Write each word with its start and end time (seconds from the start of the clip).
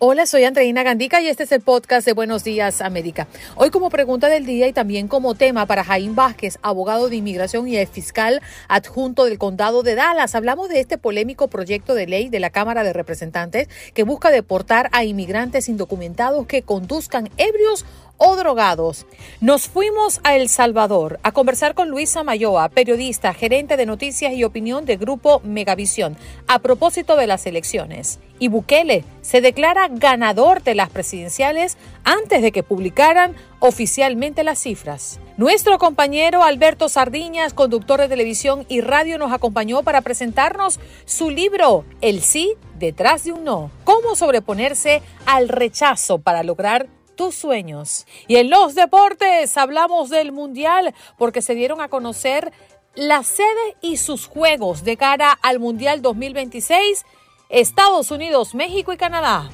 Hola, 0.00 0.26
soy 0.26 0.44
Andreina 0.44 0.84
Gandica 0.84 1.20
y 1.20 1.26
este 1.26 1.42
es 1.42 1.50
el 1.50 1.60
podcast 1.60 2.06
de 2.06 2.12
Buenos 2.12 2.44
Días 2.44 2.82
América. 2.82 3.26
Hoy 3.56 3.70
como 3.70 3.90
pregunta 3.90 4.28
del 4.28 4.46
día 4.46 4.68
y 4.68 4.72
también 4.72 5.08
como 5.08 5.34
tema 5.34 5.66
para 5.66 5.82
Jaime 5.82 6.14
Vázquez, 6.14 6.60
abogado 6.62 7.08
de 7.08 7.16
inmigración 7.16 7.66
y 7.66 7.84
fiscal 7.86 8.40
adjunto 8.68 9.24
del 9.24 9.38
condado 9.38 9.82
de 9.82 9.96
Dallas, 9.96 10.36
hablamos 10.36 10.68
de 10.68 10.78
este 10.78 10.98
polémico 10.98 11.48
proyecto 11.48 11.96
de 11.96 12.06
ley 12.06 12.28
de 12.28 12.38
la 12.38 12.50
Cámara 12.50 12.84
de 12.84 12.92
Representantes 12.92 13.68
que 13.92 14.04
busca 14.04 14.30
deportar 14.30 14.88
a 14.92 15.02
inmigrantes 15.02 15.68
indocumentados 15.68 16.46
que 16.46 16.62
conduzcan 16.62 17.28
ebrios 17.36 17.84
o 18.18 18.36
drogados. 18.36 19.06
Nos 19.40 19.68
fuimos 19.68 20.20
a 20.24 20.36
El 20.36 20.48
Salvador 20.48 21.18
a 21.22 21.32
conversar 21.32 21.74
con 21.74 21.88
Luisa 21.88 22.22
Mayoa, 22.22 22.68
periodista, 22.68 23.32
gerente 23.32 23.76
de 23.76 23.86
noticias 23.86 24.34
y 24.34 24.44
opinión 24.44 24.84
de 24.84 24.96
Grupo 24.96 25.40
Megavisión, 25.44 26.16
a 26.46 26.58
propósito 26.58 27.16
de 27.16 27.26
las 27.26 27.46
elecciones. 27.46 28.18
Y 28.38 28.48
Bukele 28.48 29.04
se 29.22 29.40
declara 29.40 29.88
ganador 29.88 30.62
de 30.62 30.74
las 30.74 30.90
presidenciales 30.90 31.76
antes 32.04 32.42
de 32.42 32.52
que 32.52 32.62
publicaran 32.62 33.34
oficialmente 33.60 34.44
las 34.44 34.60
cifras. 34.60 35.18
Nuestro 35.36 35.78
compañero 35.78 36.42
Alberto 36.42 36.88
Sardiñas, 36.88 37.54
conductor 37.54 38.00
de 38.00 38.08
televisión 38.08 38.66
y 38.68 38.80
radio, 38.80 39.18
nos 39.18 39.32
acompañó 39.32 39.82
para 39.82 40.00
presentarnos 40.00 40.80
su 41.04 41.30
libro 41.30 41.84
El 42.00 42.20
sí 42.22 42.54
detrás 42.78 43.24
de 43.24 43.32
un 43.32 43.44
no. 43.44 43.70
Cómo 43.84 44.16
sobreponerse 44.16 45.02
al 45.26 45.48
rechazo 45.48 46.18
para 46.18 46.42
lograr 46.42 46.88
tus 47.18 47.34
sueños. 47.34 48.06
Y 48.28 48.36
en 48.36 48.48
los 48.48 48.74
deportes 48.74 49.58
hablamos 49.58 50.08
del 50.08 50.32
Mundial 50.32 50.94
porque 51.18 51.42
se 51.42 51.54
dieron 51.54 51.82
a 51.82 51.88
conocer 51.88 52.52
la 52.94 53.22
sede 53.24 53.76
y 53.82 53.98
sus 53.98 54.26
juegos 54.26 54.84
de 54.84 54.96
cara 54.96 55.32
al 55.42 55.58
Mundial 55.58 56.00
2026, 56.00 57.04
Estados 57.50 58.10
Unidos, 58.10 58.54
México 58.54 58.92
y 58.92 58.96
Canadá. 58.96 59.50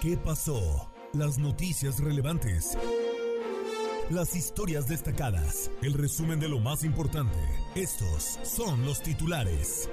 ¿Qué 0.00 0.16
pasó? 0.16 0.90
Las 1.12 1.38
noticias 1.38 2.00
relevantes. 2.00 2.76
Las 4.10 4.34
historias 4.34 4.88
destacadas. 4.88 5.70
El 5.82 5.92
resumen 5.92 6.40
de 6.40 6.48
lo 6.48 6.58
más 6.58 6.84
importante. 6.84 7.38
Estos 7.74 8.38
son 8.44 8.84
los 8.86 9.02
titulares. 9.02 9.90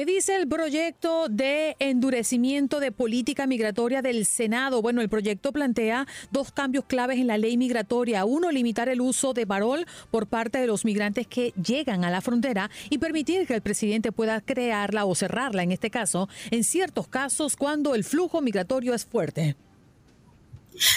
¿Qué 0.00 0.06
dice 0.06 0.34
el 0.34 0.48
proyecto 0.48 1.28
de 1.28 1.76
endurecimiento 1.78 2.80
de 2.80 2.90
política 2.90 3.46
migratoria 3.46 4.00
del 4.00 4.24
Senado? 4.24 4.80
Bueno, 4.80 5.02
el 5.02 5.10
proyecto 5.10 5.52
plantea 5.52 6.06
dos 6.30 6.52
cambios 6.52 6.86
claves 6.86 7.18
en 7.18 7.26
la 7.26 7.36
ley 7.36 7.58
migratoria. 7.58 8.24
Uno, 8.24 8.50
limitar 8.50 8.88
el 8.88 9.02
uso 9.02 9.34
de 9.34 9.46
parol 9.46 9.84
por 10.10 10.26
parte 10.26 10.58
de 10.58 10.66
los 10.66 10.86
migrantes 10.86 11.26
que 11.26 11.52
llegan 11.62 12.02
a 12.02 12.10
la 12.10 12.22
frontera 12.22 12.70
y 12.88 12.96
permitir 12.96 13.46
que 13.46 13.52
el 13.52 13.60
presidente 13.60 14.10
pueda 14.10 14.40
crearla 14.40 15.04
o 15.04 15.14
cerrarla, 15.14 15.64
en 15.64 15.70
este 15.70 15.90
caso, 15.90 16.30
en 16.50 16.64
ciertos 16.64 17.06
casos 17.06 17.54
cuando 17.54 17.94
el 17.94 18.02
flujo 18.02 18.40
migratorio 18.40 18.94
es 18.94 19.04
fuerte. 19.04 19.54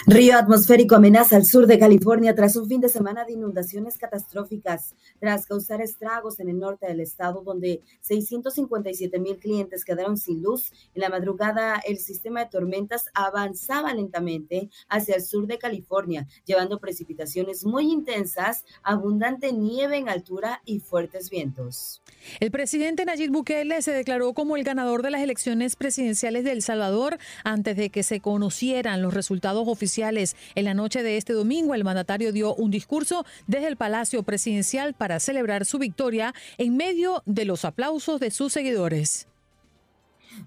Río 0.06 0.38
atmosférico 0.38 0.96
amenaza 0.96 1.36
al 1.36 1.46
sur 1.46 1.66
de 1.66 1.80
California 1.80 2.36
tras 2.36 2.56
un 2.56 2.68
fin 2.68 2.80
de 2.80 2.90
semana 2.90 3.26
de 3.26 3.34
inundaciones 3.34 3.98
catastróficas, 3.98 4.96
tras 5.20 5.46
causar 5.46 5.82
estragos 5.82 6.40
en 6.40 6.50
el 6.50 6.60
norte 6.60 6.88
del 6.88 7.00
estado, 7.00 7.42
donde 7.44 7.82
657 8.02 9.20
mil 9.20 9.38
clientes 9.38 9.84
quedaron 9.84 10.18
sin 10.18 10.42
luz. 10.42 10.72
En 10.94 11.02
la 11.02 11.10
madrugada, 11.10 11.82
el 11.86 11.98
sistema 11.98 12.42
de 12.42 12.50
tormentas 12.50 13.06
avanzaba 13.14 13.94
lentamente 13.94 14.70
hacia 14.90 15.16
el 15.16 15.24
sur 15.24 15.48
de 15.48 15.58
California, 15.58 16.28
llevando 16.46 16.80
precipitaciones 16.80 17.66
muy 17.66 17.92
intensas, 17.92 18.66
abundante 18.84 19.54
nieve 19.54 19.98
en 19.98 20.10
altura 20.10 20.62
y 20.66 20.80
fuertes 20.80 21.30
vientos. 21.30 22.02
El 22.40 22.52
presidente 22.52 23.06
Nayib 23.06 23.32
Bukele 23.32 23.82
se 23.82 23.92
declaró 23.92 24.34
como 24.34 24.56
el 24.56 24.64
ganador 24.64 25.02
de 25.02 25.12
las 25.12 25.22
elecciones 25.22 25.76
presidenciales 25.76 26.44
de 26.44 26.52
El 26.52 26.62
Salvador 26.62 27.18
antes 27.44 27.76
de 27.76 27.90
que 27.90 28.04
se 28.04 28.20
conocieran 28.20 29.02
los 29.02 29.14
resultados 29.14 29.63
oficiales. 29.68 30.36
En 30.56 30.66
la 30.66 30.74
noche 30.74 31.04
de 31.04 31.18
este 31.18 31.34
domingo, 31.34 31.76
el 31.76 31.84
mandatario 31.84 32.32
dio 32.32 32.56
un 32.56 32.72
discurso 32.72 33.26
desde 33.48 33.68
el 33.68 33.78
Palacio 33.78 34.24
Presidencial 34.24 34.94
para 34.94 35.20
celebrar 35.20 35.66
su 35.66 35.80
victoria 35.80 36.34
en 36.58 36.78
medio 36.78 37.24
de 37.26 37.46
los 37.46 37.66
aplausos 37.66 38.20
de 38.20 38.32
sus 38.32 38.54
seguidores. 38.54 39.28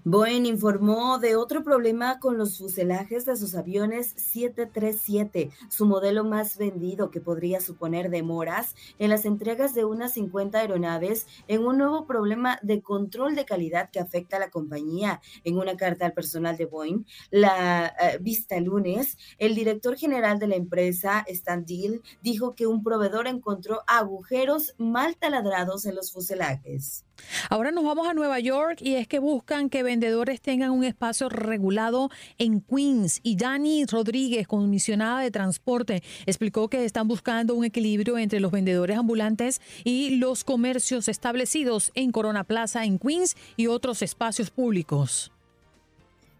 Boeing 0.03 0.45
informó 0.45 1.17
de 1.19 1.35
otro 1.35 1.63
problema 1.63 2.19
con 2.19 2.37
los 2.37 2.57
fuselajes 2.57 3.25
de 3.25 3.37
sus 3.37 3.55
aviones 3.55 4.13
737, 4.17 5.51
su 5.69 5.85
modelo 5.85 6.23
más 6.23 6.57
vendido 6.57 7.09
que 7.09 7.21
podría 7.21 7.61
suponer 7.61 8.09
demoras 8.09 8.75
en 8.99 9.09
las 9.09 9.25
entregas 9.25 9.73
de 9.73 9.85
unas 9.85 10.13
50 10.13 10.59
aeronaves 10.59 11.25
en 11.47 11.65
un 11.65 11.77
nuevo 11.77 12.05
problema 12.05 12.59
de 12.61 12.81
control 12.81 13.35
de 13.35 13.45
calidad 13.45 13.89
que 13.89 13.99
afecta 13.99 14.37
a 14.37 14.39
la 14.39 14.49
compañía. 14.49 15.21
En 15.43 15.57
una 15.57 15.77
carta 15.77 16.05
al 16.05 16.13
personal 16.13 16.57
de 16.57 16.65
Boeing, 16.65 17.05
la 17.31 17.87
eh, 17.87 18.17
vista 18.19 18.57
lunes, 18.59 19.17
el 19.37 19.55
director 19.55 19.97
general 19.97 20.39
de 20.39 20.47
la 20.47 20.55
empresa, 20.55 21.23
Stan 21.27 21.65
Deal, 21.65 22.01
dijo 22.21 22.55
que 22.55 22.67
un 22.67 22.83
proveedor 22.83 23.27
encontró 23.27 23.81
agujeros 23.87 24.75
mal 24.77 25.17
taladrados 25.17 25.85
en 25.85 25.95
los 25.95 26.11
fuselajes. 26.11 27.06
Ahora 27.49 27.71
nos 27.71 27.83
vamos 27.83 28.07
a 28.07 28.13
Nueva 28.13 28.39
York 28.39 28.79
y 28.81 28.95
es 28.95 29.07
que 29.07 29.19
buscan 29.19 29.69
que 29.69 29.83
vendedores 29.83 30.41
tengan 30.41 30.71
un 30.71 30.83
espacio 30.83 31.29
regulado 31.29 32.09
en 32.37 32.61
Queens. 32.61 33.19
Y 33.23 33.35
Dani 33.35 33.85
Rodríguez, 33.85 34.47
comisionada 34.47 35.21
de 35.21 35.31
transporte, 35.31 36.03
explicó 36.25 36.69
que 36.69 36.85
están 36.85 37.07
buscando 37.07 37.55
un 37.55 37.65
equilibrio 37.65 38.17
entre 38.17 38.39
los 38.39 38.51
vendedores 38.51 38.97
ambulantes 38.97 39.61
y 39.83 40.17
los 40.17 40.43
comercios 40.43 41.07
establecidos 41.07 41.91
en 41.95 42.11
Corona 42.11 42.43
Plaza 42.43 42.85
en 42.85 42.99
Queens 42.99 43.35
y 43.55 43.67
otros 43.67 44.01
espacios 44.01 44.49
públicos. 44.49 45.31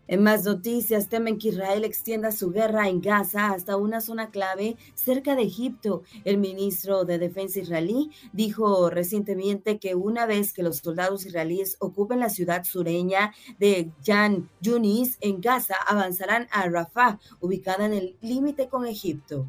En 0.07 0.23
más 0.23 0.45
noticias, 0.45 1.09
temen 1.09 1.37
que 1.37 1.49
Israel 1.49 1.83
extienda 1.83 2.31
su 2.31 2.51
guerra 2.51 2.87
en 2.87 3.01
Gaza 3.01 3.51
hasta 3.51 3.75
una 3.75 3.99
zona 3.99 4.29
clave 4.29 4.77
cerca 4.93 5.35
de 5.35 5.43
Egipto. 5.43 6.03
El 6.23 6.37
ministro 6.37 7.03
de 7.03 7.17
Defensa 7.17 7.59
israelí 7.59 8.11
dijo 8.31 8.89
recientemente 8.89 9.79
que 9.79 9.95
una 9.95 10.25
vez 10.25 10.53
que 10.53 10.63
los 10.63 10.77
soldados 10.77 11.25
israelíes 11.25 11.75
ocupen 11.79 12.19
la 12.19 12.29
ciudad 12.29 12.63
sureña 12.63 13.33
de 13.59 13.91
Jan 14.05 14.49
Yunis 14.61 15.17
en 15.19 15.41
Gaza, 15.41 15.75
avanzarán 15.85 16.47
a 16.51 16.69
Rafah, 16.69 17.19
ubicada 17.41 17.85
en 17.85 17.93
el 17.93 18.17
límite 18.21 18.69
con 18.69 18.85
Egipto. 18.85 19.45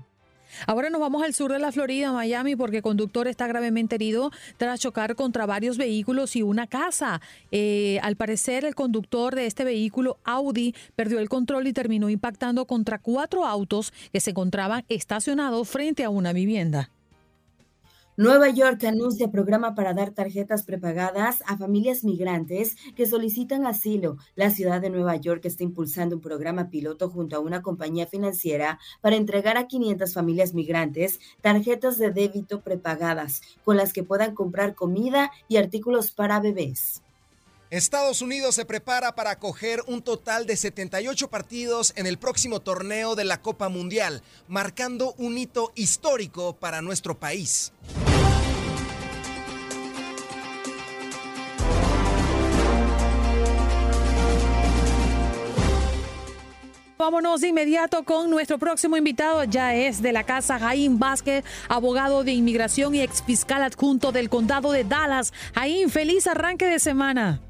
Ahora 0.66 0.90
nos 0.90 1.00
vamos 1.00 1.22
al 1.22 1.34
sur 1.34 1.52
de 1.52 1.58
la 1.58 1.72
Florida, 1.72 2.12
Miami, 2.12 2.56
porque 2.56 2.82
conductor 2.82 3.28
está 3.28 3.46
gravemente 3.46 3.96
herido 3.96 4.30
tras 4.56 4.80
chocar 4.80 5.14
contra 5.14 5.46
varios 5.46 5.76
vehículos 5.76 6.36
y 6.36 6.42
una 6.42 6.66
casa. 6.66 7.20
Eh, 7.50 7.98
al 8.02 8.16
parecer, 8.16 8.64
el 8.64 8.74
conductor 8.74 9.34
de 9.34 9.46
este 9.46 9.64
vehículo, 9.64 10.18
Audi, 10.24 10.74
perdió 10.96 11.18
el 11.18 11.28
control 11.28 11.66
y 11.66 11.72
terminó 11.72 12.10
impactando 12.10 12.66
contra 12.66 12.98
cuatro 12.98 13.46
autos 13.46 13.92
que 14.12 14.20
se 14.20 14.30
encontraban 14.30 14.84
estacionados 14.88 15.68
frente 15.68 16.04
a 16.04 16.10
una 16.10 16.32
vivienda. 16.32 16.90
Nueva 18.18 18.48
York 18.48 18.82
anuncia 18.82 19.30
programa 19.30 19.76
para 19.76 19.94
dar 19.94 20.10
tarjetas 20.10 20.64
prepagadas 20.64 21.40
a 21.46 21.56
familias 21.56 22.02
migrantes 22.02 22.74
que 22.96 23.06
solicitan 23.06 23.64
asilo. 23.64 24.16
La 24.34 24.50
ciudad 24.50 24.80
de 24.80 24.90
Nueva 24.90 25.14
York 25.14 25.44
está 25.44 25.62
impulsando 25.62 26.16
un 26.16 26.20
programa 26.20 26.68
piloto 26.68 27.08
junto 27.10 27.36
a 27.36 27.38
una 27.38 27.62
compañía 27.62 28.08
financiera 28.08 28.80
para 29.00 29.14
entregar 29.14 29.56
a 29.56 29.68
500 29.68 30.12
familias 30.12 30.52
migrantes 30.52 31.20
tarjetas 31.42 31.96
de 31.96 32.10
débito 32.10 32.60
prepagadas 32.60 33.40
con 33.64 33.76
las 33.76 33.92
que 33.92 34.02
puedan 34.02 34.34
comprar 34.34 34.74
comida 34.74 35.30
y 35.46 35.58
artículos 35.58 36.10
para 36.10 36.40
bebés. 36.40 37.02
Estados 37.70 38.22
Unidos 38.22 38.54
se 38.54 38.64
prepara 38.64 39.14
para 39.14 39.32
acoger 39.32 39.82
un 39.86 40.00
total 40.00 40.46
de 40.46 40.56
78 40.56 41.28
partidos 41.28 41.92
en 41.96 42.06
el 42.06 42.18
próximo 42.18 42.60
torneo 42.60 43.14
de 43.14 43.24
la 43.24 43.42
Copa 43.42 43.68
Mundial, 43.68 44.22
marcando 44.48 45.12
un 45.18 45.36
hito 45.36 45.70
histórico 45.74 46.56
para 46.56 46.80
nuestro 46.80 47.18
país. 47.18 47.72
Vámonos 57.08 57.40
de 57.40 57.48
inmediato 57.48 58.02
con 58.02 58.28
nuestro 58.28 58.58
próximo 58.58 58.94
invitado. 58.98 59.42
Ya 59.44 59.74
es 59.74 60.02
de 60.02 60.12
la 60.12 60.24
casa 60.24 60.58
Jaín 60.58 60.98
Vázquez, 60.98 61.42
abogado 61.66 62.22
de 62.22 62.32
inmigración 62.32 62.94
y 62.94 63.00
exfiscal 63.00 63.62
adjunto 63.62 64.12
del 64.12 64.28
condado 64.28 64.72
de 64.72 64.84
Dallas. 64.84 65.32
Jaín, 65.54 65.88
feliz 65.88 66.26
arranque 66.26 66.66
de 66.66 66.78
semana. 66.78 67.40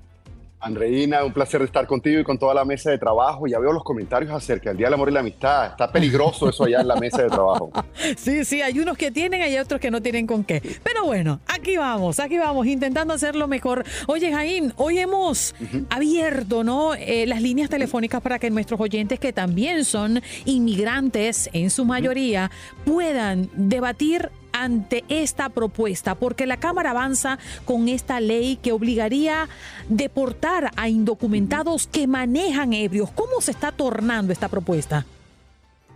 Andreina, 0.61 1.25
un 1.25 1.33
placer 1.33 1.63
estar 1.63 1.87
contigo 1.87 2.21
y 2.21 2.25
con 2.25 2.39
toda 2.39 2.55
la 2.55 2.65
mesa 2.65 2.91
de 2.91 2.99
trabajo. 2.99 3.47
Ya 3.47 3.59
veo 3.59 3.73
los 3.73 3.85
comentarios 3.85 4.33
acerca 4.33 4.71
del 4.71 4.79
Día 4.79 4.87
del 4.87 4.95
Amor 4.95 5.09
y 5.09 5.13
la 5.13 5.21
Amistad. 5.21 5.67
Está 5.67 5.91
peligroso 5.91 6.49
eso 6.49 6.65
allá 6.65 6.81
en 6.81 6.89
la 6.89 6.97
mesa 6.97 7.23
de 7.23 7.29
trabajo. 7.29 7.71
Sí, 8.17 8.45
sí, 8.45 8.63
hay 8.63 8.79
unos 8.79 8.97
que 8.97 9.11
tienen, 9.11 9.43
hay 9.43 9.59
otros 9.59 9.81
que 9.81 9.91
no 9.91 10.01
tienen 10.01 10.27
con 10.27 10.45
qué. 10.45 10.63
Pero 10.83 11.05
bueno, 11.05 11.41
aquí 11.47 11.77
vamos, 11.77 12.21
aquí 12.21 12.39
vamos, 12.39 12.67
intentando 12.67 13.13
hacerlo 13.15 13.49
mejor. 13.49 13.85
Oye, 14.07 14.33
Jaín, 14.33 14.73
hoy 14.77 14.99
hemos 14.99 15.55
abierto 15.91 16.49
¿no? 16.65 16.95
Eh, 16.95 17.27
las 17.27 17.43
líneas 17.43 17.69
telefónicas 17.69 18.21
para 18.21 18.39
que 18.39 18.51
nuestros 18.51 18.81
oyentes, 18.81 19.19
que 19.19 19.33
también 19.33 19.85
son 19.85 20.23
inmigrantes 20.45 21.49
en 21.53 21.71
su 21.71 21.85
mayoría, 21.85 22.51
puedan 22.85 23.51
debatir 23.55 24.31
ante 24.63 25.05
esta 25.09 25.49
propuesta, 25.49 26.15
porque 26.15 26.47
la 26.47 26.59
Cámara 26.59 26.91
avanza 26.91 27.39
con 27.65 27.89
esta 27.89 28.21
ley 28.21 28.57
que 28.57 28.73
obligaría 28.73 29.43
a 29.43 29.49
deportar 29.89 30.71
a 30.77 30.89
indocumentados 30.89 31.87
que 31.87 32.07
manejan 32.07 32.73
ebrios. 32.73 33.11
¿Cómo 33.11 33.41
se 33.41 33.51
está 33.51 33.73
tornando 33.73 34.33
esta 34.33 34.49
propuesta? 34.49 35.07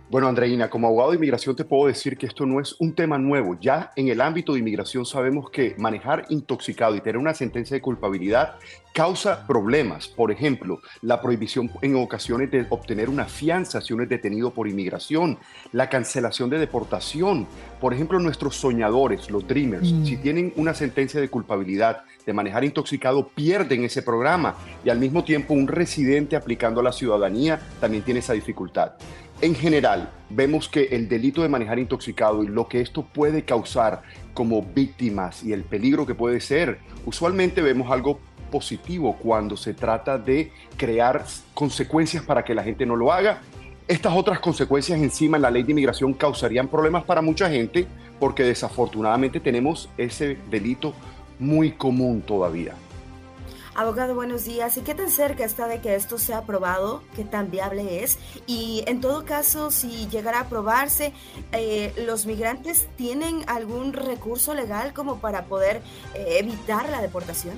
Bueno, 0.09 0.27
Andreina, 0.27 0.69
como 0.69 0.87
abogado 0.87 1.11
de 1.11 1.17
inmigración 1.17 1.55
te 1.55 1.65
puedo 1.65 1.87
decir 1.87 2.17
que 2.17 2.27
esto 2.27 2.45
no 2.45 2.59
es 2.59 2.75
un 2.79 2.93
tema 2.93 3.17
nuevo. 3.17 3.57
Ya 3.59 3.91
en 3.95 4.09
el 4.09 4.21
ámbito 4.21 4.53
de 4.53 4.59
inmigración 4.59 5.05
sabemos 5.05 5.49
que 5.49 5.75
manejar 5.77 6.25
intoxicado 6.29 6.95
y 6.95 7.01
tener 7.01 7.17
una 7.17 7.33
sentencia 7.33 7.75
de 7.75 7.81
culpabilidad 7.81 8.55
causa 8.93 9.47
problemas. 9.47 10.07
Por 10.07 10.31
ejemplo, 10.31 10.79
la 11.01 11.19
prohibición 11.19 11.71
en 11.81 11.95
ocasiones 11.95 12.51
de 12.51 12.67
obtener 12.69 13.09
una 13.09 13.25
fianza 13.25 13.81
si 13.81 13.93
uno 13.93 14.03
es 14.03 14.09
detenido 14.09 14.51
por 14.51 14.67
inmigración, 14.67 15.39
la 15.71 15.89
cancelación 15.89 16.49
de 16.49 16.59
deportación. 16.59 17.47
Por 17.81 17.93
ejemplo, 17.93 18.19
nuestros 18.19 18.55
soñadores, 18.55 19.31
los 19.31 19.47
dreamers, 19.47 19.91
mm. 19.91 20.05
si 20.05 20.17
tienen 20.17 20.53
una 20.57 20.75
sentencia 20.75 21.19
de 21.19 21.29
culpabilidad 21.29 22.03
de 22.25 22.33
manejar 22.33 22.63
intoxicado, 22.63 23.27
pierden 23.29 23.83
ese 23.83 24.03
programa. 24.03 24.55
Y 24.85 24.89
al 24.89 24.99
mismo 24.99 25.23
tiempo, 25.23 25.53
un 25.53 25.67
residente 25.67 26.35
aplicando 26.35 26.79
a 26.79 26.83
la 26.83 26.91
ciudadanía 26.91 27.59
también 27.81 28.03
tiene 28.03 28.19
esa 28.19 28.33
dificultad. 28.33 28.93
En 29.43 29.55
general, 29.55 30.09
vemos 30.29 30.69
que 30.69 30.83
el 30.91 31.09
delito 31.09 31.41
de 31.41 31.49
manejar 31.49 31.77
intoxicado 31.77 32.45
y 32.45 32.47
lo 32.47 32.69
que 32.69 32.79
esto 32.79 33.03
puede 33.03 33.43
causar 33.43 34.01
como 34.33 34.61
víctimas 34.61 35.43
y 35.43 35.51
el 35.51 35.65
peligro 35.65 36.05
que 36.05 36.15
puede 36.15 36.39
ser, 36.39 36.79
usualmente 37.05 37.61
vemos 37.61 37.91
algo 37.91 38.21
positivo 38.49 39.17
cuando 39.19 39.57
se 39.57 39.73
trata 39.73 40.17
de 40.17 40.49
crear 40.77 41.25
consecuencias 41.53 42.23
para 42.23 42.45
que 42.45 42.55
la 42.55 42.63
gente 42.63 42.85
no 42.85 42.95
lo 42.95 43.11
haga. 43.11 43.41
Estas 43.85 44.15
otras 44.15 44.39
consecuencias 44.39 44.97
encima 44.97 45.35
en 45.35 45.41
la 45.41 45.51
ley 45.51 45.63
de 45.63 45.71
inmigración 45.71 46.13
causarían 46.13 46.69
problemas 46.69 47.03
para 47.03 47.21
mucha 47.21 47.49
gente 47.49 47.85
porque 48.21 48.43
desafortunadamente 48.43 49.41
tenemos 49.41 49.89
ese 49.97 50.37
delito 50.49 50.93
muy 51.37 51.73
común 51.73 52.21
todavía. 52.21 52.75
Abogado, 53.75 54.13
buenos 54.13 54.45
días. 54.45 54.77
¿Y 54.77 54.81
qué 54.81 54.93
tan 54.93 55.09
cerca 55.09 55.43
está 55.43 55.67
de 55.67 55.81
que 55.81 55.95
esto 55.95 56.19
sea 56.19 56.39
aprobado? 56.39 57.01
¿Qué 57.15 57.23
tan 57.23 57.49
viable 57.49 58.03
es? 58.03 58.19
Y 58.45 58.83
en 58.85 59.01
todo 59.01 59.25
caso, 59.25 59.71
si 59.71 60.07
llegara 60.09 60.37
a 60.37 60.41
aprobarse, 60.41 61.11
eh, 61.53 61.91
¿los 62.05 62.27
migrantes 62.27 62.87
tienen 62.97 63.41
algún 63.47 63.93
recurso 63.93 64.53
legal 64.53 64.93
como 64.93 65.17
para 65.17 65.45
poder 65.45 65.81
eh, 66.13 66.37
evitar 66.39 66.87
la 66.89 67.01
deportación? 67.01 67.55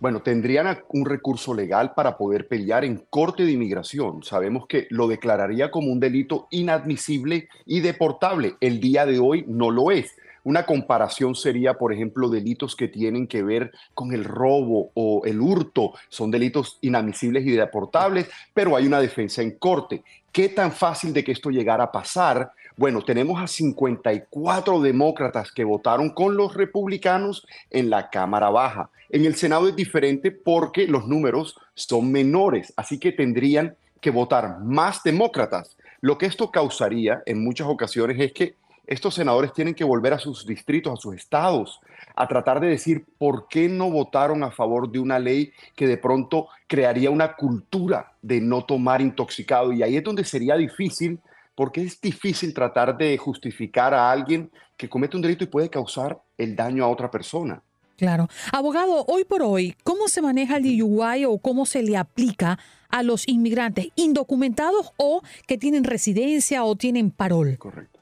Bueno, 0.00 0.20
tendrían 0.20 0.80
un 0.90 1.06
recurso 1.06 1.54
legal 1.54 1.94
para 1.94 2.18
poder 2.18 2.46
pelear 2.46 2.84
en 2.84 3.06
corte 3.08 3.44
de 3.44 3.52
inmigración. 3.52 4.22
Sabemos 4.22 4.66
que 4.66 4.86
lo 4.90 5.08
declararía 5.08 5.70
como 5.70 5.90
un 5.90 5.98
delito 5.98 6.46
inadmisible 6.50 7.48
y 7.64 7.80
deportable. 7.80 8.56
El 8.60 8.80
día 8.80 9.06
de 9.06 9.18
hoy 9.18 9.46
no 9.48 9.70
lo 9.70 9.90
es. 9.92 10.14
Una 10.48 10.64
comparación 10.64 11.34
sería, 11.34 11.74
por 11.74 11.92
ejemplo, 11.92 12.30
delitos 12.30 12.74
que 12.74 12.88
tienen 12.88 13.26
que 13.26 13.42
ver 13.42 13.70
con 13.92 14.14
el 14.14 14.24
robo 14.24 14.90
o 14.94 15.20
el 15.26 15.42
hurto. 15.42 15.92
Son 16.08 16.30
delitos 16.30 16.78
inadmisibles 16.80 17.44
y 17.44 17.50
deportables, 17.50 18.30
pero 18.54 18.74
hay 18.74 18.86
una 18.86 18.98
defensa 18.98 19.42
en 19.42 19.58
corte. 19.58 20.02
¿Qué 20.32 20.48
tan 20.48 20.72
fácil 20.72 21.12
de 21.12 21.22
que 21.22 21.32
esto 21.32 21.50
llegara 21.50 21.84
a 21.84 21.92
pasar? 21.92 22.52
Bueno, 22.78 23.02
tenemos 23.02 23.42
a 23.42 23.46
54 23.46 24.80
demócratas 24.80 25.52
que 25.52 25.64
votaron 25.64 26.08
con 26.08 26.34
los 26.34 26.54
republicanos 26.54 27.46
en 27.70 27.90
la 27.90 28.08
Cámara 28.08 28.48
Baja. 28.48 28.88
En 29.10 29.26
el 29.26 29.34
Senado 29.34 29.68
es 29.68 29.76
diferente 29.76 30.30
porque 30.30 30.86
los 30.86 31.06
números 31.06 31.58
son 31.74 32.10
menores, 32.10 32.72
así 32.74 32.98
que 32.98 33.12
tendrían 33.12 33.76
que 34.00 34.08
votar 34.08 34.60
más 34.60 35.02
demócratas. 35.02 35.76
Lo 36.00 36.16
que 36.16 36.24
esto 36.24 36.50
causaría 36.50 37.22
en 37.26 37.44
muchas 37.44 37.66
ocasiones 37.66 38.18
es 38.18 38.32
que 38.32 38.54
estos 38.88 39.14
senadores 39.14 39.52
tienen 39.52 39.74
que 39.74 39.84
volver 39.84 40.14
a 40.14 40.18
sus 40.18 40.46
distritos, 40.46 40.94
a 40.94 40.96
sus 40.96 41.14
estados, 41.14 41.78
a 42.16 42.26
tratar 42.26 42.58
de 42.58 42.68
decir 42.68 43.04
por 43.18 43.46
qué 43.46 43.68
no 43.68 43.90
votaron 43.90 44.42
a 44.42 44.50
favor 44.50 44.90
de 44.90 44.98
una 44.98 45.18
ley 45.18 45.52
que 45.76 45.86
de 45.86 45.98
pronto 45.98 46.48
crearía 46.66 47.10
una 47.10 47.36
cultura 47.36 48.14
de 48.22 48.40
no 48.40 48.64
tomar 48.64 49.02
intoxicado. 49.02 49.74
Y 49.74 49.82
ahí 49.82 49.98
es 49.98 50.02
donde 50.02 50.24
sería 50.24 50.56
difícil, 50.56 51.20
porque 51.54 51.82
es 51.82 52.00
difícil 52.00 52.54
tratar 52.54 52.96
de 52.96 53.18
justificar 53.18 53.92
a 53.92 54.10
alguien 54.10 54.50
que 54.78 54.88
comete 54.88 55.16
un 55.16 55.22
delito 55.22 55.44
y 55.44 55.48
puede 55.48 55.68
causar 55.68 56.18
el 56.38 56.56
daño 56.56 56.82
a 56.84 56.88
otra 56.88 57.10
persona. 57.10 57.62
Claro. 57.98 58.28
Abogado, 58.52 59.04
hoy 59.06 59.24
por 59.24 59.42
hoy, 59.42 59.76
¿cómo 59.84 60.08
se 60.08 60.22
maneja 60.22 60.56
el 60.56 60.62
DUI 60.62 61.26
o 61.26 61.36
cómo 61.38 61.66
se 61.66 61.82
le 61.82 61.98
aplica 61.98 62.58
a 62.88 63.02
los 63.02 63.28
inmigrantes 63.28 63.88
indocumentados 63.96 64.92
o 64.96 65.20
que 65.46 65.58
tienen 65.58 65.84
residencia 65.84 66.64
o 66.64 66.74
tienen 66.74 67.10
parol? 67.10 67.58
Correcto. 67.58 67.97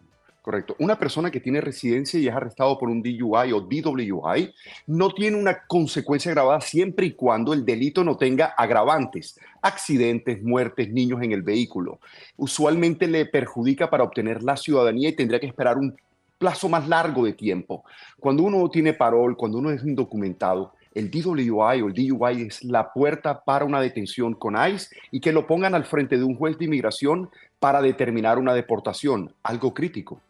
Correcto. 0.46 0.76
Una 0.78 0.96
persona 0.96 1.28
que 1.28 1.40
tiene 1.40 1.60
residencia 1.60 2.20
y 2.20 2.28
es 2.28 2.32
arrestado 2.32 2.78
por 2.78 2.88
un 2.88 3.02
DUI 3.02 3.52
o 3.52 3.62
DWI 3.62 4.54
no 4.86 5.10
tiene 5.10 5.36
una 5.36 5.66
consecuencia 5.66 6.30
grabada 6.30 6.60
siempre 6.60 7.06
y 7.06 7.14
cuando 7.14 7.52
el 7.52 7.64
delito 7.64 8.04
no 8.04 8.16
tenga 8.16 8.54
agravantes, 8.56 9.40
accidentes, 9.60 10.40
muertes, 10.44 10.92
niños 10.92 11.20
en 11.24 11.32
el 11.32 11.42
vehículo. 11.42 11.98
Usualmente 12.36 13.08
le 13.08 13.26
perjudica 13.26 13.90
para 13.90 14.04
obtener 14.04 14.44
la 14.44 14.56
ciudadanía 14.56 15.08
y 15.08 15.16
tendría 15.16 15.40
que 15.40 15.48
esperar 15.48 15.78
un 15.78 15.96
plazo 16.38 16.68
más 16.68 16.86
largo 16.86 17.24
de 17.24 17.32
tiempo. 17.32 17.84
Cuando 18.20 18.44
uno 18.44 18.70
tiene 18.70 18.92
parol, 18.92 19.36
cuando 19.36 19.58
uno 19.58 19.72
es 19.72 19.82
indocumentado, 19.82 20.74
el 20.94 21.10
DWI 21.10 21.82
o 21.82 21.88
el 21.88 21.92
DUI 21.92 22.42
es 22.42 22.62
la 22.62 22.92
puerta 22.92 23.42
para 23.42 23.64
una 23.64 23.80
detención 23.80 24.32
con 24.34 24.54
ICE 24.54 24.94
y 25.10 25.18
que 25.18 25.32
lo 25.32 25.44
pongan 25.44 25.74
al 25.74 25.86
frente 25.86 26.16
de 26.16 26.22
un 26.22 26.36
juez 26.36 26.56
de 26.56 26.66
inmigración 26.66 27.30
para 27.58 27.82
determinar 27.82 28.38
una 28.38 28.54
deportación, 28.54 29.34
algo 29.42 29.74
crítico. 29.74 30.20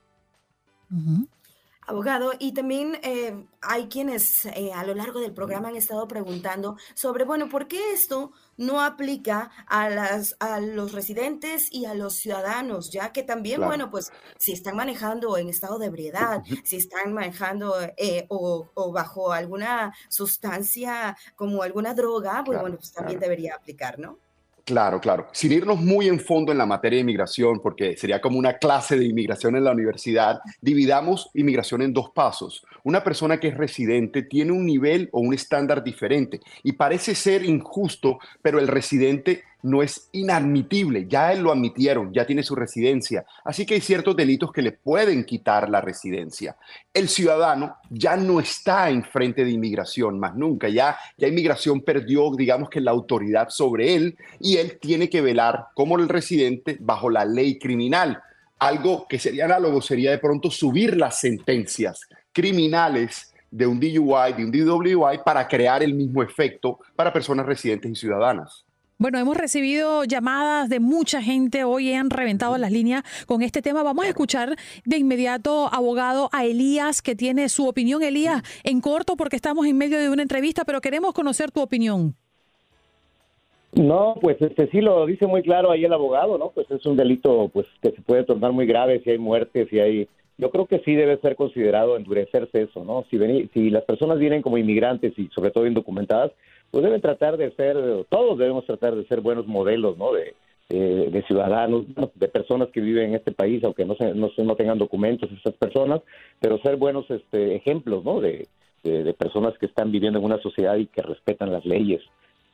Abogado, 1.89 2.33
y 2.41 2.51
también 2.51 2.99
eh, 3.05 3.47
hay 3.63 3.87
quienes 3.87 4.45
eh, 4.47 4.73
a 4.75 4.85
lo 4.85 4.93
largo 4.93 5.21
del 5.21 5.33
programa 5.33 5.69
han 5.69 5.77
estado 5.77 6.09
preguntando 6.09 6.77
sobre, 6.95 7.25
bueno, 7.25 7.49
¿por 7.49 7.69
qué 7.69 7.93
esto 7.93 8.33
no 8.57 8.81
aplica 8.81 9.53
a, 9.69 9.89
las, 9.89 10.37
a 10.41 10.59
los 10.59 10.91
residentes 10.91 11.73
y 11.73 11.85
a 11.85 11.95
los 11.95 12.15
ciudadanos? 12.15 12.91
Ya 12.91 13.13
que 13.13 13.23
también, 13.23 13.61
bueno, 13.61 13.89
pues 13.89 14.11
si 14.37 14.51
están 14.51 14.75
manejando 14.75 15.39
en 15.39 15.49
estado 15.49 15.79
de 15.79 15.87
ebriedad, 15.87 16.43
si 16.65 16.77
están 16.77 17.13
manejando 17.13 17.77
eh, 17.97 18.27
o, 18.31 18.93
bajo 18.93 19.31
alguna 19.31 19.95
sustancia 20.09 21.17
como 21.37 21.63
alguna 21.63 21.95
droga, 21.95 22.43
pues 22.45 22.61
bueno, 22.61 22.79
pues 22.79 22.93
también 22.93 23.21
debería 23.21 23.55
aplicar, 23.55 24.01
¿no? 24.01 24.19
Claro, 24.67 25.01
claro. 25.01 25.29
Sin 25.31 25.53
irnos 25.53 25.81
muy 25.81 26.09
en 26.09 26.19
fondo 26.19 26.51
en 26.51 26.59
la 26.59 26.67
materia 26.67 26.97
de 26.97 27.03
inmigración, 27.03 27.61
porque 27.61 27.97
sería 27.97 28.21
como 28.21 28.37
una 28.37 28.55
clase 28.55 28.99
de 28.99 29.05
inmigración 29.05 29.55
en 29.55 29.63
la 29.63 29.71
universidad, 29.71 30.41
dividamos 30.61 31.31
inmigración 31.35 31.83
en 31.83 31.93
dos 31.93 32.11
pasos. 32.11 32.67
Una 32.83 33.05
persona 33.05 33.39
que 33.39 33.47
es 33.47 33.57
residente 33.57 34.25
tiene 34.25 34.51
un 34.51 34.67
nivel 34.67 35.09
o 35.13 35.21
un 35.21 35.35
estándar 35.35 35.85
diferente 35.85 36.41
y 36.65 36.73
parece 36.73 37.15
ser 37.15 37.45
injusto, 37.45 38.19
pero 38.43 38.59
el 38.59 38.67
residente 38.67 39.45
no 39.67 39.83
es 39.83 40.09
inadmitible, 40.13 41.07
ya 41.09 41.33
él 41.33 41.41
lo 41.41 41.51
admitieron, 41.51 42.13
ya 42.13 42.25
tiene 42.25 42.45
su 42.45 42.55
residencia, 42.55 43.27
así 43.45 43.67
que 43.67 43.75
hay 43.75 43.81
ciertos 43.81 44.17
delitos 44.17 44.53
que 44.53 44.63
le 44.63 44.73
pueden 44.73 45.25
quitar 45.25 45.69
la 45.69 45.81
residencia. 45.81 46.57
El 46.95 47.09
ciudadano 47.09 47.77
ya 47.91 48.17
no 48.17 48.39
está 48.39 48.91
en 48.91 49.03
frente 49.03 49.45
de 49.45 49.51
inmigración, 49.51 50.21
más 50.21 50.37
nunca, 50.37 50.69
ya, 50.69 50.97
ya 51.19 51.27
inmigración 51.27 51.81
perdió, 51.81 52.31
digamos 52.37 52.71
que 52.71 52.81
la 52.81 52.93
autoridad 52.93 53.49
sobre 53.49 53.97
él 53.97 54.17
y 54.39 54.59
él 54.59 54.79
tiene 54.81 55.11
que 55.11 55.21
velar 55.21 55.67
como 55.75 55.99
el 55.99 56.09
residente 56.09 56.77
bajo 56.79 57.11
la 57.11 57.25
ley 57.25 57.59
criminal. 57.59 58.23
Algo 58.59 59.07
que 59.09 59.19
sería 59.19 59.47
análogo 59.47 59.83
sería 59.83 60.13
de 60.13 60.19
pronto 60.19 60.51
subir 60.51 60.97
las 60.97 61.21
sentencias 61.21 62.09
criminales 62.33 63.35
de 63.51 63.67
un 63.67 63.81
DUI, 63.81 64.33
de 64.37 64.45
un 64.45 64.53
DWI, 64.53 65.19
para 65.25 65.49
crear 65.49 65.83
el 65.83 65.95
mismo 65.95 66.23
efecto 66.23 66.79
para 66.95 67.13
personas 67.13 67.47
residentes 67.47 67.91
y 67.91 67.95
ciudadanas. 67.95 68.66
Bueno, 68.99 69.19
hemos 69.19 69.37
recibido 69.37 70.05
llamadas 70.05 70.71
de 70.71 70.81
mucha 70.81 71.21
gente, 71.21 71.65
hoy 71.65 71.93
han 71.93 72.09
reventado 72.09 72.57
las 72.57 72.73
líneas 72.73 73.03
con 73.27 73.43
este 73.43 73.61
tema. 73.61 73.83
Vamos 73.83 74.07
a 74.07 74.09
escuchar 74.09 74.57
de 74.87 74.97
inmediato, 74.97 75.69
abogado, 75.71 76.31
a 76.33 76.47
Elías, 76.47 77.03
que 77.03 77.15
tiene 77.15 77.51
su 77.51 77.69
opinión. 77.69 78.03
Elías, 78.03 78.43
en 78.65 78.81
corto, 78.81 79.17
porque 79.17 79.37
estamos 79.37 79.67
en 79.67 79.77
medio 79.77 79.99
de 79.99 80.09
una 80.09 80.23
entrevista, 80.23 80.65
pero 80.65 80.81
queremos 80.81 81.13
conocer 81.13 81.51
tu 81.51 81.61
opinión. 81.61 82.15
No, 83.75 84.15
pues 84.19 84.41
este 84.41 84.67
sí 84.71 84.81
lo 84.81 85.05
dice 85.05 85.27
muy 85.27 85.43
claro 85.43 85.73
ahí 85.73 85.85
el 85.85 85.93
abogado, 85.93 86.39
¿no? 86.39 86.53
Pues 86.55 86.71
es 86.71 86.87
un 86.87 86.97
delito 86.97 87.51
pues 87.53 87.67
que 87.83 87.91
se 87.91 88.01
puede 88.01 88.25
tornar 88.25 88.53
muy 88.53 88.65
grave 88.65 89.03
si 89.05 89.11
hay 89.11 89.19
muertes, 89.19 89.69
si 89.69 89.79
hay 89.79 90.09
yo 90.39 90.51
creo 90.51 90.67
que 90.67 90.81
sí 90.81 90.95
debe 90.95 91.19
ser 91.19 91.37
considerado 91.37 91.97
endurecerse 91.97 92.63
eso, 92.63 92.85
¿no? 92.85 93.05
Si, 93.11 93.19
si 93.53 93.71
las 93.71 93.85
personas 93.85 94.19
vienen 94.19 94.43
como 94.43 94.59
inmigrantes 94.59 95.19
y 95.19 95.29
sobre 95.35 95.51
todo 95.51 95.67
indocumentadas, 95.67 96.33
pues 96.71 96.85
deben 96.85 97.01
tratar 97.01 97.37
de 97.37 97.51
ser, 97.53 97.77
todos 98.09 98.39
debemos 98.39 98.65
tratar 98.67 98.95
de 98.95 99.07
ser 99.07 99.21
buenos 99.21 99.47
modelos, 99.47 99.97
¿no? 99.97 100.13
De, 100.13 100.35
ciudadanos, 101.29 101.85
de 102.15 102.29
personas 102.29 102.69
que 102.71 102.81
viven 102.81 103.11
en 103.11 103.15
este 103.15 103.31
país, 103.33 103.63
aunque 103.65 103.85
no, 103.85 103.95
se, 103.95 104.15
no, 104.15 104.31
no 104.37 104.57
tengan 104.57 104.79
documentos 104.79 105.31
estas 105.31 105.55
personas, 105.55 106.03
pero 106.41 106.59
ser 106.59 106.77
buenos 106.77 107.09
este, 107.11 107.55
ejemplos, 107.57 108.05
¿no? 108.05 108.21
De, 108.21 108.47
personas 109.19 109.59
que 109.59 109.67
están 109.67 109.91
viviendo 109.91 110.21
en 110.21 110.25
una 110.25 110.39
sociedad 110.39 110.77
y 110.77 110.87
que 110.87 111.03
respetan 111.03 111.51
las 111.51 111.65
leyes. 111.65 112.03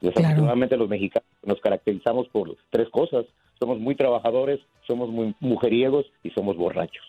Desafortunadamente 0.01 0.79
los 0.79 0.89
mexicanos 0.89 1.29
nos 1.45 1.61
caracterizamos 1.61 2.27
por 2.29 2.57
tres 2.71 2.89
cosas. 2.89 3.27
Somos 3.59 3.79
muy 3.79 3.97
trabajadores, 3.97 4.59
somos 4.87 5.11
muy 5.11 5.35
mujeriegos 5.41 6.07
y 6.23 6.31
somos 6.31 6.57
borrachos. 6.57 7.05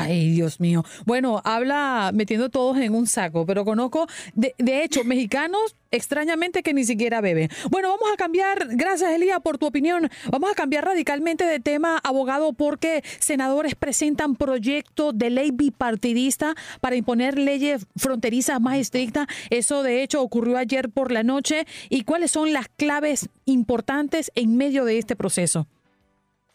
Ay, 0.00 0.30
Dios 0.30 0.60
mío. 0.60 0.84
Bueno, 1.04 1.40
habla 1.44 2.10
metiendo 2.14 2.48
todos 2.48 2.78
en 2.78 2.94
un 2.94 3.06
saco, 3.06 3.46
pero 3.46 3.64
conozco, 3.64 4.06
de, 4.34 4.54
de, 4.58 4.82
hecho, 4.84 5.04
mexicanos 5.04 5.76
extrañamente 5.90 6.62
que 6.62 6.74
ni 6.74 6.84
siquiera 6.84 7.20
beben. 7.20 7.50
Bueno, 7.70 7.90
vamos 7.90 8.08
a 8.12 8.16
cambiar, 8.16 8.66
gracias 8.70 9.12
Elía 9.12 9.40
por 9.40 9.58
tu 9.58 9.66
opinión, 9.66 10.08
vamos 10.30 10.50
a 10.50 10.54
cambiar 10.54 10.86
radicalmente 10.86 11.44
de 11.44 11.60
tema, 11.60 11.98
abogado, 12.02 12.52
porque 12.54 13.04
senadores 13.18 13.74
presentan 13.74 14.36
proyecto 14.36 15.12
de 15.12 15.30
ley 15.30 15.50
bipartidista 15.52 16.54
para 16.80 16.96
imponer 16.96 17.38
leyes 17.38 17.86
fronterizas 17.96 18.60
más 18.60 18.78
estrictas. 18.78 19.26
Eso, 19.50 19.82
de 19.82 20.02
hecho, 20.02 20.22
ocurrió 20.22 20.56
ayer 20.56 20.90
por 20.90 21.12
la 21.12 21.22
noche. 21.22 21.66
¿Y 21.90 22.04
cuáles 22.04 22.30
son 22.30 22.52
las 22.52 22.68
claves 22.68 23.28
importantes 23.44 24.32
en 24.34 24.56
medio 24.56 24.84
de 24.84 24.98
este 24.98 25.16
proceso? 25.16 25.66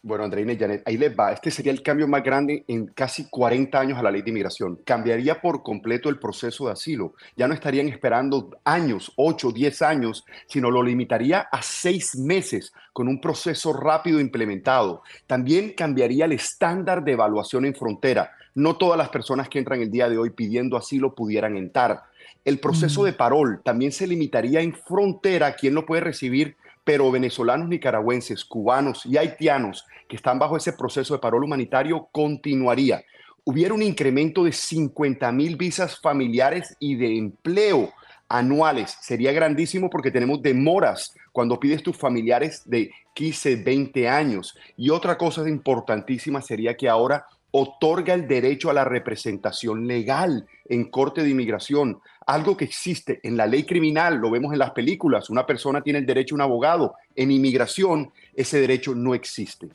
Bueno, 0.08 0.24
Andreina 0.24 0.54
y 0.54 0.58
Janet, 0.58 0.82
ahí 0.86 0.96
les 0.96 1.14
va. 1.14 1.32
Este 1.32 1.50
sería 1.50 1.70
el 1.70 1.82
cambio 1.82 2.08
más 2.08 2.22
grande 2.22 2.64
en 2.66 2.86
casi 2.86 3.28
40 3.28 3.78
años 3.78 3.98
a 3.98 4.02
la 4.02 4.10
ley 4.10 4.22
de 4.22 4.30
inmigración. 4.30 4.80
Cambiaría 4.82 5.38
por 5.42 5.62
completo 5.62 6.08
el 6.08 6.18
proceso 6.18 6.64
de 6.64 6.72
asilo. 6.72 7.12
Ya 7.36 7.46
no 7.46 7.52
estarían 7.52 7.88
esperando 7.88 8.56
años, 8.64 9.12
8, 9.16 9.52
10 9.52 9.82
años, 9.82 10.24
sino 10.46 10.70
lo 10.70 10.82
limitaría 10.82 11.40
a 11.40 11.60
seis 11.60 12.16
meses 12.16 12.72
con 12.94 13.06
un 13.06 13.20
proceso 13.20 13.74
rápido 13.74 14.18
implementado. 14.18 15.02
También 15.26 15.74
cambiaría 15.74 16.24
el 16.24 16.32
estándar 16.32 17.04
de 17.04 17.12
evaluación 17.12 17.66
en 17.66 17.74
frontera. 17.74 18.32
No 18.54 18.78
todas 18.78 18.96
las 18.96 19.10
personas 19.10 19.50
que 19.50 19.58
entran 19.58 19.82
el 19.82 19.90
día 19.90 20.08
de 20.08 20.16
hoy 20.16 20.30
pidiendo 20.30 20.78
asilo 20.78 21.14
pudieran 21.14 21.54
entrar. 21.58 22.04
El 22.46 22.60
proceso 22.60 23.04
de 23.04 23.12
parol 23.12 23.60
también 23.62 23.92
se 23.92 24.06
limitaría 24.06 24.62
en 24.62 24.72
frontera. 24.72 25.54
¿Quién 25.54 25.74
lo 25.74 25.84
puede 25.84 26.00
recibir? 26.00 26.56
Pero 26.88 27.10
venezolanos, 27.10 27.68
nicaragüenses, 27.68 28.46
cubanos 28.46 29.04
y 29.04 29.18
haitianos 29.18 29.84
que 30.08 30.16
están 30.16 30.38
bajo 30.38 30.56
ese 30.56 30.72
proceso 30.72 31.12
de 31.12 31.20
parol 31.20 31.44
humanitario 31.44 32.08
continuaría. 32.10 33.04
Hubiera 33.44 33.74
un 33.74 33.82
incremento 33.82 34.42
de 34.42 34.52
50 34.52 35.30
mil 35.32 35.56
visas 35.56 36.00
familiares 36.00 36.74
y 36.80 36.94
de 36.94 37.18
empleo 37.18 37.92
anuales. 38.26 38.96
Sería 39.02 39.32
grandísimo 39.32 39.90
porque 39.90 40.10
tenemos 40.10 40.40
demoras 40.40 41.14
cuando 41.30 41.60
pides 41.60 41.82
tus 41.82 41.94
familiares 41.94 42.62
de 42.64 42.90
15, 43.12 43.56
20 43.56 44.08
años. 44.08 44.56
Y 44.78 44.88
otra 44.88 45.18
cosa 45.18 45.46
importantísima 45.46 46.40
sería 46.40 46.74
que 46.74 46.88
ahora 46.88 47.26
otorga 47.50 48.14
el 48.14 48.26
derecho 48.26 48.70
a 48.70 48.74
la 48.74 48.86
representación 48.86 49.86
legal 49.86 50.46
en 50.70 50.90
corte 50.90 51.22
de 51.22 51.28
inmigración, 51.28 52.00
algo 52.28 52.58
que 52.58 52.66
existe 52.66 53.20
en 53.22 53.38
la 53.38 53.46
ley 53.46 53.64
criminal, 53.64 54.16
lo 54.16 54.30
vemos 54.30 54.52
en 54.52 54.58
las 54.58 54.72
películas, 54.72 55.30
una 55.30 55.46
persona 55.46 55.82
tiene 55.82 55.98
el 55.98 56.04
derecho 56.04 56.34
a 56.34 56.36
un 56.36 56.42
abogado, 56.42 56.94
en 57.16 57.30
inmigración 57.30 58.12
ese 58.34 58.60
derecho 58.60 58.94
no 58.94 59.14
existe. 59.14 59.70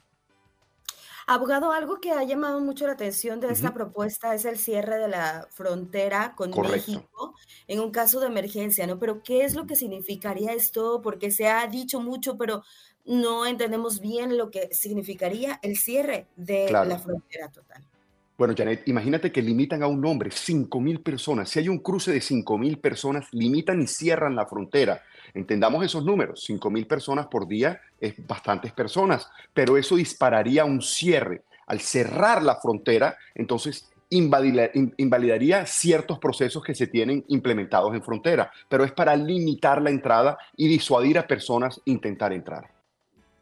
Abogado, 1.26 1.72
algo 1.72 2.00
que 2.00 2.12
ha 2.12 2.24
llamado 2.24 2.60
mucho 2.60 2.86
la 2.86 2.94
atención 2.94 3.40
de 3.40 3.52
esta 3.52 3.74
propuesta 3.74 4.36
es 4.36 4.46
el 4.46 4.60
cierre 4.60 5.00
de 5.00 5.08
la 5.08 5.48
frontera 5.50 6.36
con 6.36 6.52
México 6.70 7.34
en 7.66 7.80
un 7.80 7.90
caso 7.90 8.20
de 8.20 8.28
emergencia, 8.28 8.86
¿no? 8.86 9.00
Pero 9.00 9.24
¿qué 9.24 9.44
es 9.44 9.56
lo 9.56 9.66
que 9.66 9.76
significaría 9.76 10.54
esto? 10.54 11.02
Porque 11.02 11.32
se 11.32 11.48
ha 11.48 11.66
dicho 11.66 12.02
mucho, 12.02 12.38
pero 12.38 12.62
no 13.06 13.48
entendemos 13.48 14.00
bien 14.00 14.38
lo 14.38 14.52
que 14.52 14.70
significaría 14.74 15.60
el 15.64 15.78
cierre 15.78 16.28
de 16.36 16.70
la 16.70 17.00
frontera 17.00 17.50
total. 17.50 17.84
Bueno, 18.36 18.56
Janet, 18.58 18.88
imagínate 18.88 19.32
que 19.32 19.44
limitan 19.44 19.84
a 19.84 19.88
un 19.88 20.04
hombre, 20.06 20.32
5 20.32 20.82
mil 20.82 21.02
personas. 21.02 21.50
Si 21.50 21.60
hay 21.60 21.70
un 21.70 21.78
cruce 21.78 22.12
de 22.12 22.20
5 22.20 22.58
mil 22.58 22.80
personas, 22.80 23.28
limitan 23.32 23.80
y 23.80 23.86
cierran 23.86 24.36
la 24.36 24.48
frontera. 24.48 25.04
Entendamos 25.36 25.86
esos 25.86 26.04
números, 26.04 26.44
5 26.44 26.72
mil 26.72 26.88
personas 26.88 27.28
por 27.28 27.48
día 27.48 27.80
es 28.02 28.16
bastantes 28.26 28.72
personas, 28.72 29.30
pero 29.54 29.78
eso 29.78 29.96
dispararía 29.96 30.66
un 30.66 30.82
cierre. 30.82 31.44
Al 31.68 31.80
cerrar 31.80 32.42
la 32.42 32.56
frontera, 32.56 33.16
entonces 33.36 33.92
invalidaría 34.10 35.66
ciertos 35.68 36.18
procesos 36.18 36.64
que 36.64 36.76
se 36.76 36.88
tienen 36.88 37.24
implementados 37.30 37.94
en 37.94 38.04
frontera, 38.04 38.52
pero 38.68 38.84
es 38.84 38.92
para 38.92 39.16
limitar 39.16 39.82
la 39.82 39.92
entrada 39.92 40.38
y 40.58 40.68
disuadir 40.68 41.20
a 41.20 41.28
personas 41.28 41.80
intentar 41.86 42.34
entrar. 42.34 42.73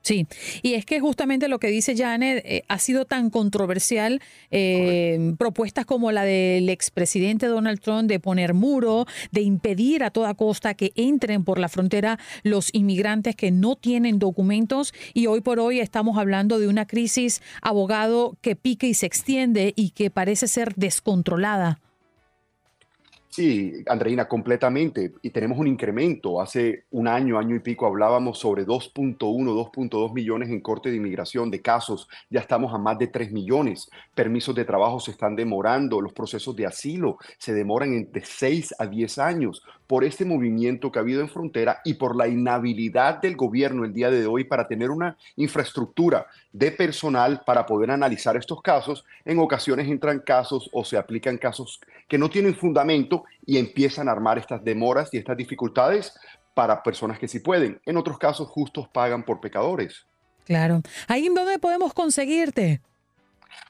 Sí, 0.01 0.25
y 0.63 0.73
es 0.73 0.85
que 0.85 0.99
justamente 0.99 1.47
lo 1.47 1.59
que 1.59 1.67
dice 1.67 1.95
Janet 1.95 2.43
eh, 2.43 2.63
ha 2.67 2.79
sido 2.79 3.05
tan 3.05 3.29
controversial, 3.29 4.19
eh, 4.49 5.35
propuestas 5.37 5.85
como 5.85 6.11
la 6.11 6.23
del 6.23 6.69
expresidente 6.69 7.45
Donald 7.45 7.79
Trump 7.79 8.09
de 8.09 8.19
poner 8.19 8.55
muro, 8.55 9.05
de 9.31 9.41
impedir 9.41 10.03
a 10.03 10.09
toda 10.09 10.33
costa 10.33 10.73
que 10.73 10.91
entren 10.95 11.43
por 11.43 11.59
la 11.59 11.69
frontera 11.69 12.17
los 12.41 12.73
inmigrantes 12.73 13.35
que 13.35 13.51
no 13.51 13.75
tienen 13.75 14.17
documentos 14.17 14.91
y 15.13 15.27
hoy 15.27 15.41
por 15.41 15.59
hoy 15.59 15.79
estamos 15.79 16.17
hablando 16.17 16.57
de 16.57 16.67
una 16.67 16.87
crisis 16.87 17.41
abogado 17.61 18.37
que 18.41 18.55
pique 18.55 18.87
y 18.87 18.95
se 18.95 19.05
extiende 19.05 19.73
y 19.75 19.91
que 19.91 20.09
parece 20.09 20.47
ser 20.47 20.73
descontrolada. 20.75 21.79
Sí, 23.33 23.81
Andreina, 23.87 24.27
completamente. 24.27 25.13
Y 25.21 25.29
tenemos 25.29 25.57
un 25.57 25.65
incremento. 25.65 26.41
Hace 26.41 26.83
un 26.91 27.07
año, 27.07 27.39
año 27.39 27.55
y 27.55 27.59
pico 27.59 27.85
hablábamos 27.85 28.37
sobre 28.39 28.65
2.1, 28.65 29.17
2.2 29.17 30.13
millones 30.13 30.49
en 30.49 30.59
corte 30.59 30.89
de 30.89 30.97
inmigración 30.97 31.49
de 31.49 31.61
casos. 31.61 32.09
Ya 32.29 32.41
estamos 32.41 32.73
a 32.73 32.77
más 32.77 32.99
de 32.99 33.07
3 33.07 33.31
millones. 33.31 33.89
Permisos 34.13 34.53
de 34.53 34.65
trabajo 34.65 34.99
se 34.99 35.11
están 35.11 35.37
demorando. 35.37 36.01
Los 36.01 36.11
procesos 36.11 36.53
de 36.57 36.65
asilo 36.65 37.19
se 37.37 37.53
demoran 37.53 37.93
entre 37.93 38.25
6 38.25 38.75
a 38.77 38.85
10 38.85 39.17
años 39.19 39.63
por 39.87 40.03
este 40.03 40.25
movimiento 40.25 40.91
que 40.91 40.99
ha 40.99 41.01
habido 41.01 41.21
en 41.21 41.29
frontera 41.29 41.81
y 41.85 41.95
por 41.95 42.17
la 42.17 42.27
inhabilidad 42.27 43.21
del 43.21 43.37
gobierno 43.37 43.85
el 43.85 43.93
día 43.93 44.09
de 44.09 44.25
hoy 44.25 44.43
para 44.43 44.67
tener 44.67 44.89
una 44.89 45.17
infraestructura 45.37 46.27
de 46.53 46.71
personal 46.71 47.43
para 47.45 47.65
poder 47.65 47.91
analizar 47.91 48.35
estos 48.35 48.61
casos. 48.61 49.05
En 49.23 49.39
ocasiones 49.39 49.89
entran 49.89 50.19
casos 50.19 50.69
o 50.73 50.83
se 50.83 50.97
aplican 50.97 51.37
casos 51.37 51.79
que 52.07 52.17
no 52.17 52.29
tienen 52.29 52.55
fundamento 52.55 53.20
y 53.45 53.57
empiezan 53.57 54.07
a 54.07 54.11
armar 54.11 54.37
estas 54.37 54.63
demoras 54.63 55.13
y 55.13 55.17
estas 55.17 55.37
dificultades 55.37 56.13
para 56.53 56.83
personas 56.83 57.19
que 57.19 57.27
sí 57.27 57.39
pueden. 57.39 57.79
En 57.85 57.97
otros 57.97 58.17
casos, 58.17 58.47
justos 58.49 58.87
pagan 58.89 59.23
por 59.23 59.39
pecadores. 59.39 60.05
Claro. 60.45 60.81
¿Ahí 61.07 61.27
en 61.27 61.33
dónde 61.33 61.59
podemos 61.59 61.93
conseguirte? 61.93 62.81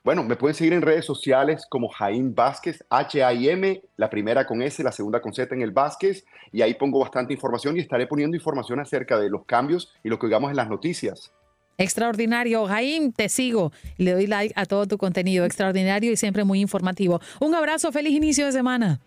Bueno, 0.03 0.23
me 0.23 0.35
pueden 0.35 0.55
seguir 0.55 0.73
en 0.73 0.81
redes 0.81 1.05
sociales 1.05 1.65
como 1.69 1.89
Jaime 1.89 2.31
Vázquez, 2.33 2.83
H-A-I-M, 2.89 3.81
la 3.97 4.09
primera 4.09 4.45
con 4.45 4.61
S, 4.61 4.81
la 4.83 4.91
segunda 4.91 5.21
con 5.21 5.33
Z 5.33 5.53
en 5.53 5.61
el 5.61 5.71
Vázquez, 5.71 6.25
y 6.51 6.61
ahí 6.61 6.73
pongo 6.73 6.99
bastante 6.99 7.33
información 7.33 7.77
y 7.77 7.81
estaré 7.81 8.07
poniendo 8.07 8.35
información 8.35 8.79
acerca 8.79 9.19
de 9.19 9.29
los 9.29 9.45
cambios 9.45 9.93
y 10.03 10.09
lo 10.09 10.17
que 10.17 10.27
hagamos 10.27 10.49
en 10.49 10.57
las 10.57 10.69
noticias. 10.69 11.31
Extraordinario, 11.77 12.65
Jaime, 12.67 13.11
te 13.15 13.29
sigo. 13.29 13.71
Le 13.97 14.13
doy 14.13 14.27
like 14.27 14.53
a 14.55 14.65
todo 14.65 14.87
tu 14.87 14.97
contenido, 14.97 15.45
extraordinario 15.45 16.11
y 16.11 16.17
siempre 16.17 16.43
muy 16.43 16.61
informativo. 16.61 17.21
Un 17.39 17.55
abrazo, 17.55 17.91
feliz 17.91 18.13
inicio 18.13 18.45
de 18.45 18.51
semana. 18.51 18.99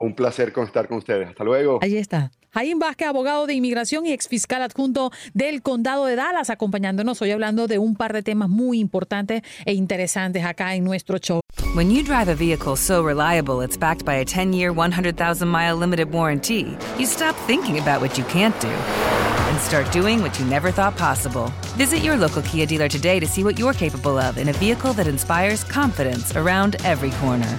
Un 0.00 0.14
placer 0.14 0.52
estar 0.56 0.88
con 0.88 0.98
ustedes. 0.98 1.28
Hasta 1.28 1.44
luego. 1.44 1.78
Ahí 1.82 1.96
está. 1.96 2.30
Jaime 2.50 2.80
Vázquez, 2.80 3.08
abogado 3.08 3.46
de 3.46 3.54
inmigración 3.54 4.06
y 4.06 4.12
exfiscal 4.12 4.62
adjunto 4.62 5.10
del 5.34 5.60
condado 5.60 6.06
de 6.06 6.16
Dallas, 6.16 6.50
acompañándonos 6.50 7.20
hoy 7.20 7.30
hablando 7.30 7.66
de 7.66 7.78
un 7.78 7.94
par 7.94 8.12
de 8.12 8.22
temas 8.22 8.48
muy 8.48 8.80
importantes 8.80 9.42
e 9.66 9.74
interesantes 9.74 10.44
acá 10.44 10.74
en 10.74 10.84
nuestro 10.84 11.18
show. 11.18 11.40
When 11.74 11.90
you 11.90 12.02
drive 12.02 12.28
a 12.28 12.34
vehicle 12.34 12.76
so 12.76 13.04
reliable 13.04 13.62
it's 13.62 13.76
backed 13.76 14.04
by 14.04 14.14
a 14.14 14.24
10-year, 14.24 14.72
100,000-mile 14.72 15.76
limited 15.76 16.10
warranty, 16.10 16.76
you 16.98 17.06
stop 17.06 17.36
thinking 17.46 17.78
about 17.78 18.00
what 18.00 18.16
you 18.16 18.24
can't 18.24 18.58
do 18.60 18.68
and 18.68 19.60
start 19.60 19.90
doing 19.92 20.22
what 20.22 20.38
you 20.38 20.46
never 20.46 20.72
thought 20.72 20.96
possible. 20.96 21.52
Visit 21.76 22.02
your 22.02 22.16
local 22.16 22.42
Kia 22.42 22.66
dealer 22.66 22.88
today 22.88 23.20
to 23.20 23.26
see 23.26 23.44
what 23.44 23.58
you're 23.58 23.74
capable 23.74 24.16
of 24.18 24.38
in 24.38 24.48
a 24.48 24.52
vehicle 24.54 24.92
that 24.94 25.06
inspires 25.06 25.64
confidence 25.64 26.34
around 26.34 26.76
every 26.84 27.10
corner. 27.20 27.58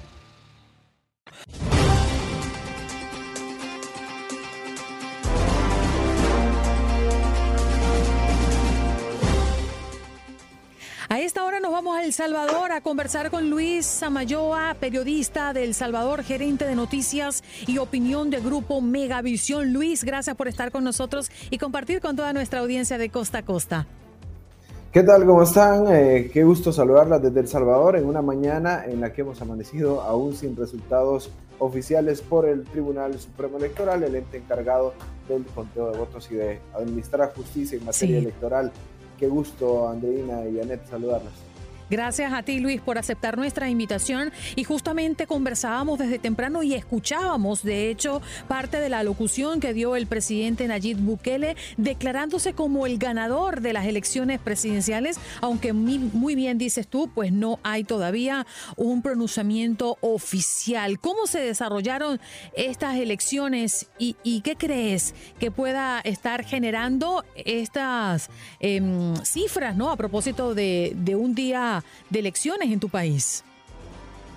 A 12.01 12.05
El 12.05 12.13
Salvador 12.13 12.71
a 12.71 12.81
conversar 12.81 13.29
con 13.29 13.51
Luis 13.51 13.85
Samayoa, 13.85 14.75
periodista 14.79 15.53
de 15.53 15.63
El 15.63 15.75
Salvador, 15.75 16.23
gerente 16.23 16.65
de 16.65 16.73
noticias 16.73 17.43
y 17.67 17.77
opinión 17.77 18.31
de 18.31 18.39
grupo 18.39 18.81
Megavisión. 18.81 19.71
Luis, 19.71 20.03
gracias 20.03 20.35
por 20.35 20.47
estar 20.47 20.71
con 20.71 20.83
nosotros 20.83 21.29
y 21.51 21.59
compartir 21.59 22.01
con 22.01 22.15
toda 22.15 22.33
nuestra 22.33 22.61
audiencia 22.61 22.97
de 22.97 23.09
costa 23.09 23.39
a 23.39 23.45
costa. 23.45 23.87
¿Qué 24.91 25.03
tal? 25.03 25.25
¿Cómo 25.25 25.43
están? 25.43 25.85
Eh, 25.93 26.31
qué 26.33 26.43
gusto 26.43 26.73
saludarlas 26.73 27.21
desde 27.21 27.39
El 27.41 27.47
Salvador 27.47 27.95
en 27.95 28.05
una 28.05 28.23
mañana 28.23 28.83
en 28.85 28.99
la 28.99 29.13
que 29.13 29.21
hemos 29.21 29.39
amanecido 29.41 30.01
aún 30.01 30.35
sin 30.35 30.55
resultados 30.55 31.29
oficiales 31.59 32.21
por 32.21 32.47
el 32.47 32.63
Tribunal 32.63 33.19
Supremo 33.19 33.57
Electoral, 33.57 34.03
el 34.03 34.15
ente 34.15 34.37
encargado 34.37 34.93
del 35.29 35.45
conteo 35.45 35.91
de 35.91 35.97
votos 35.99 36.29
y 36.31 36.35
de 36.35 36.59
administrar 36.73 37.31
justicia 37.35 37.77
en 37.77 37.85
materia 37.85 38.19
sí. 38.19 38.25
electoral. 38.25 38.71
Qué 39.19 39.27
gusto, 39.27 39.87
Andreina 39.87 40.47
y 40.47 40.59
Anet, 40.59 40.89
saludarlas. 40.89 41.50
Gracias 41.91 42.31
a 42.31 42.41
ti, 42.41 42.61
Luis, 42.61 42.79
por 42.79 42.97
aceptar 42.97 43.37
nuestra 43.37 43.69
invitación. 43.69 44.31
Y 44.55 44.63
justamente 44.63 45.27
conversábamos 45.27 45.99
desde 45.99 46.19
temprano 46.19 46.63
y 46.63 46.73
escuchábamos, 46.73 47.63
de 47.63 47.89
hecho, 47.89 48.21
parte 48.47 48.79
de 48.79 48.87
la 48.87 49.03
locución 49.03 49.59
que 49.59 49.73
dio 49.73 49.97
el 49.97 50.07
presidente 50.07 50.65
Nayib 50.69 50.99
Bukele, 50.99 51.57
declarándose 51.75 52.53
como 52.53 52.85
el 52.85 52.97
ganador 52.97 53.59
de 53.59 53.73
las 53.73 53.87
elecciones 53.87 54.39
presidenciales, 54.39 55.19
aunque 55.41 55.73
muy 55.73 56.33
bien 56.33 56.57
dices 56.57 56.87
tú, 56.87 57.11
pues 57.13 57.33
no 57.33 57.59
hay 57.61 57.83
todavía 57.83 58.47
un 58.77 59.01
pronunciamiento 59.01 59.97
oficial. 59.99 60.97
¿Cómo 60.97 61.27
se 61.27 61.41
desarrollaron 61.41 62.21
estas 62.55 62.95
elecciones 62.95 63.89
y, 63.97 64.15
qué 64.45 64.55
crees 64.55 65.13
que 65.39 65.51
pueda 65.51 65.99
estar 65.99 66.45
generando 66.45 67.25
estas 67.35 68.29
eh, 68.61 68.81
cifras, 69.25 69.75
¿no? 69.75 69.91
A 69.91 69.97
propósito 69.97 70.55
de 70.55 71.17
un 71.19 71.35
día 71.35 71.80
de 72.09 72.19
elecciones 72.19 72.71
en 72.71 72.79
tu 72.79 72.89
país? 72.89 73.43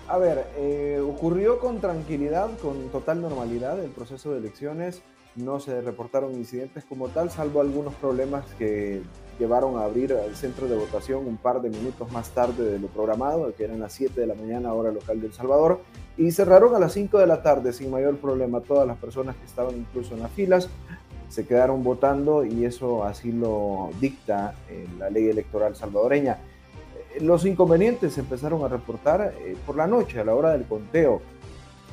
A 0.07 0.19
ver, 0.19 0.47
eh, 0.57 1.03
ocurrió 1.03 1.59
con 1.59 1.81
tranquilidad, 1.81 2.51
con 2.59 2.89
total 2.91 3.23
normalidad 3.23 3.83
el 3.83 3.91
proceso 3.91 4.33
de 4.33 4.39
elecciones. 4.39 5.03
No 5.35 5.59
se 5.61 5.81
reportaron 5.81 6.35
incidentes 6.35 6.85
como 6.85 7.09
tal, 7.09 7.31
salvo 7.31 7.61
algunos 7.61 7.95
problemas 7.95 8.45
que 8.59 9.03
llevaron 9.39 9.79
a 9.79 9.85
abrir 9.85 10.13
el 10.13 10.37
centro 10.37 10.69
de 10.69 10.77
votación 10.77 11.27
un 11.27 11.39
par 11.39 11.61
de 11.61 11.71
minutos 11.71 12.13
más 12.13 12.31
tarde 12.31 12.71
de 12.71 12.79
lo 12.79 12.87
programado, 12.89 13.53
que 13.55 13.65
eran 13.65 13.81
las 13.81 13.95
7 13.95 14.21
de 14.21 14.27
la 14.27 14.35
mañana, 14.35 14.75
hora 14.75 14.93
local 14.93 15.21
de 15.21 15.29
El 15.29 15.33
Salvador, 15.33 15.81
y 16.17 16.31
cerraron 16.31 16.75
a 16.77 16.79
las 16.79 16.93
5 16.93 17.19
de 17.19 17.27
la 17.27 17.43
tarde 17.43 17.73
sin 17.73 17.91
mayor 17.91 18.19
problema. 18.19 18.61
Todas 18.61 18.87
las 18.87 18.99
personas 18.99 19.35
que 19.37 19.47
estaban 19.47 19.77
incluso 19.77 20.15
en 20.15 20.21
las 20.21 20.31
filas 20.33 20.69
se 21.31 21.47
quedaron 21.47 21.83
votando 21.83 22.45
y 22.45 22.65
eso 22.65 23.03
así 23.03 23.33
lo 23.33 23.91
dicta 24.01 24.55
eh, 24.71 24.87
la 24.99 25.11
ley 25.11 25.29
electoral 25.29 25.75
salvadoreña 25.75 26.39
los 27.20 27.44
inconvenientes 27.44 28.14
se 28.14 28.20
empezaron 28.20 28.64
a 28.64 28.68
reportar 28.68 29.35
eh, 29.38 29.57
por 29.66 29.77
la 29.77 29.87
noche, 29.87 30.20
a 30.20 30.24
la 30.24 30.35
hora 30.35 30.53
del 30.53 30.64
conteo. 30.64 31.20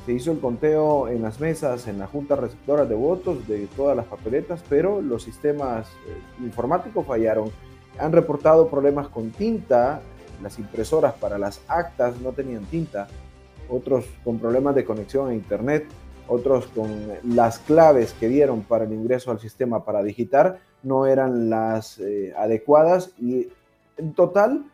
Se 0.06 0.12
hizo 0.12 0.32
el 0.32 0.40
conteo 0.40 1.08
en 1.08 1.22
las 1.22 1.38
mesas, 1.38 1.86
en 1.86 1.98
la 1.98 2.08
junta 2.08 2.34
receptora 2.34 2.84
de 2.84 2.94
votos 2.94 3.46
de 3.46 3.68
todas 3.76 3.96
las 3.96 4.06
papeletas, 4.06 4.64
pero 4.68 5.00
los 5.00 5.22
sistemas 5.22 5.86
eh, 6.08 6.16
informáticos 6.42 7.06
fallaron. 7.06 7.50
Han 7.98 8.12
reportado 8.12 8.68
problemas 8.68 9.08
con 9.08 9.30
tinta, 9.30 10.00
las 10.42 10.58
impresoras 10.58 11.14
para 11.14 11.38
las 11.38 11.60
actas 11.68 12.20
no 12.20 12.32
tenían 12.32 12.64
tinta, 12.64 13.06
otros 13.68 14.06
con 14.24 14.38
problemas 14.38 14.74
de 14.74 14.84
conexión 14.84 15.28
a 15.28 15.34
Internet, 15.34 15.86
otros 16.26 16.66
con 16.68 16.90
las 17.22 17.58
claves 17.58 18.14
que 18.18 18.28
dieron 18.28 18.62
para 18.62 18.84
el 18.84 18.92
ingreso 18.92 19.30
al 19.30 19.38
sistema 19.38 19.84
para 19.84 20.02
digitar 20.02 20.60
no 20.82 21.06
eran 21.06 21.48
las 21.50 21.98
eh, 21.98 22.32
adecuadas 22.36 23.12
y 23.20 23.48
en 23.96 24.14
total 24.14 24.64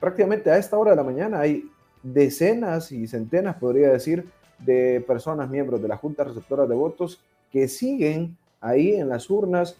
prácticamente 0.00 0.50
a 0.50 0.58
esta 0.58 0.78
hora 0.78 0.90
de 0.90 0.96
la 0.96 1.02
mañana 1.02 1.40
hay 1.40 1.70
decenas 2.02 2.92
y 2.92 3.06
centenas, 3.06 3.56
podría 3.56 3.90
decir, 3.90 4.26
de 4.58 5.04
personas 5.06 5.48
miembros 5.48 5.80
de 5.80 5.88
la 5.88 5.96
Junta 5.96 6.24
Receptora 6.24 6.66
de 6.66 6.74
Votos 6.74 7.22
que 7.50 7.68
siguen 7.68 8.36
ahí 8.60 8.94
en 8.94 9.08
las 9.08 9.30
urnas 9.30 9.76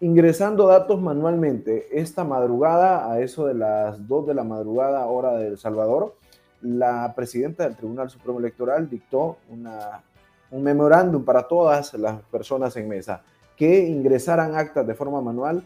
ingresando 0.00 0.66
datos 0.66 1.00
manualmente. 1.00 1.88
Esta 1.92 2.24
madrugada, 2.24 3.10
a 3.10 3.20
eso 3.20 3.46
de 3.46 3.54
las 3.54 4.06
2 4.06 4.26
de 4.26 4.34
la 4.34 4.44
madrugada, 4.44 5.06
hora 5.06 5.34
de 5.34 5.48
El 5.48 5.58
Salvador, 5.58 6.14
la 6.60 7.12
presidenta 7.14 7.64
del 7.64 7.76
Tribunal 7.76 8.10
Supremo 8.10 8.38
Electoral 8.38 8.88
dictó 8.88 9.38
un 9.48 10.62
memorándum 10.62 11.24
para 11.24 11.46
todas 11.46 11.94
las 11.94 12.22
personas 12.22 12.76
en 12.76 12.88
mesa 12.88 13.22
que 13.56 13.86
ingresaran 13.86 14.56
actas 14.56 14.86
de 14.86 14.94
forma 14.94 15.20
manual 15.20 15.62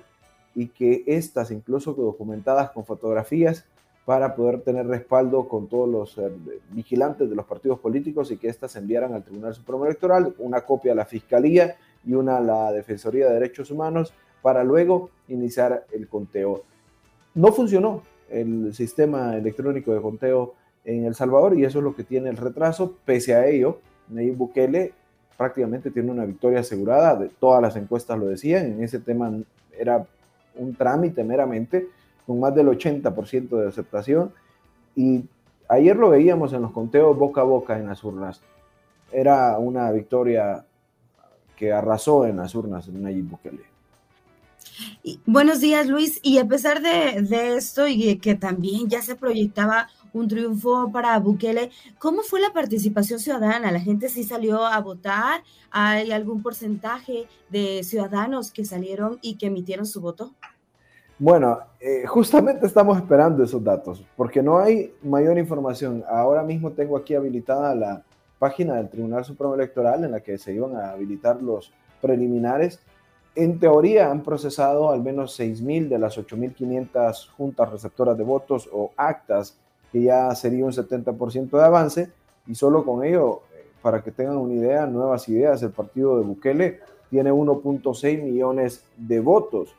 y 0.54 0.68
que 0.68 1.04
estas, 1.06 1.50
incluso 1.50 1.94
documentadas 1.94 2.70
con 2.70 2.84
fotografías, 2.84 3.64
para 4.08 4.34
poder 4.34 4.62
tener 4.62 4.86
respaldo 4.86 5.46
con 5.48 5.68
todos 5.68 5.86
los 5.86 6.16
eh, 6.16 6.32
vigilantes 6.70 7.28
de 7.28 7.36
los 7.36 7.44
partidos 7.44 7.78
políticos 7.78 8.30
y 8.30 8.38
que 8.38 8.48
éstas 8.48 8.74
enviaran 8.76 9.12
al 9.12 9.22
Tribunal 9.22 9.52
Supremo 9.52 9.84
Electoral, 9.84 10.34
una 10.38 10.62
copia 10.62 10.92
a 10.92 10.94
la 10.94 11.04
Fiscalía 11.04 11.76
y 12.06 12.14
una 12.14 12.38
a 12.38 12.40
la 12.40 12.72
Defensoría 12.72 13.26
de 13.26 13.34
Derechos 13.34 13.70
Humanos, 13.70 14.14
para 14.40 14.64
luego 14.64 15.10
iniciar 15.28 15.84
el 15.92 16.08
conteo. 16.08 16.62
No 17.34 17.52
funcionó 17.52 18.02
el 18.30 18.74
sistema 18.74 19.36
electrónico 19.36 19.92
de 19.92 20.00
conteo 20.00 20.54
en 20.86 21.04
El 21.04 21.14
Salvador 21.14 21.58
y 21.58 21.66
eso 21.66 21.80
es 21.80 21.84
lo 21.84 21.94
que 21.94 22.04
tiene 22.04 22.30
el 22.30 22.38
retraso. 22.38 22.96
Pese 23.04 23.34
a 23.34 23.46
ello, 23.46 23.80
Nayib 24.08 24.38
Bukele 24.38 24.94
prácticamente 25.36 25.90
tiene 25.90 26.10
una 26.10 26.24
victoria 26.24 26.60
asegurada, 26.60 27.14
de 27.14 27.28
todas 27.28 27.60
las 27.60 27.76
encuestas 27.76 28.18
lo 28.18 28.24
decían, 28.24 28.72
en 28.72 28.82
ese 28.82 29.00
tema 29.00 29.30
era 29.78 30.06
un 30.56 30.74
trámite 30.74 31.22
meramente, 31.24 31.88
con 32.28 32.40
más 32.40 32.54
del 32.54 32.66
80% 32.68 33.48
de 33.48 33.68
aceptación. 33.68 34.34
Y 34.94 35.24
ayer 35.66 35.96
lo 35.96 36.10
veíamos 36.10 36.52
en 36.52 36.60
los 36.60 36.72
conteos 36.72 37.16
boca 37.16 37.40
a 37.40 37.44
boca 37.44 37.78
en 37.78 37.86
las 37.86 38.04
urnas. 38.04 38.42
Era 39.10 39.58
una 39.58 39.90
victoria 39.92 40.66
que 41.56 41.72
arrasó 41.72 42.26
en 42.26 42.36
las 42.36 42.54
urnas 42.54 42.86
en 42.88 43.02
Nayib 43.02 43.30
Bukele. 43.30 43.62
buenos 45.24 45.60
días, 45.60 45.88
Luis. 45.88 46.20
Y 46.22 46.36
a 46.36 46.44
pesar 46.44 46.82
de, 46.82 47.22
de 47.22 47.56
esto 47.56 47.86
y 47.88 48.18
que 48.18 48.34
también 48.34 48.90
ya 48.90 49.00
se 49.00 49.16
proyectaba 49.16 49.88
un 50.12 50.28
triunfo 50.28 50.92
para 50.92 51.18
Bukele. 51.18 51.70
¿Cómo 51.98 52.20
fue 52.20 52.40
la 52.40 52.52
participación 52.52 53.20
ciudadana? 53.20 53.72
¿La 53.72 53.80
gente 53.80 54.10
sí 54.10 54.22
salió 54.22 54.66
a 54.66 54.78
votar? 54.82 55.42
¿Hay 55.70 56.12
algún 56.12 56.42
porcentaje 56.42 57.26
de 57.48 57.82
ciudadanos 57.84 58.50
que 58.50 58.66
salieron 58.66 59.18
y 59.22 59.36
que 59.36 59.46
emitieron 59.46 59.86
su 59.86 60.02
voto? 60.02 60.34
Bueno, 61.20 61.58
eh, 61.80 62.06
justamente 62.06 62.64
estamos 62.64 62.96
esperando 62.96 63.42
esos 63.42 63.62
datos, 63.64 64.04
porque 64.16 64.40
no 64.40 64.58
hay 64.58 64.94
mayor 65.02 65.36
información. 65.36 66.04
Ahora 66.08 66.44
mismo 66.44 66.70
tengo 66.70 66.96
aquí 66.96 67.16
habilitada 67.16 67.74
la 67.74 68.04
página 68.38 68.76
del 68.76 68.88
Tribunal 68.88 69.24
Supremo 69.24 69.56
Electoral 69.56 70.04
en 70.04 70.12
la 70.12 70.20
que 70.20 70.38
se 70.38 70.54
iban 70.54 70.76
a 70.76 70.92
habilitar 70.92 71.42
los 71.42 71.72
preliminares. 72.00 72.80
En 73.34 73.58
teoría 73.58 74.12
han 74.12 74.22
procesado 74.22 74.92
al 74.92 75.02
menos 75.02 75.38
6.000 75.40 75.88
de 75.88 75.98
las 75.98 76.16
8.500 76.16 77.30
juntas 77.30 77.72
receptoras 77.72 78.16
de 78.16 78.22
votos 78.22 78.68
o 78.72 78.92
actas 78.96 79.58
que 79.90 80.02
ya 80.02 80.32
sería 80.36 80.64
un 80.64 80.72
70% 80.72 81.50
de 81.50 81.64
avance, 81.64 82.12
y 82.46 82.54
solo 82.54 82.84
con 82.84 83.04
ello, 83.04 83.42
eh, 83.54 83.66
para 83.82 84.02
que 84.02 84.12
tengan 84.12 84.36
una 84.36 84.54
idea, 84.54 84.86
nuevas 84.86 85.28
ideas, 85.28 85.62
el 85.62 85.70
partido 85.70 86.16
de 86.18 86.24
Bukele 86.24 86.80
tiene 87.10 87.32
1.6 87.32 88.22
millones 88.22 88.84
de 88.96 89.18
votos. 89.18 89.74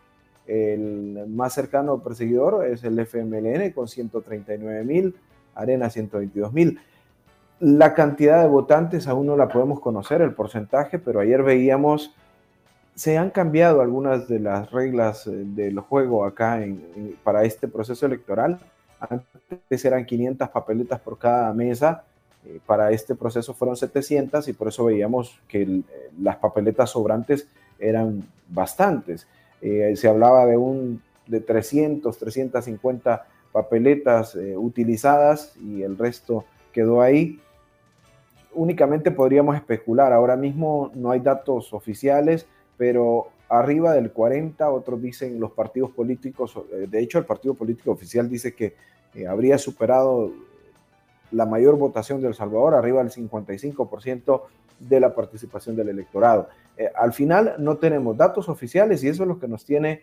El 0.49 1.27
más 1.27 1.53
cercano 1.53 1.99
perseguidor 1.99 2.65
es 2.65 2.83
el 2.83 2.97
FMLN 2.99 3.71
con 3.71 3.87
139 3.87 4.83
mil, 4.83 5.15
Arena 5.55 5.89
122 5.89 6.51
mil. 6.53 6.79
La 7.59 7.93
cantidad 7.93 8.41
de 8.41 8.47
votantes 8.47 9.07
aún 9.07 9.27
no 9.27 9.35
la 9.35 9.47
podemos 9.47 9.79
conocer, 9.79 10.21
el 10.21 10.33
porcentaje, 10.33 10.97
pero 10.97 11.19
ayer 11.19 11.43
veíamos, 11.43 12.15
se 12.95 13.17
han 13.17 13.29
cambiado 13.29 13.81
algunas 13.81 14.27
de 14.27 14.39
las 14.39 14.71
reglas 14.71 15.27
eh, 15.27 15.31
del 15.31 15.79
juego 15.79 16.25
acá 16.25 16.61
para 17.23 17.43
este 17.43 17.67
proceso 17.67 18.05
electoral 18.05 18.59
antes 18.99 19.85
eran 19.85 20.05
500 20.05 20.49
papeletas 20.49 20.99
por 20.99 21.17
cada 21.17 21.53
mesa, 21.53 22.03
eh, 22.45 22.59
para 22.65 22.91
este 22.91 23.15
proceso 23.15 23.53
fueron 23.53 23.75
700 23.75 24.47
y 24.47 24.53
por 24.53 24.67
eso 24.67 24.85
veíamos 24.85 25.39
que 25.47 25.61
eh, 25.61 25.83
las 26.19 26.37
papeletas 26.37 26.89
sobrantes 26.89 27.47
eran 27.79 28.27
bastantes. 28.47 29.27
Eh, 29.61 29.93
se 29.95 30.07
hablaba 30.07 30.45
de, 30.45 30.57
un, 30.57 31.01
de 31.27 31.41
300, 31.41 32.17
350 32.17 33.27
papeletas 33.51 34.37
utilizadas 34.55 35.55
y 35.57 35.81
el 35.81 35.97
resto 35.97 36.45
quedó 36.71 37.01
ahí. 37.01 37.39
Únicamente 38.53 39.09
podríamos 39.09 39.55
especular, 39.55 40.13
ahora 40.13 40.35
mismo 40.35 40.91
no 40.93 41.11
hay 41.11 41.19
datos 41.19 41.73
oficiales, 41.73 42.45
pero 42.77 43.29
arriba 43.49 43.93
del 43.93 44.11
40, 44.11 44.69
otros 44.69 45.01
dicen 45.01 45.39
los 45.39 45.51
partidos 45.51 45.91
políticos, 45.91 46.53
eh, 46.71 46.87
de 46.89 46.99
hecho 46.99 47.17
el 47.17 47.25
partido 47.25 47.55
político 47.55 47.91
oficial 47.91 48.29
dice 48.29 48.53
que 48.53 48.75
eh, 49.15 49.27
habría 49.27 49.57
superado 49.57 50.31
la 51.31 51.45
mayor 51.45 51.77
votación 51.77 52.21
de 52.21 52.33
Salvador, 52.33 52.75
arriba 52.75 53.03
del 53.03 53.11
55% 53.11 54.41
de 54.79 54.99
la 54.99 55.13
participación 55.13 55.75
del 55.75 55.89
electorado. 55.89 56.49
Eh, 56.77 56.89
al 56.95 57.13
final 57.13 57.55
no 57.59 57.77
tenemos 57.77 58.15
datos 58.15 58.49
oficiales 58.49 59.03
y 59.03 59.09
eso 59.09 59.23
es 59.23 59.27
lo 59.27 59.39
que 59.39 59.47
nos 59.47 59.65
tiene 59.65 60.01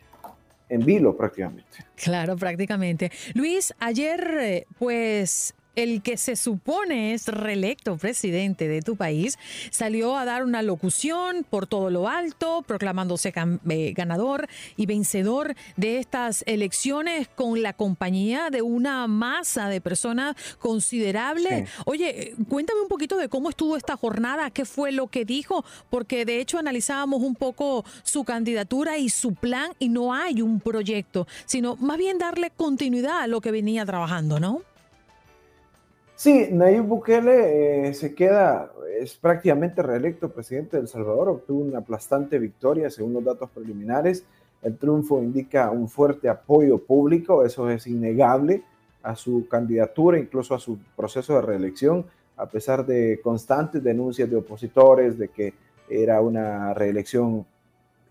en 0.68 0.84
vilo 0.84 1.16
prácticamente. 1.16 1.84
Claro, 1.94 2.36
prácticamente. 2.36 3.10
Luis, 3.34 3.72
ayer 3.78 4.66
pues 4.78 5.54
el 5.76 6.02
que 6.02 6.16
se 6.16 6.36
supone 6.36 7.14
es 7.14 7.28
reelecto 7.28 7.96
presidente 7.96 8.66
de 8.66 8.82
tu 8.82 8.96
país, 8.96 9.38
salió 9.70 10.16
a 10.16 10.24
dar 10.24 10.42
una 10.42 10.62
locución 10.62 11.46
por 11.48 11.66
todo 11.66 11.90
lo 11.90 12.08
alto, 12.08 12.64
proclamándose 12.66 13.32
eh, 13.68 13.92
ganador 13.94 14.48
y 14.76 14.86
vencedor 14.86 15.54
de 15.76 15.98
estas 15.98 16.42
elecciones 16.46 17.28
con 17.28 17.62
la 17.62 17.74
compañía 17.74 18.50
de 18.50 18.62
una 18.62 19.06
masa 19.06 19.68
de 19.68 19.80
personas 19.80 20.34
considerable. 20.58 21.66
Oye, 21.84 22.34
cuéntame 22.48 22.80
un 22.80 22.88
poquito 22.88 23.18
de 23.18 23.28
cómo 23.28 23.50
estuvo 23.50 23.76
esta 23.76 23.96
jornada, 23.96 24.50
qué 24.50 24.64
fue 24.64 24.92
lo 24.92 25.08
que 25.08 25.24
dijo, 25.24 25.64
porque 25.90 26.24
de 26.24 26.40
hecho 26.40 26.58
analizábamos 26.58 27.22
un 27.22 27.34
poco 27.34 27.84
su 28.02 28.24
candidatura 28.24 28.98
y 28.98 29.10
su 29.10 29.34
plan 29.34 29.72
y 29.78 29.90
no 29.90 30.14
hay 30.14 30.40
un 30.40 30.60
proyecto, 30.60 31.26
sino 31.44 31.76
más 31.76 31.98
bien 31.98 32.18
darle 32.18 32.50
continuidad 32.50 33.20
a 33.20 33.26
lo 33.26 33.40
que 33.40 33.50
venía 33.50 33.84
trabajando, 33.84 34.40
¿no? 34.40 34.62
Sí, 36.16 36.48
Nayib 36.50 36.84
Bukele 36.84 37.88
eh, 37.88 37.94
se 37.94 38.14
queda, 38.14 38.72
es 38.98 39.16
prácticamente 39.16 39.82
reelecto 39.82 40.30
presidente 40.30 40.78
de 40.78 40.84
El 40.84 40.88
Salvador, 40.88 41.28
obtuvo 41.28 41.60
una 41.60 41.80
aplastante 41.80 42.38
victoria 42.38 42.88
según 42.88 43.12
los 43.12 43.22
datos 43.22 43.50
preliminares. 43.50 44.24
El 44.62 44.78
triunfo 44.78 45.18
indica 45.22 45.70
un 45.70 45.90
fuerte 45.90 46.30
apoyo 46.30 46.78
público, 46.78 47.44
eso 47.44 47.68
es 47.68 47.86
innegable, 47.86 48.62
a 49.02 49.14
su 49.14 49.46
candidatura, 49.46 50.18
incluso 50.18 50.54
a 50.54 50.58
su 50.58 50.78
proceso 50.96 51.34
de 51.34 51.42
reelección, 51.42 52.06
a 52.38 52.46
pesar 52.46 52.86
de 52.86 53.20
constantes 53.22 53.84
denuncias 53.84 54.30
de 54.30 54.36
opositores 54.36 55.18
de 55.18 55.28
que 55.28 55.52
era 55.90 56.22
una 56.22 56.72
reelección 56.72 57.44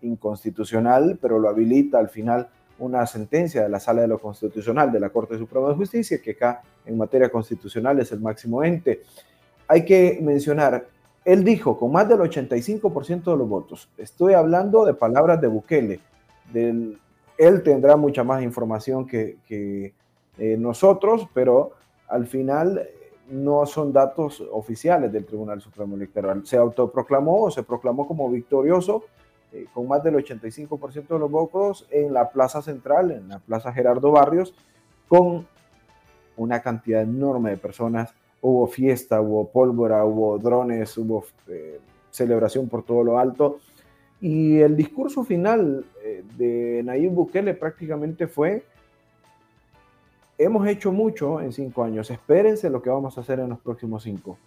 inconstitucional, 0.02 1.18
pero 1.20 1.40
lo 1.40 1.48
habilita 1.48 1.98
al 1.98 2.08
final 2.08 2.48
una 2.78 3.04
sentencia 3.06 3.64
de 3.64 3.68
la 3.68 3.80
Sala 3.80 4.02
de 4.02 4.08
lo 4.08 4.20
Constitucional 4.20 4.92
de 4.92 5.00
la 5.00 5.10
Corte 5.10 5.36
Suprema 5.38 5.70
de 5.70 5.74
Justicia, 5.74 6.20
que 6.22 6.30
acá 6.30 6.62
en 6.86 6.96
materia 6.96 7.28
constitucional 7.28 7.98
es 8.00 8.12
el 8.12 8.20
máximo 8.20 8.62
ente. 8.64 9.02
Hay 9.68 9.84
que 9.84 10.18
mencionar, 10.22 10.86
él 11.24 11.44
dijo 11.44 11.78
con 11.78 11.92
más 11.92 12.08
del 12.08 12.20
85% 12.20 13.24
de 13.24 13.36
los 13.36 13.48
votos, 13.48 13.88
estoy 13.98 14.34
hablando 14.34 14.84
de 14.84 14.94
palabras 14.94 15.40
de 15.40 15.48
Bukele, 15.48 16.00
él 17.38 17.62
tendrá 17.62 17.96
mucha 17.96 18.24
más 18.24 18.42
información 18.42 19.06
que, 19.06 19.36
eh, 20.38 20.56
nosotros, 20.58 21.28
pero 21.32 21.72
al 22.08 22.26
final 22.26 22.78
eh, 22.78 23.12
no 23.30 23.64
son 23.66 23.92
datos 23.92 24.42
oficiales 24.52 25.10
del 25.12 25.24
Tribunal 25.24 25.60
Supremo 25.60 25.96
Electoral. 25.96 26.46
Se 26.46 26.56
autoproclamó 26.56 27.44
o 27.44 27.50
se 27.50 27.62
proclamó 27.62 28.06
como 28.06 28.30
victorioso 28.30 29.04
eh, 29.52 29.66
con 29.72 29.88
más 29.88 30.02
del 30.02 30.16
85% 30.16 31.06
de 31.08 31.18
los 31.18 31.30
votos 31.30 31.86
en 31.90 32.12
la 32.12 32.30
plaza 32.30 32.60
central, 32.60 33.12
en 33.12 33.28
la 33.28 33.38
plaza 33.38 33.72
Gerardo 33.72 34.10
Barrios, 34.12 34.54
con 35.08 35.46
una 36.36 36.60
cantidad 36.60 37.02
enorme 37.02 37.50
de 37.50 37.56
personas. 37.56 38.14
Hubo 38.40 38.66
fiesta, 38.66 39.20
hubo 39.20 39.48
pólvora, 39.48 40.04
hubo 40.04 40.38
drones, 40.38 40.96
hubo 40.98 41.24
eh, 41.48 41.80
celebración 42.10 42.68
por 42.68 42.82
todo 42.82 43.02
lo 43.02 43.18
alto. 43.18 43.58
Y 44.20 44.58
el 44.60 44.76
discurso 44.76 45.24
final 45.24 45.84
eh, 46.02 46.24
de 46.36 46.82
Nayib 46.84 47.12
Bukele 47.12 47.54
prácticamente 47.54 48.26
fue, 48.26 48.64
hemos 50.38 50.66
hecho 50.66 50.92
mucho 50.92 51.40
en 51.40 51.52
cinco 51.52 51.84
años, 51.84 52.10
espérense 52.10 52.70
lo 52.70 52.82
que 52.82 52.90
vamos 52.90 53.16
a 53.16 53.20
hacer 53.20 53.40
en 53.40 53.50
los 53.50 53.58
próximos 53.60 54.02
cinco. 54.02 54.38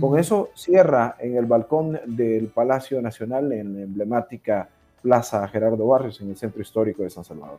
Con 0.00 0.18
eso 0.18 0.48
cierra 0.54 1.16
en 1.18 1.36
el 1.36 1.44
balcón 1.44 2.00
del 2.06 2.46
Palacio 2.46 3.02
Nacional 3.02 3.52
en 3.52 3.74
la 3.74 3.82
emblemática 3.82 4.66
Plaza 5.02 5.46
Gerardo 5.48 5.86
Barrios 5.86 6.22
en 6.22 6.30
el 6.30 6.36
centro 6.38 6.62
histórico 6.62 7.02
de 7.02 7.10
San 7.10 7.22
Salvador. 7.22 7.58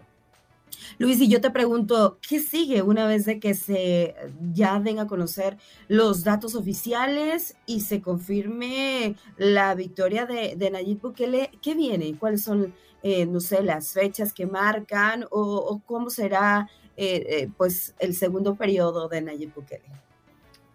Luis, 0.97 1.19
y 1.21 1.27
yo 1.27 1.41
te 1.41 1.51
pregunto, 1.51 2.19
¿qué 2.27 2.39
sigue 2.39 2.81
una 2.81 3.07
vez 3.07 3.25
de 3.25 3.39
que 3.39 3.53
se 3.53 4.15
ya 4.53 4.79
den 4.79 4.99
a 4.99 5.07
conocer 5.07 5.57
los 5.87 6.23
datos 6.23 6.55
oficiales 6.55 7.55
y 7.65 7.81
se 7.81 8.01
confirme 8.01 9.15
la 9.37 9.75
victoria 9.75 10.25
de, 10.25 10.69
Nayib 10.71 11.01
Bukele? 11.01 11.51
¿Qué 11.61 11.73
viene? 11.73 12.15
¿Cuáles 12.17 12.43
son, 12.43 12.73
eh, 13.03 13.25
no 13.25 13.39
sé, 13.39 13.63
las 13.63 13.93
fechas 13.93 14.33
que 14.33 14.45
marcan 14.45 15.25
o, 15.31 15.81
cómo 15.85 16.09
será 16.09 16.69
eh, 16.97 17.25
eh, 17.27 17.49
pues 17.57 17.93
el 17.99 18.15
segundo 18.15 18.55
periodo 18.55 19.07
de 19.07 19.21
Nayib 19.21 19.53
Bukele? 19.53 19.83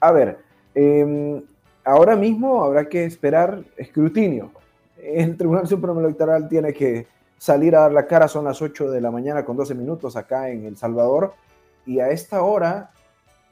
A 0.01 0.13
ver, 0.13 0.51
Em, 0.75 1.43
ahora 1.85 2.17
mismo 2.17 2.63
habrá 2.63 2.89
que 2.89 3.05
esperar 3.05 3.65
escrutinio. 3.77 4.53
El 4.97 5.37
Tribunal 5.37 5.67
Supremo 5.67 6.01
Electoral 6.01 6.49
tiene 6.49 6.73
que 6.73 7.07
salir 7.41 7.75
a 7.75 7.81
dar 7.81 7.93
la 7.93 8.07
cara, 8.07 8.29
son 8.29 8.45
las 8.45 8.61
8 8.61 8.91
de 8.91 9.01
la 9.01 9.11
mañana 9.11 9.47
con 9.47 9.57
12 9.57 9.75
minutos 9.75 10.15
acá 10.15 10.51
en 10.51 10.67
El 10.67 10.77
Salvador, 10.77 11.33
y 11.87 11.99
a 11.99 12.11
esta 12.11 12.43
hora 12.43 12.91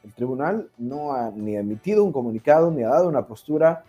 el 0.03 0.13
tribunal 0.13 0.69
no 0.77 1.11
ha 1.13 1.31
ni 1.31 1.55
emitido 1.55 2.03
un 2.03 2.11
comunicado 2.11 2.69
ni 2.69 2.83
ha 2.83 2.89
dado 2.89 3.09
una 3.09 3.25
postura. 3.25 3.83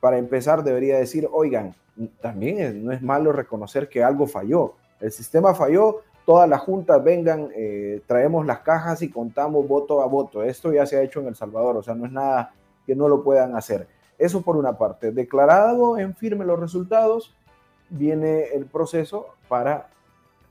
Para 0.00 0.18
empezar, 0.18 0.64
debería 0.64 0.98
decir, 0.98 1.28
oigan, 1.30 1.76
también 2.20 2.84
no 2.84 2.90
es 2.90 3.02
malo 3.02 3.30
reconocer 3.30 3.88
que 3.88 4.02
algo 4.02 4.26
falló. 4.26 4.74
El 4.98 5.12
sistema 5.12 5.54
falló, 5.54 6.00
todas 6.26 6.48
las 6.48 6.60
juntas 6.62 7.02
vengan, 7.04 7.50
eh, 7.54 8.02
traemos 8.08 8.44
las 8.44 8.60
cajas 8.60 9.00
y 9.00 9.10
contamos 9.10 9.68
voto 9.68 10.02
a 10.02 10.06
voto. 10.06 10.42
Esto 10.42 10.72
ya 10.72 10.86
se 10.86 10.96
ha 10.96 11.02
hecho 11.02 11.20
en 11.20 11.28
El 11.28 11.36
Salvador, 11.36 11.76
o 11.76 11.82
sea, 11.84 11.94
no 11.94 12.04
es 12.04 12.12
nada 12.12 12.52
que 12.84 12.96
no 12.96 13.08
lo 13.08 13.22
puedan 13.22 13.54
hacer. 13.54 13.86
Eso 14.18 14.42
por 14.42 14.56
una 14.56 14.76
parte. 14.76 15.12
Declarado 15.12 15.98
en 15.98 16.16
firme 16.16 16.44
los 16.44 16.58
resultados, 16.58 17.32
viene 17.90 18.44
el 18.54 18.66
proceso 18.66 19.34
para, 19.48 19.90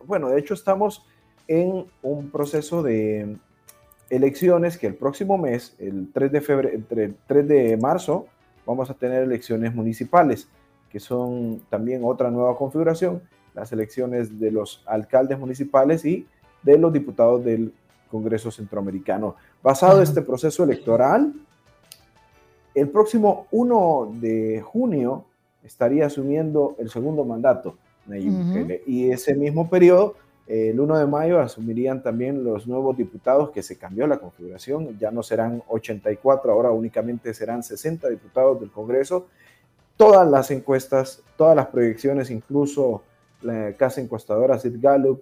bueno, 0.06 0.30
de 0.30 0.39
hecho 0.39 0.54
estamos 0.54 1.06
en 1.47 1.86
un 2.04 2.30
proceso 2.30 2.84
de 2.84 3.38
elecciones 4.10 4.78
que 4.78 4.88
el 4.88 4.95
próximo 4.95 5.38
mes, 5.38 5.75
el 5.80 6.12
3 6.13 6.32
de 6.32 6.41
febrero, 6.41 6.75
el 6.75 7.15
3 7.25 7.47
de 7.47 7.78
marzo, 7.78 8.28
vamos 8.65 8.89
a 8.89 8.93
tener 8.93 9.23
elecciones 9.23 9.73
municipales, 9.73 10.47
que 10.91 10.99
son 10.99 11.62
también 11.69 12.04
otra 12.04 12.30
nueva 12.30 12.56
configuración 12.56 13.21
las 13.54 13.71
elecciones 13.71 14.39
de 14.39 14.52
los 14.52 14.84
alcaldes 14.86 15.38
municipales 15.38 16.06
y 16.06 16.25
de 16.63 16.78
los 16.78 16.93
diputados 16.93 17.43
del 17.43 17.73
Congreso 18.10 18.52
Centroamericano. 18.52 19.36
Basado 19.62 19.97
en 19.97 20.04
este 20.04 20.21
proceso 20.21 20.63
electoral, 20.63 21.34
el 22.73 22.89
próximo 22.89 23.47
1 23.52 24.13
de 24.15 24.62
junio 24.62 25.25
estaría 25.63 26.06
asumiendo 26.06 26.76
el 26.80 26.89
segundo 26.89 27.26
mandato 27.26 27.76
Nayib 28.08 28.32
Bukele. 28.32 28.84
Y 28.86 29.12
ese 29.12 29.36
mismo 29.36 29.69
periodo, 29.69 30.15
el 30.48 30.80
1 30.80 30.98
de 30.98 31.06
mayo, 31.06 31.39
asumirían 31.39 32.02
también 32.02 32.43
los 32.43 32.67
nuevos 32.67 32.98
diputados 32.98 33.52
que 33.52 33.62
se 33.62 33.78
cambió 33.78 34.08
la 34.08 34.17
configuración. 34.17 34.98
Ya 34.98 35.12
no 35.12 35.24
serán 35.24 35.62
84, 35.67 36.52
ahora 36.52 36.72
únicamente 36.72 37.34
serán 37.34 37.63
60 37.63 38.10
diputados 38.10 38.60
del 38.60 38.72
Congreso. 38.72 39.28
Todas 39.95 40.30
las 40.30 40.50
encuestas, 40.52 41.22
todas 41.38 41.56
las 41.56 41.67
proyecciones, 41.67 42.32
incluso 42.32 43.04
la 43.41 43.74
casa 43.74 44.02
encuestadora 44.02 44.58
Sid 44.58 44.78
Gallup, 44.80 45.22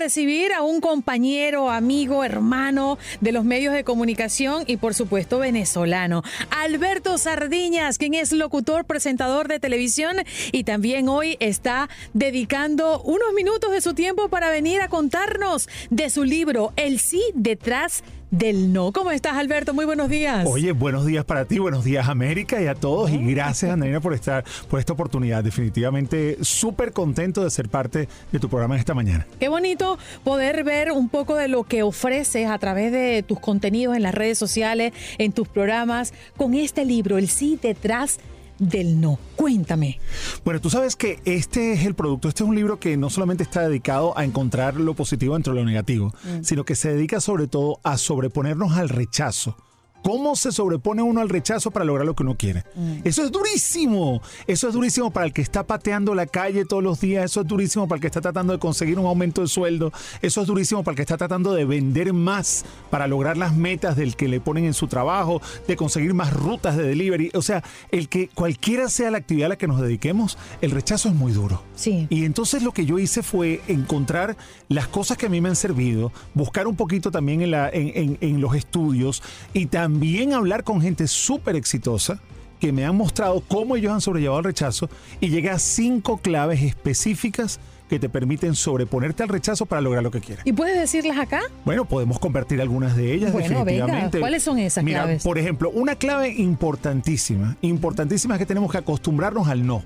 recibir 0.00 0.54
a 0.54 0.62
un 0.62 0.80
compañero, 0.80 1.70
amigo, 1.70 2.24
hermano 2.24 2.98
de 3.20 3.32
los 3.32 3.44
medios 3.44 3.74
de 3.74 3.84
comunicación 3.84 4.64
y 4.66 4.78
por 4.78 4.94
supuesto 4.94 5.38
venezolano, 5.38 6.22
Alberto 6.50 7.18
Sardiñas, 7.18 7.98
quien 7.98 8.14
es 8.14 8.32
locutor, 8.32 8.86
presentador 8.86 9.46
de 9.46 9.60
televisión 9.60 10.16
y 10.52 10.64
también 10.64 11.10
hoy 11.10 11.36
está 11.38 11.90
dedicando 12.14 13.02
unos 13.02 13.34
minutos 13.34 13.72
de 13.72 13.82
su 13.82 13.92
tiempo 13.92 14.30
para 14.30 14.48
venir 14.50 14.80
a 14.80 14.88
contarnos 14.88 15.68
de 15.90 16.08
su 16.08 16.24
libro 16.24 16.72
El 16.76 16.98
sí 16.98 17.22
detrás 17.34 18.02
del 18.30 18.72
no. 18.72 18.92
¿Cómo 18.92 19.10
estás, 19.10 19.34
Alberto? 19.34 19.74
Muy 19.74 19.84
buenos 19.84 20.08
días. 20.08 20.46
Oye, 20.46 20.72
buenos 20.72 21.06
días 21.06 21.24
para 21.24 21.44
ti, 21.44 21.58
buenos 21.58 21.84
días, 21.84 22.08
América, 22.08 22.60
y 22.60 22.66
a 22.66 22.74
todos. 22.74 23.10
Y 23.10 23.18
gracias, 23.18 23.72
Andreina, 23.72 24.00
por 24.00 24.14
estar, 24.14 24.44
por 24.68 24.78
esta 24.78 24.92
oportunidad. 24.92 25.42
Definitivamente 25.42 26.38
súper 26.42 26.92
contento 26.92 27.42
de 27.42 27.50
ser 27.50 27.68
parte 27.68 28.08
de 28.30 28.38
tu 28.38 28.48
programa 28.48 28.76
esta 28.76 28.94
mañana. 28.94 29.26
Qué 29.38 29.48
bonito 29.48 29.98
poder 30.24 30.64
ver 30.64 30.92
un 30.92 31.08
poco 31.08 31.36
de 31.36 31.48
lo 31.48 31.64
que 31.64 31.82
ofreces 31.82 32.48
a 32.48 32.58
través 32.58 32.92
de 32.92 33.22
tus 33.22 33.40
contenidos 33.40 33.96
en 33.96 34.02
las 34.02 34.14
redes 34.14 34.38
sociales, 34.38 34.92
en 35.18 35.32
tus 35.32 35.48
programas, 35.48 36.12
con 36.36 36.54
este 36.54 36.84
libro, 36.84 37.18
El 37.18 37.28
sí 37.28 37.58
detrás 37.60 38.18
del 38.60 39.00
no. 39.00 39.18
Cuéntame. 39.34 39.98
Bueno, 40.44 40.60
tú 40.60 40.70
sabes 40.70 40.94
que 40.94 41.18
este 41.24 41.72
es 41.72 41.84
el 41.84 41.94
producto, 41.94 42.28
este 42.28 42.44
es 42.44 42.48
un 42.48 42.54
libro 42.54 42.78
que 42.78 42.96
no 42.96 43.10
solamente 43.10 43.42
está 43.42 43.66
dedicado 43.66 44.16
a 44.16 44.24
encontrar 44.24 44.76
lo 44.76 44.94
positivo 44.94 45.34
dentro 45.34 45.52
de 45.52 45.60
lo 45.60 45.66
negativo, 45.66 46.14
mm. 46.22 46.44
sino 46.44 46.64
que 46.64 46.76
se 46.76 46.92
dedica 46.92 47.20
sobre 47.20 47.48
todo 47.48 47.80
a 47.82 47.98
sobreponernos 47.98 48.76
al 48.76 48.88
rechazo 48.88 49.56
¿Cómo 50.02 50.34
se 50.34 50.50
sobrepone 50.50 51.02
uno 51.02 51.20
al 51.20 51.28
rechazo 51.28 51.70
para 51.70 51.84
lograr 51.84 52.06
lo 52.06 52.14
que 52.14 52.22
uno 52.22 52.36
quiere? 52.36 52.64
Mm. 52.74 53.00
Eso 53.04 53.22
es 53.22 53.30
durísimo. 53.30 54.22
Eso 54.46 54.68
es 54.68 54.74
durísimo 54.74 55.10
para 55.10 55.26
el 55.26 55.32
que 55.32 55.42
está 55.42 55.66
pateando 55.66 56.14
la 56.14 56.26
calle 56.26 56.64
todos 56.64 56.82
los 56.82 57.00
días. 57.00 57.26
Eso 57.26 57.42
es 57.42 57.46
durísimo 57.46 57.86
para 57.86 57.96
el 57.96 58.00
que 58.00 58.06
está 58.06 58.20
tratando 58.20 58.52
de 58.54 58.58
conseguir 58.58 58.98
un 58.98 59.06
aumento 59.06 59.42
de 59.42 59.48
sueldo. 59.48 59.92
Eso 60.22 60.40
es 60.40 60.46
durísimo 60.46 60.82
para 60.82 60.92
el 60.92 60.96
que 60.96 61.02
está 61.02 61.18
tratando 61.18 61.52
de 61.52 61.64
vender 61.64 62.12
más 62.14 62.64
para 62.88 63.06
lograr 63.06 63.36
las 63.36 63.54
metas 63.54 63.96
del 63.96 64.16
que 64.16 64.28
le 64.28 64.40
ponen 64.40 64.64
en 64.64 64.74
su 64.74 64.86
trabajo, 64.86 65.42
de 65.68 65.76
conseguir 65.76 66.14
más 66.14 66.32
rutas 66.32 66.76
de 66.76 66.84
delivery. 66.84 67.30
O 67.34 67.42
sea, 67.42 67.62
el 67.90 68.08
que 68.08 68.28
cualquiera 68.28 68.88
sea 68.88 69.10
la 69.10 69.18
actividad 69.18 69.46
a 69.46 69.48
la 69.50 69.58
que 69.58 69.66
nos 69.66 69.80
dediquemos, 69.80 70.38
el 70.62 70.70
rechazo 70.70 71.10
es 71.10 71.14
muy 71.14 71.32
duro. 71.32 71.62
Sí. 71.74 72.06
Y 72.08 72.24
entonces 72.24 72.62
lo 72.62 72.72
que 72.72 72.86
yo 72.86 72.98
hice 72.98 73.22
fue 73.22 73.60
encontrar 73.68 74.36
las 74.68 74.88
cosas 74.88 75.18
que 75.18 75.26
a 75.26 75.28
mí 75.28 75.40
me 75.40 75.50
han 75.50 75.56
servido, 75.56 76.10
buscar 76.32 76.66
un 76.66 76.76
poquito 76.76 77.10
también 77.10 77.42
en, 77.42 77.50
la, 77.50 77.68
en, 77.70 78.16
en 78.20 78.40
los 78.40 78.54
estudios 78.54 79.22
y 79.52 79.66
también 79.66 79.89
también 79.90 80.34
hablar 80.34 80.62
con 80.62 80.80
gente 80.80 81.08
súper 81.08 81.56
exitosa 81.56 82.20
que 82.60 82.70
me 82.70 82.84
han 82.84 82.94
mostrado 82.94 83.42
cómo 83.48 83.74
ellos 83.74 83.92
han 83.92 84.00
sobrellevado 84.00 84.38
el 84.38 84.44
rechazo 84.44 84.88
y 85.18 85.30
llegué 85.30 85.50
a 85.50 85.58
cinco 85.58 86.18
claves 86.18 86.62
específicas 86.62 87.58
que 87.88 87.98
te 87.98 88.08
permiten 88.08 88.54
sobreponerte 88.54 89.24
al 89.24 89.28
rechazo 89.28 89.66
para 89.66 89.82
lograr 89.82 90.04
lo 90.04 90.12
que 90.12 90.20
quieras. 90.20 90.46
¿Y 90.46 90.52
puedes 90.52 90.78
decirlas 90.78 91.18
acá? 91.18 91.40
Bueno, 91.64 91.86
podemos 91.86 92.20
compartir 92.20 92.60
algunas 92.60 92.94
de 92.94 93.12
ellas 93.12 93.32
bueno, 93.32 93.64
definitivamente. 93.64 94.20
¿Cuáles 94.20 94.44
son 94.44 94.60
esas 94.60 94.84
Mira, 94.84 95.02
claves? 95.02 95.24
Por 95.24 95.38
ejemplo, 95.38 95.70
una 95.70 95.96
clave 95.96 96.28
importantísima, 96.28 97.56
importantísima 97.60 98.36
es 98.36 98.38
que 98.38 98.46
tenemos 98.46 98.70
que 98.70 98.78
acostumbrarnos 98.78 99.48
al 99.48 99.66
no. 99.66 99.82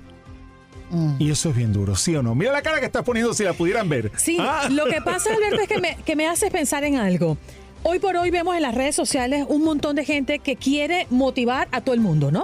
Mm. 0.91 1.15
Y 1.17 1.31
eso 1.31 1.49
es 1.49 1.55
bien 1.55 1.73
duro, 1.73 1.95
¿sí 1.95 2.15
o 2.15 2.21
no? 2.21 2.35
Mira 2.35 2.51
la 2.51 2.61
cara 2.61 2.79
que 2.79 2.85
estás 2.85 3.03
poniendo 3.03 3.33
si 3.33 3.43
la 3.43 3.53
pudieran 3.53 3.89
ver. 3.89 4.11
Sí, 4.17 4.37
ah. 4.39 4.69
lo 4.69 4.85
que 4.85 5.01
pasa, 5.01 5.33
Alberto, 5.33 5.61
es 5.61 5.67
que 5.67 5.81
me, 5.81 5.97
que 6.05 6.15
me 6.15 6.27
haces 6.27 6.51
pensar 6.51 6.83
en 6.83 6.97
algo. 6.97 7.39
Hoy 7.87 7.99
por 7.99 8.17
hoy 8.17 8.31
vemos 8.31 8.55
en 8.55 8.63
las 8.63 8.73
redes 8.73 8.95
sociales 8.95 9.45
un 9.47 9.63
montón 9.63 9.95
de 9.95 10.03
gente 10.03 10.39
que 10.39 10.55
quiere 10.55 11.05
motivar 11.11 11.67
a 11.71 11.81
todo 11.81 11.93
el 11.93 12.01
mundo, 12.01 12.31
¿no? 12.31 12.43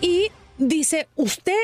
Y 0.00 0.28
dice, 0.58 1.08
usted 1.16 1.58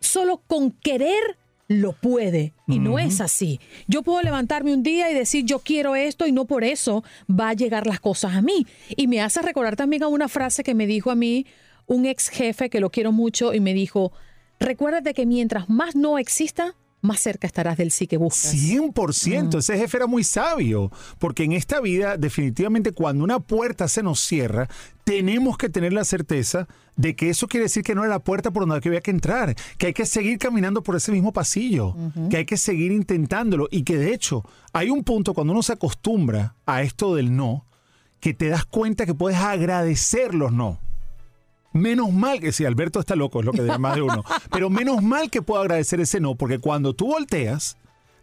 solo 0.00 0.40
con 0.46 0.70
querer 0.70 1.36
lo 1.68 1.92
puede. 1.92 2.54
Y 2.66 2.78
no 2.78 2.98
es 2.98 3.20
así. 3.20 3.60
Yo 3.88 4.00
puedo 4.00 4.22
levantarme 4.22 4.72
un 4.72 4.82
día 4.82 5.10
y 5.10 5.14
decir, 5.14 5.44
yo 5.44 5.58
quiero 5.58 5.94
esto 5.94 6.26
y 6.26 6.32
no 6.32 6.46
por 6.46 6.64
eso 6.64 7.04
va 7.28 7.50
a 7.50 7.52
llegar 7.52 7.86
las 7.86 8.00
cosas 8.00 8.34
a 8.34 8.40
mí. 8.40 8.66
Y 8.96 9.06
me 9.06 9.20
hace 9.20 9.42
recordar 9.42 9.76
también 9.76 10.02
a 10.02 10.08
una 10.08 10.26
frase 10.26 10.64
que 10.64 10.74
me 10.74 10.86
dijo 10.86 11.10
a 11.10 11.16
mí 11.16 11.44
un 11.84 12.06
ex 12.06 12.30
jefe 12.30 12.70
que 12.70 12.80
lo 12.80 12.88
quiero 12.88 13.12
mucho 13.12 13.52
y 13.52 13.60
me 13.60 13.74
dijo, 13.74 14.12
recuérdate 14.58 15.12
que 15.12 15.26
mientras 15.26 15.68
más 15.68 15.94
no 15.94 16.16
exista, 16.16 16.74
más 17.00 17.20
cerca 17.20 17.46
estarás 17.46 17.78
del 17.78 17.90
sí 17.90 18.06
que 18.06 18.16
buscas. 18.16 18.54
100%, 18.54 19.58
ese 19.58 19.78
jefe 19.78 19.96
era 19.96 20.06
muy 20.06 20.24
sabio, 20.24 20.90
porque 21.18 21.44
en 21.44 21.52
esta 21.52 21.80
vida 21.80 22.16
definitivamente 22.16 22.92
cuando 22.92 23.24
una 23.24 23.40
puerta 23.40 23.88
se 23.88 24.02
nos 24.02 24.20
cierra, 24.20 24.68
tenemos 25.04 25.56
que 25.56 25.68
tener 25.68 25.92
la 25.92 26.04
certeza 26.04 26.68
de 26.96 27.16
que 27.16 27.30
eso 27.30 27.48
quiere 27.48 27.64
decir 27.64 27.82
que 27.82 27.94
no 27.94 28.04
es 28.04 28.10
la 28.10 28.18
puerta 28.18 28.50
por 28.50 28.66
donde 28.66 28.86
había 28.86 29.00
que 29.00 29.10
entrar, 29.10 29.54
que 29.78 29.86
hay 29.86 29.94
que 29.94 30.06
seguir 30.06 30.38
caminando 30.38 30.82
por 30.82 30.96
ese 30.96 31.12
mismo 31.12 31.32
pasillo, 31.32 31.96
que 32.28 32.36
hay 32.36 32.44
que 32.44 32.56
seguir 32.56 32.92
intentándolo 32.92 33.68
y 33.70 33.82
que 33.82 33.96
de 33.96 34.12
hecho 34.12 34.44
hay 34.72 34.90
un 34.90 35.02
punto 35.02 35.34
cuando 35.34 35.52
uno 35.52 35.62
se 35.62 35.72
acostumbra 35.72 36.54
a 36.66 36.82
esto 36.82 37.14
del 37.14 37.34
no, 37.34 37.66
que 38.20 38.34
te 38.34 38.48
das 38.48 38.66
cuenta 38.66 39.06
que 39.06 39.14
puedes 39.14 39.38
agradecer 39.38 40.34
los 40.34 40.52
no. 40.52 40.78
Menos 41.72 42.12
mal 42.12 42.40
que 42.40 42.52
si 42.52 42.64
Alberto 42.64 43.00
está 43.00 43.14
loco, 43.14 43.40
es 43.40 43.46
lo 43.46 43.52
que 43.52 43.62
dice 43.62 43.78
más 43.78 43.94
de 43.94 44.02
uno. 44.02 44.24
Pero 44.50 44.70
menos 44.70 45.02
mal 45.02 45.30
que 45.30 45.42
puedo 45.42 45.60
agradecer 45.60 46.00
ese 46.00 46.20
no, 46.20 46.34
porque 46.34 46.58
cuando 46.58 46.94
tú 46.94 47.06
volteas, 47.06 47.76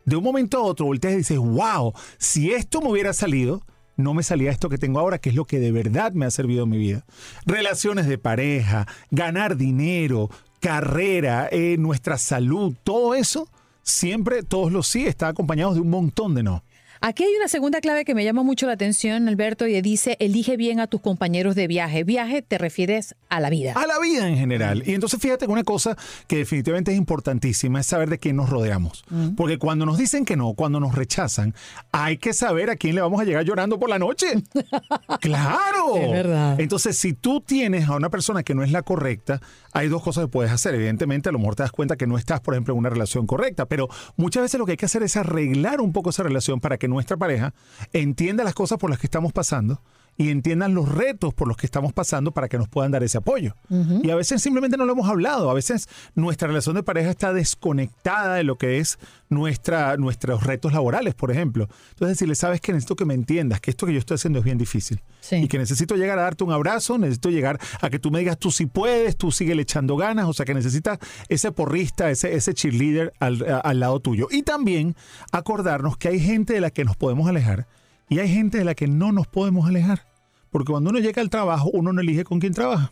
de 0.05 0.15
un 0.15 0.23
momento 0.23 0.57
a 0.57 0.62
otro 0.62 0.86
volteas 0.86 1.13
y 1.13 1.17
dices, 1.17 1.38
wow, 1.38 1.93
si 2.17 2.51
esto 2.51 2.81
me 2.81 2.89
hubiera 2.89 3.13
salido, 3.13 3.62
no 3.97 4.13
me 4.13 4.23
salía 4.23 4.51
esto 4.51 4.69
que 4.69 4.77
tengo 4.77 4.99
ahora, 4.99 5.19
que 5.19 5.29
es 5.29 5.36
lo 5.36 5.45
que 5.45 5.60
de 5.60 5.71
verdad 5.71 6.13
me 6.13 6.25
ha 6.25 6.31
servido 6.31 6.63
en 6.63 6.69
mi 6.69 6.77
vida. 6.77 7.05
Relaciones 7.45 8.07
de 8.07 8.17
pareja, 8.17 8.88
ganar 9.12 9.57
dinero, 9.57 10.29
carrera, 10.60 11.49
eh, 11.51 11.77
nuestra 11.77 12.17
salud, 12.17 12.75
todo 12.83 13.15
eso, 13.15 13.49
siempre, 13.81 14.43
todos 14.43 14.71
los 14.71 14.88
sí, 14.88 15.05
está 15.05 15.29
acompañados 15.29 15.75
de 15.75 15.81
un 15.81 15.89
montón 15.89 16.36
de 16.36 16.43
no. 16.43 16.63
Aquí 17.01 17.23
hay 17.23 17.36
una 17.36 17.47
segunda 17.47 17.81
clave 17.81 18.05
que 18.05 18.15
me 18.15 18.23
llama 18.23 18.43
mucho 18.43 18.65
la 18.65 18.73
atención, 18.73 19.27
Alberto, 19.27 19.67
y 19.67 19.79
dice, 19.81 20.17
elige 20.19 20.57
bien 20.57 20.79
a 20.79 20.88
tus 20.88 21.01
compañeros 21.01 21.55
de 21.55 21.67
viaje. 21.67 22.03
Viaje 22.03 22.41
te 22.41 22.57
refieres 22.57 23.15
a 23.29 23.39
la 23.39 23.49
vida. 23.49 23.73
A 23.75 23.86
la 23.88 23.99
vida 23.99 24.27
en 24.27 24.38
general. 24.38 24.83
Y 24.86 24.93
entonces 24.93 25.19
fíjate 25.19 25.45
que 25.45 25.51
una 25.51 25.63
cosa 25.63 25.95
que 26.27 26.38
definitivamente 26.38 26.91
es 26.91 26.97
importantísima 26.97 27.79
es 27.79 27.86
saber 27.86 28.10
de 28.10 28.19
quién 28.19 28.36
nos 28.36 28.49
rodeamos. 28.49 29.03
Mm. 29.10 29.36
Porque 29.36 29.57
cuando 29.57 29.86
nos 29.86 29.97
dicen 29.97 30.25
que 30.25 30.36
no, 30.36 30.53
cuando 30.53 30.79
nos 30.79 30.95
rechazan, 30.95 31.53
hay 31.91 32.17
que 32.17 32.33
saber 32.33 32.69
a 32.69 32.75
quién 32.75 32.95
le 32.95 33.01
vamos 33.01 33.21
a 33.21 33.23
llegar 33.23 33.43
llorando 33.43 33.79
por 33.79 33.89
la 33.89 33.99
noche. 33.99 34.27
claro. 35.21 35.95
Es 35.95 36.12
verdad. 36.12 36.60
Entonces, 36.60 36.97
si 36.97 37.13
tú 37.13 37.41
tienes 37.41 37.88
a 37.88 37.95
una 37.95 38.10
persona 38.10 38.43
que 38.43 38.55
no 38.55 38.63
es 38.63 38.71
la 38.71 38.81
correcta, 38.81 39.41
hay 39.73 39.89
dos 39.89 40.01
cosas 40.01 40.25
que 40.25 40.29
puedes 40.29 40.51
hacer. 40.51 40.73
Evidentemente, 40.75 41.29
a 41.29 41.31
lo 41.31 41.39
mejor 41.39 41.55
te 41.55 41.63
das 41.63 41.71
cuenta 41.71 41.95
que 41.95 42.07
no 42.07 42.17
estás, 42.17 42.39
por 42.41 42.53
ejemplo, 42.53 42.73
en 42.73 42.79
una 42.79 42.89
relación 42.89 43.27
correcta, 43.27 43.65
pero 43.65 43.88
muchas 44.15 44.43
veces 44.43 44.60
lo 44.60 44.65
que 44.65 44.71
hay 44.71 44.77
que 44.77 44.86
hacer 44.86 45.03
es 45.03 45.17
arreglar 45.17 45.81
un 45.81 45.93
poco 45.93 46.10
esa 46.10 46.23
relación 46.23 46.60
para 46.60 46.77
que 46.77 46.87
nuestra 46.88 47.17
pareja 47.17 47.54
entienda 47.93 48.43
las 48.43 48.54
cosas 48.54 48.78
por 48.78 48.89
las 48.89 49.00
que 49.00 49.08
estamos 49.08 49.34
pasando 49.34 49.82
y 50.17 50.32
entiendan 50.32 50.73
los 50.73 50.89
retos 50.89 51.34
por 51.34 51.47
los 51.47 51.58
que 51.58 51.67
estamos 51.67 51.93
pasando 51.93 52.32
para 52.32 52.49
que 52.49 52.58
nos 52.58 52.67
puedan 52.67 52.91
dar 52.91 53.03
ese 53.03 53.19
apoyo. 53.19 53.56
Y 54.01 54.10
a 54.10 54.15
veces 54.15 54.41
simplemente 54.41 54.75
no 54.75 54.86
lo 54.86 54.93
hemos 54.93 55.08
hablado, 55.08 55.49
a 55.51 55.53
veces 55.53 55.88
nuestra 56.15 56.47
relación 56.47 56.75
de 56.75 56.84
pareja 56.84 57.12
está 57.12 57.34
desconectada 57.34 58.36
de 58.36 58.43
lo 58.43 58.58
que 58.58 58.80
es 58.80 58.97
nuestra, 59.30 59.95
nuestros 59.97 60.43
retos 60.43 60.73
laborales, 60.73 61.13
por 61.13 61.30
ejemplo. 61.30 61.67
Entonces 61.89 62.17
decirle, 62.17 62.34
sabes 62.36 62.62
que 62.62 62.73
necesito 62.73 62.95
que 62.95 63.06
me 63.06 63.13
entiendas, 63.13 63.62
que 63.62 63.69
esto 63.69 63.86
que 63.86 63.93
yo 63.93 63.99
estoy 63.99 64.15
haciendo 64.15 64.39
es 64.39 64.45
bien 64.45 64.58
difícil. 64.58 65.01
Y 65.32 65.47
que 65.47 65.60
necesito 65.60 65.95
llegar 65.95 66.17
a 66.17 66.23
darte 66.23 66.43
un 66.43 66.51
abrazo, 66.51 66.97
necesito 66.97 67.30
llegar 67.30 67.60
a 67.82 67.89
que 67.89 67.99
tú 67.99 68.10
me 68.10 68.19
digas, 68.19 68.39
tú 68.39 68.49
sí 68.49 68.65
puedes, 68.65 69.17
tú 69.17 69.32
sigue 69.32 69.53
echando 69.62 69.97
ganas, 69.97 70.27
o 70.27 70.34
sea 70.34 70.45
que 70.45 70.53
necesitas 70.53 70.97
ese 71.30 71.51
porrista, 71.51 72.10
ese, 72.10 72.34
ese 72.34 72.53
cheerleader 72.53 73.13
al, 73.19 73.62
al 73.63 73.80
lado 73.80 73.99
tuyo. 73.99 74.27
Y 74.32 74.41
también 74.43 74.95
acordarnos 75.32 75.97
que 75.97 76.08
hay 76.08 76.19
gente 76.19 76.53
de 76.53 76.62
la 76.62 76.71
que 76.71 76.86
nos 76.86 76.95
podemos 76.95 77.27
alejar 77.27 77.67
y 78.10 78.20
hay 78.20 78.30
gente 78.30 78.58
de 78.58 78.65
la 78.65 78.76
que 78.76 78.88
no 78.88 79.12
nos 79.12 79.28
podemos 79.28 79.67
alejar. 79.67 80.06
Porque 80.50 80.72
cuando 80.72 80.89
uno 80.89 81.00
llega 81.00 81.22
al 81.22 81.30
trabajo, 81.30 81.70
uno 81.74 81.91
no 81.93 82.02
elige 82.02 82.24
con 82.24 82.39
quién 82.39 82.54
trabaja. 82.54 82.91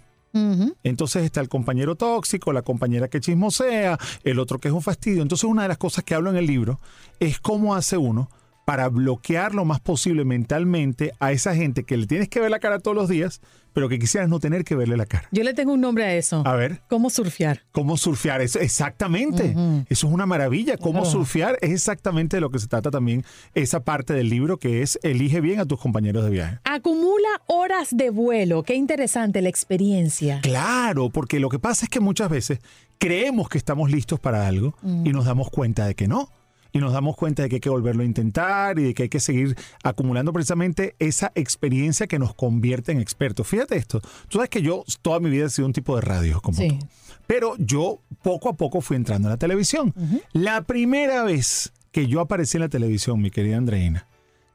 Entonces 0.84 1.23
está 1.23 1.39
el 1.39 1.47
compañero 1.47 1.95
tóxico, 1.95 2.51
la 2.51 2.62
compañera 2.62 3.08
que 3.08 3.21
chismosea, 3.21 3.97
el 4.25 4.39
otro 4.39 4.60
que 4.60 4.67
es 4.67 4.73
un 4.73 4.82
fastidio. 4.82 5.21
Entonces 5.21 5.45
una 5.45 5.62
de 5.62 5.69
las 5.69 5.78
cosas 5.78 6.04
que 6.04 6.13
hablo 6.13 6.30
en 6.30 6.36
el 6.36 6.45
libro 6.45 6.82
es 7.21 7.39
cómo 7.39 7.73
hace 7.73 7.95
uno 7.95 8.30
para 8.65 8.89
bloquear 8.89 9.54
lo 9.54 9.63
más 9.63 9.80
posible 9.80 10.25
mentalmente 10.25 11.13
a 11.19 11.32
esa 11.32 11.56
gente 11.56 11.84
que 11.84 11.97
le 11.97 12.08
tienes 12.08 12.30
que 12.30 12.39
ver 12.39 12.49
la 12.49 12.60
cara 12.60 12.80
todos 12.80 12.97
los 12.97 13.08
días, 13.08 13.39
pero 13.73 13.88
que 13.89 13.99
quisieras 13.99 14.28
no 14.28 14.39
tener 14.39 14.63
que 14.63 14.75
verle 14.75 14.97
la 14.97 15.06
cara. 15.06 15.28
Yo 15.32 15.43
le 15.43 15.54
tengo 15.54 15.73
un 15.73 15.82
nombre 15.82 16.04
a 16.04 16.15
eso. 16.15 16.41
A 16.45 16.56
ver. 16.56 16.82
¿Cómo 16.88 17.10
surfear? 17.12 17.62
¿Cómo 17.71 17.95
surfear? 17.95 18.41
Eso, 18.41 18.60
exactamente. 18.60 19.56
Eso 19.89 20.08
es 20.08 20.13
una 20.13 20.25
maravilla. 20.25 20.78
¿Cómo 20.78 21.06
surfear? 21.06 21.58
Es 21.62 21.71
exactamente 21.71 22.38
de 22.38 22.41
lo 22.41 22.49
que 22.49 22.58
se 22.58 22.67
trata 22.67 22.89
también 22.89 23.23
esa 23.54 23.84
parte 23.84 24.13
del 24.13 24.30
libro 24.30 24.58
que 24.58 24.82
es 24.82 24.97
Elige 25.04 25.41
bien 25.41 25.60
a 25.60 25.65
tus 25.65 25.80
compañeros 25.80 26.23
de 26.23 26.32
viaje. 26.32 26.60
Acumula 26.63 27.28
horas 27.47 27.89
de 27.91 28.10
vuelo. 28.10 28.63
Qué 28.63 28.73
interesante 28.75 29.41
la 29.41 29.49
experiencia. 29.49 30.39
Claro, 30.41 31.10
porque 31.12 31.39
lo 31.39 31.49
que 31.49 31.60
pasa 31.60 31.86
es 31.86 31.89
que 31.89 31.99
muchas 31.99 32.30
veces 32.30 32.60
creemos 32.97 33.49
que 33.49 33.58
estamos 33.58 33.91
listos 33.91 34.19
para 34.19 34.47
algo 34.47 34.75
y 34.84 35.12
nos 35.12 35.25
damos 35.25 35.49
cuenta 35.51 35.86
de 35.86 35.93
que 35.93 36.08
no. 36.08 36.30
Y 36.75 36.79
nos 36.79 36.91
damos 36.91 37.15
cuenta 37.15 37.41
de 37.41 37.47
que 37.47 37.55
hay 37.55 37.59
que 37.61 37.69
volverlo 37.69 38.03
a 38.03 38.05
intentar 38.05 38.77
y 38.79 38.83
de 38.83 38.93
que 38.93 39.03
hay 39.03 39.09
que 39.09 39.21
seguir 39.21 39.55
acumulando 39.81 40.33
precisamente 40.33 40.93
esa 40.99 41.31
experiencia 41.33 42.05
que 42.05 42.19
nos 42.19 42.35
convierte 42.35 42.91
en 42.91 42.99
expertos. 42.99 43.47
Fíjate 43.47 43.77
esto, 43.77 44.01
tú 44.27 44.39
sabes 44.39 44.49
que 44.49 44.61
yo 44.61 44.83
toda 45.01 45.21
mi 45.21 45.29
vida 45.29 45.45
he 45.45 45.49
sido 45.49 45.67
un 45.67 45.71
tipo 45.73 45.95
de 45.95 46.01
radio 46.01 46.41
como 46.41 46.57
Sí. 46.57 46.67
tú. 46.67 46.79
Pero 47.27 47.55
yo 47.59 48.01
poco 48.21 48.49
a 48.49 48.57
poco 48.57 48.81
fui 48.81 48.97
entrando 48.97 49.29
en 49.29 49.31
la 49.31 49.38
televisión. 49.38 49.93
La 50.33 50.63
primera 50.63 51.23
vez 51.23 51.71
que 51.93 52.07
yo 52.07 52.19
aparecí 52.19 52.57
en 52.57 52.63
la 52.63 52.69
televisión, 52.69 53.21
mi 53.21 53.31
querida 53.31 53.55
Andreina, 53.55 54.05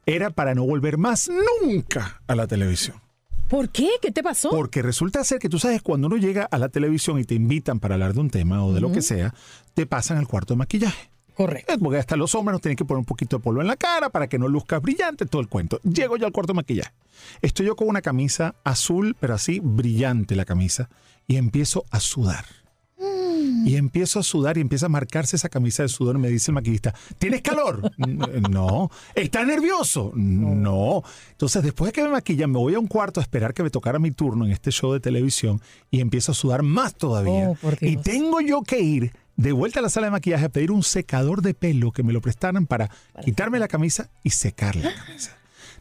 era 0.05 0.29
para 0.29 0.55
no 0.55 0.65
volver 0.67 0.99
más 0.99 1.31
nunca 1.65 2.21
a 2.27 2.35
la 2.35 2.47
televisión. 2.47 2.99
¿Por 3.49 3.71
qué? 3.71 3.89
¿Qué 4.03 4.11
te 4.13 4.23
pasó? 4.23 4.51
Porque 4.51 4.83
resulta 4.83 5.25
ser 5.25 5.39
que 5.39 5.49
tú 5.49 5.59
sabes, 5.59 5.81
cuando 5.81 6.07
uno 6.09 6.19
llega 6.19 6.45
a 6.51 6.59
la 6.59 6.69
televisión 6.69 7.19
y 7.19 7.25
te 7.25 7.35
invitan 7.35 7.81
para 7.81 7.95
hablar 7.95 8.13
de 8.13 8.21
un 8.21 8.29
tema 8.29 8.63
o 8.63 8.75
de 8.75 8.83
lo 8.83 8.93
que 8.93 9.01
sea, 9.01 9.33
te 9.73 9.87
pasan 9.87 10.19
al 10.19 10.29
cuarto 10.29 10.53
de 10.53 10.59
maquillaje. 10.59 11.11
Correcto. 11.35 11.79
Porque 11.79 11.99
hasta 11.99 12.17
los 12.17 12.35
hombres 12.35 12.53
nos 12.55 12.61
tienen 12.63 12.77
que 12.77 12.85
poner 12.85 12.99
un 13.01 13.05
poquito 13.05 13.39
de 13.39 13.43
polvo 13.43 13.61
en 13.61 13.67
la 13.67 13.77
cara 13.77 14.11
para 14.11 14.29
que 14.29 14.39
no 14.39 14.49
luzca 14.49 14.79
brillante, 14.79 15.27
todo 15.27 15.41
el 15.43 15.49
cuento. 15.49 15.81
Llego 15.83 16.17
yo 16.17 16.27
al 16.27 16.33
cuarto 16.33 16.53
de 16.53 16.57
maquillaje. 16.59 16.93
Estoy 17.43 17.67
yo 17.67 17.77
con 17.77 17.89
una 17.89 18.03
camisa 18.03 18.55
azul, 18.65 19.17
pero 19.21 19.35
así 19.35 19.61
brillante 19.63 20.35
la 20.37 20.45
camisa, 20.45 20.89
y 21.27 21.37
empiezo 21.37 21.85
a 21.91 22.01
sudar. 22.01 22.45
Y 23.65 23.77
empiezo 23.77 24.21
a 24.21 24.23
sudar 24.23 24.59
y 24.59 24.61
empieza 24.61 24.87
a 24.87 24.89
marcarse 24.89 25.37
esa 25.37 25.49
camisa 25.49 25.83
de 25.83 25.89
sudor 25.89 26.17
y 26.17 26.19
me 26.19 26.29
dice 26.29 26.51
el 26.51 26.55
maquillista, 26.55 26.95
¿tienes 27.19 27.41
calor? 27.43 27.91
"N- 27.99 28.19
no. 28.51 28.91
¿Estás 29.15 29.47
nervioso? 29.47 30.13
No. 30.15 31.03
Entonces, 31.33 31.63
después 31.63 31.89
de 31.89 31.93
que 31.93 32.03
me 32.03 32.11
maquillan, 32.11 32.51
me 32.51 32.59
voy 32.59 32.75
a 32.75 32.79
un 32.79 32.87
cuarto 32.87 33.21
a 33.21 33.23
esperar 33.23 33.53
que 33.55 33.63
me 33.63 33.71
tocara 33.71 33.99
mi 33.99 34.11
turno 34.13 34.45
en 34.45 34.53
este 34.53 34.71
show 34.71 34.93
de 34.93 35.01
televisión 35.01 35.61
y 35.91 36.01
empiezo 36.01 36.33
a 36.33 36.35
sudar 36.35 36.63
más 36.63 36.95
todavía. 36.95 37.51
Oh, 37.63 37.71
y 37.81 37.97
tengo 37.97 38.41
yo 38.41 38.63
que 38.63 38.81
ir 38.81 39.13
de 39.37 39.53
vuelta 39.53 39.81
a 39.81 39.83
la 39.83 39.89
sala 39.89 40.07
de 40.07 40.11
maquillaje 40.13 40.45
a 40.45 40.49
pedir 40.49 40.71
un 40.71 40.83
secador 40.83 41.43
de 41.43 41.55
pelo 41.55 41.93
que 41.93 42.03
me 42.03 42.13
lo 42.13 42.21
prestaran 42.21 42.67
para 42.67 42.91
quitarme 43.25 43.59
la 43.59 43.69
camisa 43.69 44.11
y 44.23 44.31
secar 44.31 44.77
la 44.77 44.95
camisa. 45.07 45.37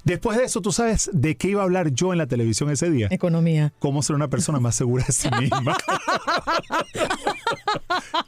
Después 0.05 0.37
de 0.37 0.45
eso, 0.45 0.61
¿tú 0.61 0.71
sabes 0.71 1.09
de 1.13 1.35
qué 1.35 1.49
iba 1.49 1.61
a 1.61 1.65
hablar 1.65 1.91
yo 1.91 2.13
en 2.13 2.19
la 2.19 2.25
televisión 2.27 2.69
ese 2.69 2.89
día? 2.89 3.07
Economía. 3.11 3.73
Cómo 3.79 4.01
ser 4.01 4.15
una 4.15 4.29
persona 4.29 4.59
más 4.59 4.75
segura 4.75 5.03
de 5.05 5.11
sí 5.11 5.29
misma. 5.39 5.75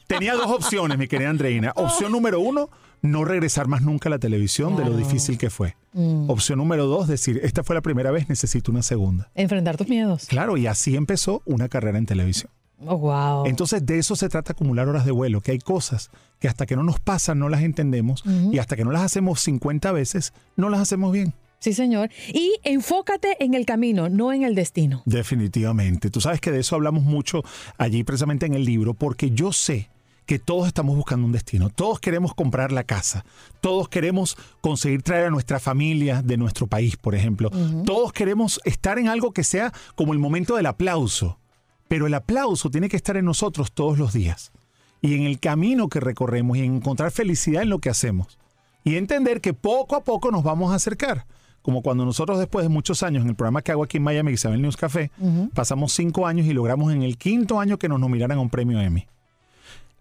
Tenía 0.08 0.36
dos 0.36 0.48
opciones, 0.48 0.98
mi 0.98 1.08
querida 1.08 1.30
Andreina. 1.30 1.72
Opción 1.76 2.12
número 2.12 2.42
uno, 2.42 2.70
no 3.02 3.24
regresar 3.24 3.68
más 3.68 3.82
nunca 3.82 4.10
a 4.10 4.12
la 4.12 4.20
televisión 4.20 4.76
de 4.76 4.84
lo 4.86 4.96
difícil 4.98 5.38
que 5.38 5.50
fue. 5.50 5.76
Mm. 5.94 6.30
Opción 6.30 6.60
número 6.60 6.86
dos, 6.88 7.08
decir, 7.08 7.40
esta 7.44 7.64
fue 7.64 7.76
la 7.76 7.82
primera 7.82 8.12
vez, 8.12 8.28
necesito 8.28 8.72
una 8.72 8.84
segunda. 8.84 9.30
Enfrentar 9.36 9.78
tus 9.78 9.88
miedos. 9.88 10.26
Claro, 10.28 10.58
y 10.58 10.68
así 10.68 10.96
empezó 10.98 11.42
una 11.46 11.70
carrera 11.70 11.98
en 11.98 12.06
televisión. 12.06 12.52
Oh, 12.86 12.98
wow. 12.98 13.46
Entonces 13.46 13.86
de 13.86 14.00
eso 14.00 14.16
se 14.16 14.30
trata 14.30 14.54
acumular 14.54 14.88
horas 14.88 15.06
de 15.06 15.12
vuelo, 15.12 15.42
que 15.42 15.52
hay 15.52 15.60
cosas 15.60 16.10
que 16.40 16.48
hasta 16.48 16.66
que 16.66 16.76
no 16.76 16.84
nos 16.84 17.00
pasan 17.00 17.40
no 17.40 17.50
las 17.50 17.62
entendemos 17.62 18.24
y 18.52 18.58
hasta 18.58 18.76
que 18.76 18.84
no 18.84 18.92
las 18.92 19.04
hacemos 19.04 19.40
50 19.42 19.92
veces 19.92 20.34
no 20.56 20.70
las 20.70 20.82
hacemos 20.82 21.12
bien. 21.12 21.34
Sí, 21.60 21.74
señor. 21.74 22.10
Y 22.34 22.56
enfócate 22.64 23.38
en 23.44 23.54
el 23.54 23.68
camino, 23.68 24.10
no 24.10 24.34
en 24.34 24.44
el 24.44 24.56
destino. 24.56 25.04
Definitivamente. 25.06 26.10
Tú 26.10 26.20
sabes 26.20 26.42
que 26.42 26.50
de 26.50 26.62
eso 26.62 26.76
hablamos 26.76 27.04
mucho 27.04 27.44
allí 27.78 28.04
precisamente 28.04 28.48
en 28.48 28.56
el 28.56 28.66
libro, 28.66 28.96
porque 28.96 29.30
yo 29.30 29.54
sé 29.54 29.92
que 30.26 30.40
todos 30.40 30.66
estamos 30.66 30.96
buscando 30.96 31.26
un 31.26 31.34
destino, 31.34 31.70
todos 31.70 32.00
queremos 32.00 32.34
comprar 32.34 32.72
la 32.72 32.86
casa, 32.86 33.26
todos 33.60 33.90
queremos 33.90 34.38
conseguir 34.62 35.04
traer 35.04 35.26
a 35.26 35.30
nuestra 35.30 35.60
familia 35.60 36.22
de 36.22 36.38
nuestro 36.38 36.68
país, 36.68 36.96
por 36.96 37.16
ejemplo, 37.16 37.52
todos 37.86 38.14
queremos 38.14 38.62
estar 38.64 38.98
en 38.98 39.10
algo 39.10 39.34
que 39.34 39.44
sea 39.44 39.74
como 39.96 40.14
el 40.14 40.20
momento 40.20 40.56
del 40.56 40.68
aplauso, 40.68 41.38
pero 41.92 42.08
el 42.08 42.14
aplauso 42.14 42.72
tiene 42.72 42.88
que 42.88 42.96
estar 42.96 43.18
en 43.18 43.26
nosotros 43.26 43.74
todos 43.74 44.00
los 44.00 44.14
días 44.14 44.54
y 45.02 45.14
en 45.16 45.24
el 45.24 45.42
camino 45.42 45.90
que 45.90 46.00
recorremos 46.00 46.56
y 46.56 46.62
en 46.62 46.76
encontrar 46.76 47.12
felicidad 47.12 47.64
en 47.64 47.70
lo 47.70 47.80
que 47.80 47.90
hacemos 47.90 48.40
y 48.86 48.96
entender 48.96 49.42
que 49.42 49.54
poco 49.54 49.98
a 49.98 50.04
poco 50.06 50.32
nos 50.32 50.42
vamos 50.42 50.72
a 50.72 50.76
acercar. 50.76 51.26
Como 51.62 51.82
cuando 51.82 52.06
nosotros 52.06 52.40
después 52.40 52.64
de 52.64 52.70
muchos 52.70 53.04
años 53.04 53.24
en 53.24 53.30
el 53.32 53.36
programa 53.36 53.62
que 53.62 53.74
hago 53.74 53.84
aquí 53.84 53.98
en 53.98 54.04
Miami, 54.04 54.32
Isabel 54.32 54.62
News 54.62 54.78
Café, 54.78 55.12
pasamos 55.54 55.92
cinco 55.92 56.28
años 56.28 56.48
y 56.48 56.54
logramos 56.54 56.94
en 56.94 57.04
el 57.04 57.18
quinto 57.18 57.60
año 57.60 57.78
que 57.78 57.90
nos 57.90 58.00
nominaran 58.00 58.38
a 58.38 58.42
un 58.42 58.50
premio 58.50 58.80
Emmy. 58.80 59.06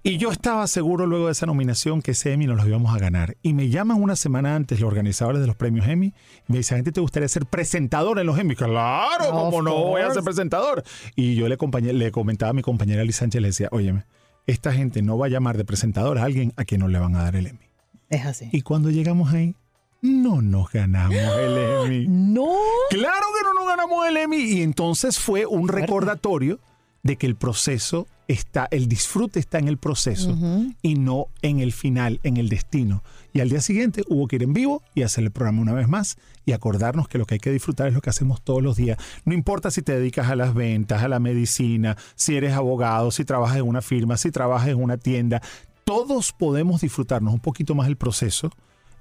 Y 0.03 0.17
yo 0.17 0.31
estaba 0.31 0.67
seguro 0.67 1.07
luego 1.07 1.27
de 1.27 1.33
esa 1.33 1.45
nominación 1.45 2.01
que 2.01 2.13
ese 2.13 2.33
Emmy 2.33 2.47
nos 2.47 2.57
lo 2.57 2.67
íbamos 2.67 2.95
a 2.95 2.99
ganar. 2.99 3.37
Y 3.43 3.53
me 3.53 3.69
llaman 3.69 4.03
una 4.03 4.17
semana 4.17 4.57
antes 4.57 4.81
los 4.81 4.89
organizadores 4.89 5.43
de 5.43 5.47
los 5.47 5.57
premios 5.57 5.87
Emmy 5.87 6.15
y 6.49 6.53
me 6.53 6.59
dicen, 6.59 6.79
gente, 6.79 6.91
¿te 6.91 7.03
gustaría 7.03 7.29
ser 7.29 7.45
presentador 7.45 8.19
en 8.19 8.27
los 8.27 8.39
Emmy? 8.39 8.57
Claro, 8.57 9.29
Of 9.29 9.31
¿cómo 9.31 9.61
no 9.61 9.75
voy 9.75 10.01
a 10.01 10.11
ser 10.11 10.23
presentador? 10.23 10.83
Y 11.17 11.35
yo 11.35 11.49
le, 11.49 11.59
le 11.93 12.13
comentaba 12.13 12.51
a 12.51 12.55
mi 12.55 12.63
compañera 12.63 13.05
Liz 13.05 13.17
Sánchez, 13.17 13.43
le 13.43 13.49
decía, 13.49 13.69
óyeme, 13.73 14.07
esta 14.47 14.73
gente 14.73 15.03
no 15.03 15.19
va 15.19 15.27
a 15.27 15.29
llamar 15.29 15.59
de 15.59 15.67
presentador 15.67 16.17
a 16.17 16.25
alguien 16.25 16.55
a 16.57 16.65
quien 16.65 16.81
no 16.81 16.89
le 16.89 16.99
van 16.99 17.15
a 17.15 17.23
dar 17.23 17.37
el 17.37 17.49
Emmy. 17.49 17.69
Es 18.09 18.25
así. 18.25 18.49
Y 18.53 18.63
cuando 18.63 18.91
llegamos 18.91 19.35
ahí, 19.35 19.55
no 20.01 20.41
nos 20.41 20.73
ganamos 20.73 21.15
el 21.15 21.59
Emmy. 21.85 22.07
No. 22.09 22.49
Claro 22.89 23.27
que 23.37 23.45
no 23.45 23.53
nos 23.53 23.67
ganamos 23.67 24.07
el 24.09 24.17
Emmy. 24.17 24.39
Y 24.39 24.63
entonces 24.63 25.19
fue 25.19 25.45
un 25.45 25.69
recordatorio 25.69 26.59
de 27.03 27.17
que 27.17 27.27
el 27.27 27.37
proceso 27.37 28.07
está, 28.29 28.69
el 28.71 28.89
disfrute 28.89 29.41
está 29.41 29.59
en 29.59 29.69
el 29.69 29.79
proceso 29.79 30.37
y 30.83 30.95
no 30.95 31.27
en 31.43 31.61
el 31.61 31.73
final, 31.73 32.21
en 32.23 32.37
el 32.37 32.49
destino. 32.49 33.03
Y 33.33 33.41
al 33.41 33.49
día 33.49 33.61
siguiente 33.61 34.03
hubo 34.09 34.29
que 34.29 34.37
ir 34.37 34.43
en 34.43 34.53
vivo 34.53 34.83
y 34.95 35.03
hacer 35.03 35.25
el 35.25 35.31
programa 35.31 35.63
una 35.63 35.73
vez 35.73 35.89
más 35.89 36.17
y 36.45 36.53
acordarnos 36.53 37.09
que 37.09 37.19
lo 37.19 37.27
que 37.27 37.35
hay 37.35 37.41
que 37.41 37.51
disfrutar 37.51 37.89
es 37.89 37.95
lo 37.95 38.01
que 38.01 38.11
hacemos 38.11 38.43
todos 38.43 38.63
los 38.63 38.77
días. 38.77 38.99
No 39.25 39.35
importa 39.35 39.71
si 39.71 39.83
te 39.83 39.93
dedicas 39.99 40.29
a 40.29 40.37
las 40.37 40.55
ventas, 40.55 41.03
a 41.03 41.09
la 41.09 41.19
medicina, 41.19 41.97
si 42.15 42.37
eres 42.37 42.53
abogado, 42.53 43.11
si 43.11 43.25
trabajas 43.25 43.57
en 43.57 43.67
una 43.67 43.83
firma, 43.83 44.17
si 44.17 44.31
trabajas 44.31 44.69
en 44.69 44.83
una 44.83 44.97
tienda, 44.97 45.43
todos 45.85 46.33
podemos 46.33 46.83
disfrutarnos 46.83 47.35
un 47.35 47.41
poquito 47.41 47.75
más 47.75 47.89
el 47.89 47.97
proceso 47.97 48.51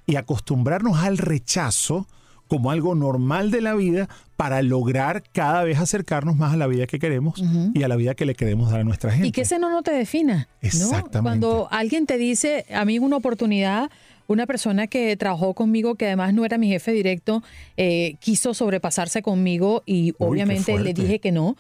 y 0.06 0.16
acostumbrarnos 0.16 0.98
al 0.98 1.18
rechazo 1.18 2.08
como 2.50 2.72
algo 2.72 2.96
normal 2.96 3.52
de 3.52 3.62
la 3.62 3.76
vida 3.76 4.10
para 4.36 4.62
lograr 4.62 5.24
cada 5.32 5.64
vez 5.64 5.78
acercarnos 5.78 6.36
más 6.36 6.54
a 6.54 6.58
la 6.58 6.68
vida 6.68 6.88
que 6.88 7.00
queremos 7.00 7.42
y 7.74 7.84
a 7.84 7.88
la 7.88 7.96
vida 7.96 8.16
que 8.16 8.26
le 8.26 8.36
queremos 8.36 8.72
dar 8.72 8.82
a 8.82 8.84
nuestra 8.84 9.12
gente. 9.12 9.28
Y 9.28 9.32
que 9.32 9.42
ese 9.42 9.60
no 9.60 9.70
no 9.70 9.84
te 9.84 9.92
defina. 9.92 10.50
¿no? 10.62 10.68
Exactamente. 10.68 11.22
Cuando 11.22 11.68
alguien 11.72 12.08
te 12.08 12.18
dice, 12.18 12.66
a 12.74 12.84
mí 12.86 12.98
una 13.00 13.18
oportunidad, 13.18 13.92
una 14.28 14.48
persona 14.48 14.88
que 14.88 15.16
trabajó 15.16 15.54
conmigo, 15.54 15.96
que 15.96 16.08
además 16.08 16.34
no 16.34 16.44
era 16.44 16.58
mi 16.58 16.68
jefe 16.70 16.92
directo, 16.92 17.44
eh, 17.78 18.16
quiso 18.20 18.54
sobrepasarse 18.54 19.22
conmigo 19.22 19.84
y 19.86 20.16
obviamente 20.18 20.78
le 20.80 20.94
dije 20.94 21.20
que 21.20 21.32
no. 21.32 21.56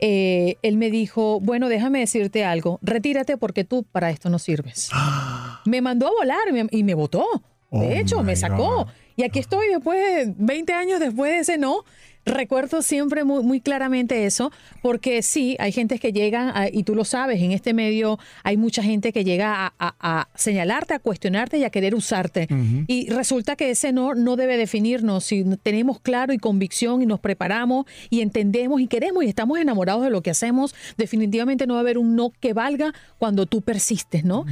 Eh, 0.00 0.56
él 0.62 0.76
me 0.78 0.90
dijo, 0.90 1.38
bueno, 1.38 1.68
déjame 1.68 2.00
decirte 2.00 2.44
algo, 2.44 2.80
retírate 2.82 3.36
porque 3.36 3.62
tú 3.62 3.84
para 3.84 4.10
esto 4.10 4.28
no 4.28 4.40
sirves. 4.40 4.90
me 5.64 5.80
mandó 5.80 6.08
a 6.08 6.10
volar 6.10 6.40
y 6.48 6.52
me, 6.52 6.66
y 6.72 6.82
me 6.82 6.94
votó. 6.94 7.24
De 7.72 7.88
Oh 7.88 8.00
hecho, 8.00 8.22
me 8.22 8.36
sacó. 8.36 8.84
God. 8.84 8.86
Y 9.16 9.24
aquí 9.24 9.38
estoy 9.38 9.68
después 9.68 10.26
de 10.26 10.34
20 10.36 10.72
años 10.72 11.00
después 11.00 11.32
de 11.32 11.38
ese 11.38 11.58
no. 11.58 11.84
Recuerdo 12.24 12.82
siempre 12.82 13.24
muy, 13.24 13.42
muy 13.42 13.60
claramente 13.60 14.26
eso, 14.26 14.52
porque 14.80 15.22
sí, 15.22 15.56
hay 15.58 15.72
gente 15.72 15.98
que 15.98 16.12
llegan, 16.12 16.50
a- 16.54 16.68
y 16.72 16.84
tú 16.84 16.94
lo 16.94 17.04
sabes, 17.04 17.40
en 17.42 17.50
este 17.52 17.74
medio 17.74 18.18
hay 18.44 18.56
mucha 18.56 18.82
gente 18.82 19.12
que 19.12 19.24
llega 19.24 19.66
a, 19.66 19.72
a- 19.78 19.94
a 20.00 20.28
señalarte, 20.36 20.94
a 20.94 20.98
cuestionarte 21.00 21.58
y 21.58 21.64
a 21.64 21.70
querer 21.70 21.94
usarte. 21.94 22.46
Y 22.86 23.08
resulta 23.10 23.56
que 23.56 23.70
ese 23.70 23.92
no 23.92 24.14
no 24.14 24.36
debe 24.36 24.56
definirnos. 24.56 25.24
Si 25.24 25.44
tenemos 25.62 26.00
claro 26.00 26.32
y 26.32 26.38
convicción 26.38 27.02
y 27.02 27.06
nos 27.06 27.18
preparamos 27.20 27.86
y 28.10 28.20
entendemos 28.20 28.80
y 28.80 28.86
queremos 28.86 29.24
y 29.24 29.28
estamos 29.28 29.58
enamorados 29.58 30.04
de 30.04 30.10
lo 30.10 30.22
que 30.22 30.30
hacemos, 30.30 30.74
definitivamente 30.96 31.66
no 31.66 31.74
va 31.74 31.80
a 31.80 31.82
haber 31.82 31.98
un 31.98 32.14
no 32.14 32.30
que 32.40 32.52
valga 32.52 32.92
cuando 33.18 33.46
tú 33.46 33.62
persistes, 33.62 34.24
¿no? 34.24 34.44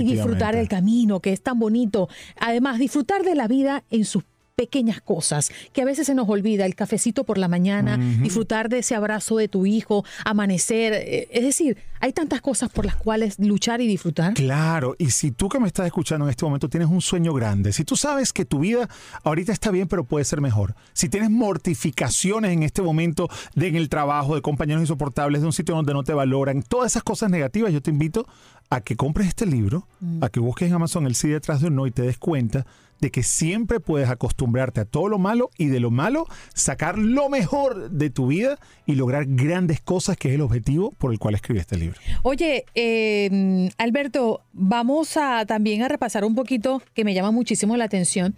Y 0.00 0.04
disfrutar 0.04 0.54
el 0.56 0.68
camino, 0.68 1.20
que 1.20 1.32
es 1.32 1.42
tan 1.42 1.58
bonito. 1.58 2.08
Además, 2.40 2.78
disfrutar 2.78 3.22
de 3.22 3.34
la 3.34 3.48
vida 3.48 3.84
en 3.90 4.04
sus 4.04 4.22
pequeñas 4.58 5.00
cosas, 5.00 5.52
que 5.72 5.82
a 5.82 5.84
veces 5.84 6.08
se 6.08 6.16
nos 6.16 6.28
olvida, 6.28 6.66
el 6.66 6.74
cafecito 6.74 7.22
por 7.22 7.38
la 7.38 7.46
mañana, 7.46 7.96
disfrutar 8.20 8.68
de 8.68 8.80
ese 8.80 8.96
abrazo 8.96 9.36
de 9.36 9.46
tu 9.46 9.66
hijo, 9.66 10.04
amanecer, 10.24 10.92
eh, 10.94 11.28
es 11.30 11.44
decir, 11.44 11.76
hay 12.00 12.12
tantas 12.12 12.40
cosas 12.40 12.68
por 12.70 12.84
las 12.84 12.96
cuales 12.96 13.38
luchar 13.38 13.80
y 13.80 13.86
disfrutar. 13.86 14.34
Claro, 14.34 14.96
y 14.98 15.10
si 15.10 15.30
tú 15.30 15.48
que 15.48 15.60
me 15.60 15.68
estás 15.68 15.86
escuchando 15.86 16.26
en 16.26 16.30
este 16.30 16.44
momento 16.44 16.68
tienes 16.68 16.88
un 16.88 17.00
sueño 17.00 17.32
grande, 17.34 17.72
si 17.72 17.84
tú 17.84 17.94
sabes 17.96 18.32
que 18.32 18.44
tu 18.44 18.58
vida 18.58 18.88
ahorita 19.22 19.52
está 19.52 19.70
bien 19.70 19.86
pero 19.86 20.02
puede 20.02 20.24
ser 20.24 20.40
mejor, 20.40 20.74
si 20.92 21.08
tienes 21.08 21.30
mortificaciones 21.30 22.52
en 22.52 22.64
este 22.64 22.82
momento 22.82 23.28
de 23.54 23.68
en 23.68 23.76
el 23.76 23.88
trabajo, 23.88 24.34
de 24.34 24.42
compañeros 24.42 24.82
insoportables, 24.82 25.40
de 25.42 25.46
un 25.46 25.52
sitio 25.52 25.74
donde 25.76 25.92
no 25.92 26.02
te 26.02 26.14
valoran, 26.14 26.62
todas 26.62 26.92
esas 26.92 27.02
cosas 27.04 27.30
negativas, 27.30 27.72
yo 27.72 27.80
te 27.80 27.90
invito 27.90 28.26
a 28.70 28.80
que 28.80 28.96
compres 28.96 29.28
este 29.28 29.46
libro, 29.46 29.86
Mm. 30.00 30.22
a 30.24 30.28
que 30.28 30.40
busques 30.40 30.68
en 30.68 30.74
Amazon 30.74 31.06
el 31.06 31.14
sí 31.14 31.28
detrás 31.28 31.60
de 31.60 31.68
un 31.68 31.76
no 31.76 31.86
y 31.86 31.90
te 31.90 32.02
des 32.02 32.18
cuenta 32.18 32.66
de 33.00 33.10
que 33.10 33.22
siempre 33.22 33.80
puedes 33.80 34.08
acostumbrarte 34.08 34.80
a 34.80 34.84
todo 34.84 35.08
lo 35.08 35.18
malo 35.18 35.50
y 35.56 35.66
de 35.66 35.80
lo 35.80 35.90
malo 35.90 36.26
sacar 36.54 36.98
lo 36.98 37.28
mejor 37.28 37.90
de 37.90 38.10
tu 38.10 38.28
vida 38.28 38.58
y 38.86 38.94
lograr 38.94 39.26
grandes 39.26 39.80
cosas, 39.80 40.16
que 40.16 40.28
es 40.28 40.34
el 40.34 40.40
objetivo 40.40 40.92
por 40.92 41.12
el 41.12 41.18
cual 41.18 41.34
escribí 41.34 41.60
este 41.60 41.76
libro. 41.76 41.98
Oye, 42.22 42.64
eh, 42.74 43.70
Alberto, 43.78 44.42
vamos 44.52 45.16
a 45.16 45.46
también 45.46 45.82
a 45.82 45.88
repasar 45.88 46.24
un 46.24 46.34
poquito 46.34 46.82
que 46.94 47.04
me 47.04 47.14
llama 47.14 47.30
muchísimo 47.30 47.76
la 47.76 47.84
atención. 47.84 48.34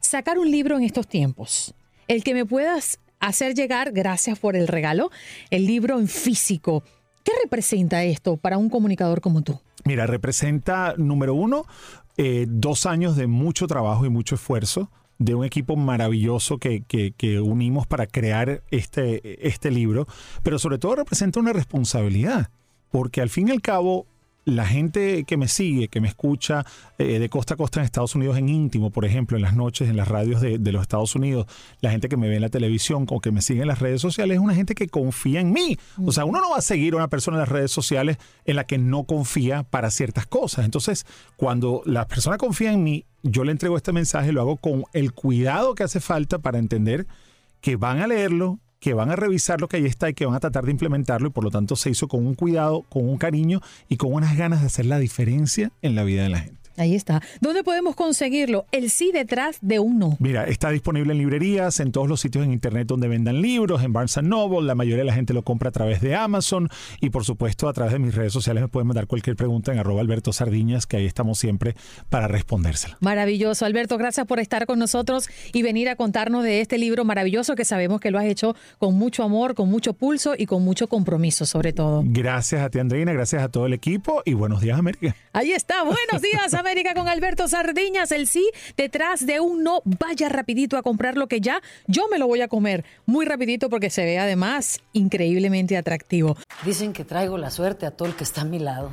Sacar 0.00 0.38
un 0.38 0.50
libro 0.50 0.76
en 0.76 0.84
estos 0.84 1.06
tiempos. 1.06 1.74
El 2.08 2.24
que 2.24 2.34
me 2.34 2.44
puedas 2.46 2.98
hacer 3.20 3.54
llegar, 3.54 3.92
gracias 3.92 4.38
por 4.38 4.56
el 4.56 4.66
regalo, 4.66 5.10
el 5.50 5.66
libro 5.66 5.98
en 5.98 6.08
físico. 6.08 6.82
¿Qué 7.22 7.32
representa 7.42 8.02
esto 8.02 8.36
para 8.36 8.56
un 8.58 8.70
comunicador 8.70 9.20
como 9.20 9.42
tú? 9.42 9.60
Mira, 9.84 10.06
representa, 10.06 10.94
número 10.96 11.34
uno, 11.34 11.66
eh, 12.22 12.44
dos 12.46 12.84
años 12.84 13.16
de 13.16 13.26
mucho 13.26 13.66
trabajo 13.66 14.04
y 14.04 14.10
mucho 14.10 14.34
esfuerzo 14.34 14.90
de 15.16 15.34
un 15.34 15.42
equipo 15.42 15.74
maravilloso 15.74 16.58
que, 16.58 16.82
que, 16.82 17.12
que, 17.12 17.40
unimos 17.40 17.86
para 17.86 18.06
crear 18.06 18.62
este, 18.70 19.48
este 19.48 19.70
libro, 19.70 20.06
pero 20.42 20.58
sobre 20.58 20.76
todo 20.76 20.96
representa 20.96 21.40
una 21.40 21.54
responsabilidad, 21.54 22.50
porque 22.90 23.22
al 23.22 23.30
fin 23.30 23.48
y 23.48 23.52
al 23.52 23.62
cabo 23.62 24.04
la 24.44 24.66
gente 24.66 25.24
que 25.24 25.36
me 25.36 25.48
sigue, 25.48 25.88
que 25.88 26.00
me 26.00 26.08
escucha 26.08 26.64
eh, 26.98 27.18
de 27.18 27.28
costa 27.28 27.54
a 27.54 27.56
costa 27.56 27.80
en 27.80 27.84
Estados 27.84 28.14
Unidos 28.14 28.38
en 28.38 28.48
íntimo, 28.48 28.90
por 28.90 29.04
ejemplo, 29.04 29.36
en 29.36 29.42
las 29.42 29.54
noches, 29.54 29.88
en 29.88 29.96
las 29.96 30.08
radios 30.08 30.40
de, 30.40 30.58
los 30.58 30.82
Estados 30.82 31.14
Unidos, 31.14 31.46
la 31.80 31.90
gente 31.90 32.08
que 32.08 32.16
me 32.16 32.28
ve 32.28 32.36
en 32.36 32.42
la 32.42 32.48
televisión 32.48 33.06
o 33.08 33.20
que 33.20 33.30
me 33.32 33.42
sigue 33.42 33.62
en 33.62 33.68
las 33.68 33.80
redes 33.80 34.00
sociales, 34.00 34.36
es 34.36 34.42
una 34.42 34.54
gente 34.54 34.74
que 34.74 34.88
confía 34.88 35.40
en 35.40 35.52
mí. 35.52 35.78
O 36.04 36.12
sea, 36.12 36.24
uno 36.24 36.40
no 36.40 36.50
va 36.50 36.58
a 36.58 36.62
seguir 36.62 36.94
a 36.94 36.96
una 36.96 37.08
persona 37.08 37.36
en 37.36 37.40
las 37.40 37.48
redes 37.48 37.70
sociales 37.70 38.18
en 38.44 38.56
la 38.56 38.64
que 38.64 38.78
no 38.78 39.04
confía 39.04 39.62
para 39.64 39.90
ciertas 39.90 40.26
cosas. 40.26 40.64
Entonces, 40.64 41.06
cuando 41.36 41.82
la 41.84 42.06
persona 42.06 42.38
confía 42.38 42.72
en 42.72 42.82
mí, 42.82 43.04
yo 43.22 43.44
le 43.44 43.52
entrego 43.52 43.76
este 43.76 43.92
mensaje, 43.92 44.32
lo 44.32 44.40
hago 44.40 44.56
con 44.56 44.84
el 44.92 45.12
cuidado 45.12 45.74
que 45.74 45.82
hace 45.82 46.00
falta 46.00 46.38
para 46.38 46.58
entender 46.58 47.06
que 47.60 47.76
van 47.76 48.00
a 48.00 48.06
leerlo, 48.06 48.58
que 48.80 48.94
van 48.94 49.10
a 49.10 49.16
revisar 49.16 49.60
lo 49.60 49.68
que 49.68 49.76
ahí 49.76 49.86
está 49.86 50.08
y 50.08 50.14
que 50.14 50.26
van 50.26 50.34
a 50.34 50.40
tratar 50.40 50.64
de 50.64 50.72
implementarlo 50.72 51.28
y 51.28 51.30
por 51.30 51.44
lo 51.44 51.50
tanto 51.50 51.76
se 51.76 51.90
hizo 51.90 52.08
con 52.08 52.26
un 52.26 52.34
cuidado, 52.34 52.82
con 52.88 53.08
un 53.08 53.18
cariño 53.18 53.60
y 53.88 53.96
con 53.96 54.12
unas 54.12 54.36
ganas 54.36 54.60
de 54.60 54.66
hacer 54.66 54.86
la 54.86 54.98
diferencia 54.98 55.70
en 55.82 55.94
la 55.94 56.02
vida 56.02 56.22
de 56.22 56.30
la 56.30 56.40
gente. 56.40 56.59
Ahí 56.80 56.94
está. 56.94 57.20
¿Dónde 57.42 57.62
podemos 57.62 57.94
conseguirlo? 57.94 58.64
El 58.72 58.88
sí 58.88 59.10
detrás 59.12 59.58
de 59.60 59.80
un 59.80 59.98
no. 59.98 60.16
Mira, 60.18 60.44
está 60.44 60.70
disponible 60.70 61.12
en 61.12 61.18
librerías, 61.18 61.78
en 61.78 61.92
todos 61.92 62.08
los 62.08 62.22
sitios 62.22 62.42
en 62.42 62.54
internet 62.54 62.86
donde 62.86 63.06
vendan 63.06 63.42
libros, 63.42 63.84
en 63.84 63.92
Barnes 63.92 64.16
Noble, 64.22 64.66
la 64.66 64.74
mayoría 64.74 65.00
de 65.00 65.04
la 65.04 65.12
gente 65.12 65.34
lo 65.34 65.42
compra 65.42 65.68
a 65.68 65.72
través 65.72 66.00
de 66.00 66.14
Amazon 66.14 66.70
y 67.02 67.10
por 67.10 67.26
supuesto 67.26 67.68
a 67.68 67.74
través 67.74 67.92
de 67.92 67.98
mis 67.98 68.14
redes 68.14 68.32
sociales 68.32 68.62
me 68.62 68.68
pueden 68.68 68.86
mandar 68.86 69.06
cualquier 69.06 69.36
pregunta 69.36 69.74
en 69.74 69.78
arroba 69.78 70.00
Alberto 70.00 70.32
Sardiñas, 70.32 70.86
que 70.86 70.96
ahí 70.96 71.04
estamos 71.04 71.38
siempre 71.38 71.76
para 72.08 72.28
respondérsela. 72.28 72.96
Maravilloso. 73.00 73.66
Alberto, 73.66 73.98
gracias 73.98 74.26
por 74.26 74.40
estar 74.40 74.64
con 74.64 74.78
nosotros 74.78 75.28
y 75.52 75.60
venir 75.60 75.90
a 75.90 75.96
contarnos 75.96 76.44
de 76.44 76.62
este 76.62 76.78
libro 76.78 77.04
maravilloso 77.04 77.56
que 77.56 77.66
sabemos 77.66 78.00
que 78.00 78.10
lo 78.10 78.18
has 78.18 78.24
hecho 78.24 78.56
con 78.78 78.94
mucho 78.94 79.22
amor, 79.22 79.54
con 79.54 79.68
mucho 79.68 79.92
pulso 79.92 80.32
y 80.34 80.46
con 80.46 80.64
mucho 80.64 80.88
compromiso 80.88 81.44
sobre 81.44 81.74
todo. 81.74 82.02
Gracias 82.06 82.62
a 82.62 82.70
ti, 82.70 82.78
Andreina, 82.78 83.12
gracias 83.12 83.42
a 83.42 83.50
todo 83.50 83.66
el 83.66 83.74
equipo 83.74 84.22
y 84.24 84.32
buenos 84.32 84.62
días, 84.62 84.78
América. 84.78 85.14
Ahí 85.34 85.52
está. 85.52 85.82
Buenos 85.82 86.22
días, 86.22 86.54
América. 86.54 86.69
Con 86.94 87.08
Alberto 87.08 87.48
Sardiñas, 87.48 88.12
el 88.12 88.28
sí 88.28 88.48
detrás 88.76 89.26
de 89.26 89.40
un 89.40 89.64
no. 89.64 89.82
Vaya 89.84 90.28
rapidito 90.28 90.76
a 90.76 90.82
comprar 90.82 91.16
lo 91.16 91.26
que 91.26 91.40
ya 91.40 91.60
yo 91.88 92.06
me 92.08 92.16
lo 92.16 92.28
voy 92.28 92.42
a 92.42 92.48
comer. 92.48 92.84
Muy 93.06 93.26
rapidito 93.26 93.68
porque 93.68 93.90
se 93.90 94.04
ve 94.04 94.20
además 94.20 94.78
increíblemente 94.92 95.76
atractivo. 95.76 96.36
Dicen 96.64 96.92
que 96.92 97.04
traigo 97.04 97.38
la 97.38 97.50
suerte 97.50 97.86
a 97.86 97.90
todo 97.90 98.06
el 98.06 98.14
que 98.14 98.22
está 98.22 98.42
a 98.42 98.44
mi 98.44 98.60
lado. 98.60 98.92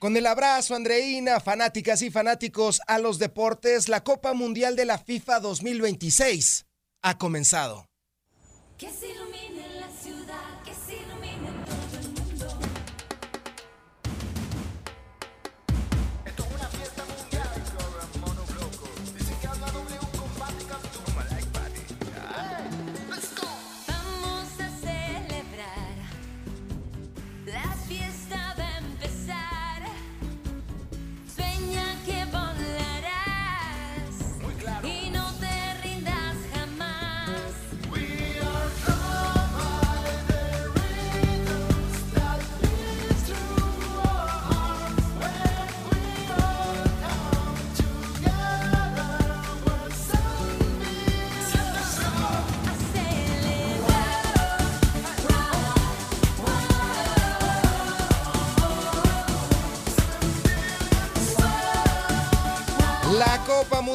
Con 0.00 0.16
el 0.16 0.24
abrazo, 0.26 0.74
Andreina, 0.74 1.40
fanáticas 1.40 2.00
y 2.00 2.10
fanáticos 2.10 2.80
a 2.86 2.98
los 2.98 3.18
deportes, 3.18 3.90
la 3.90 4.02
Copa 4.02 4.32
Mundial 4.32 4.74
de 4.74 4.86
la 4.86 4.96
FIFA 4.96 5.40
2026 5.40 6.64
ha 7.02 7.18
comenzado. 7.18 7.84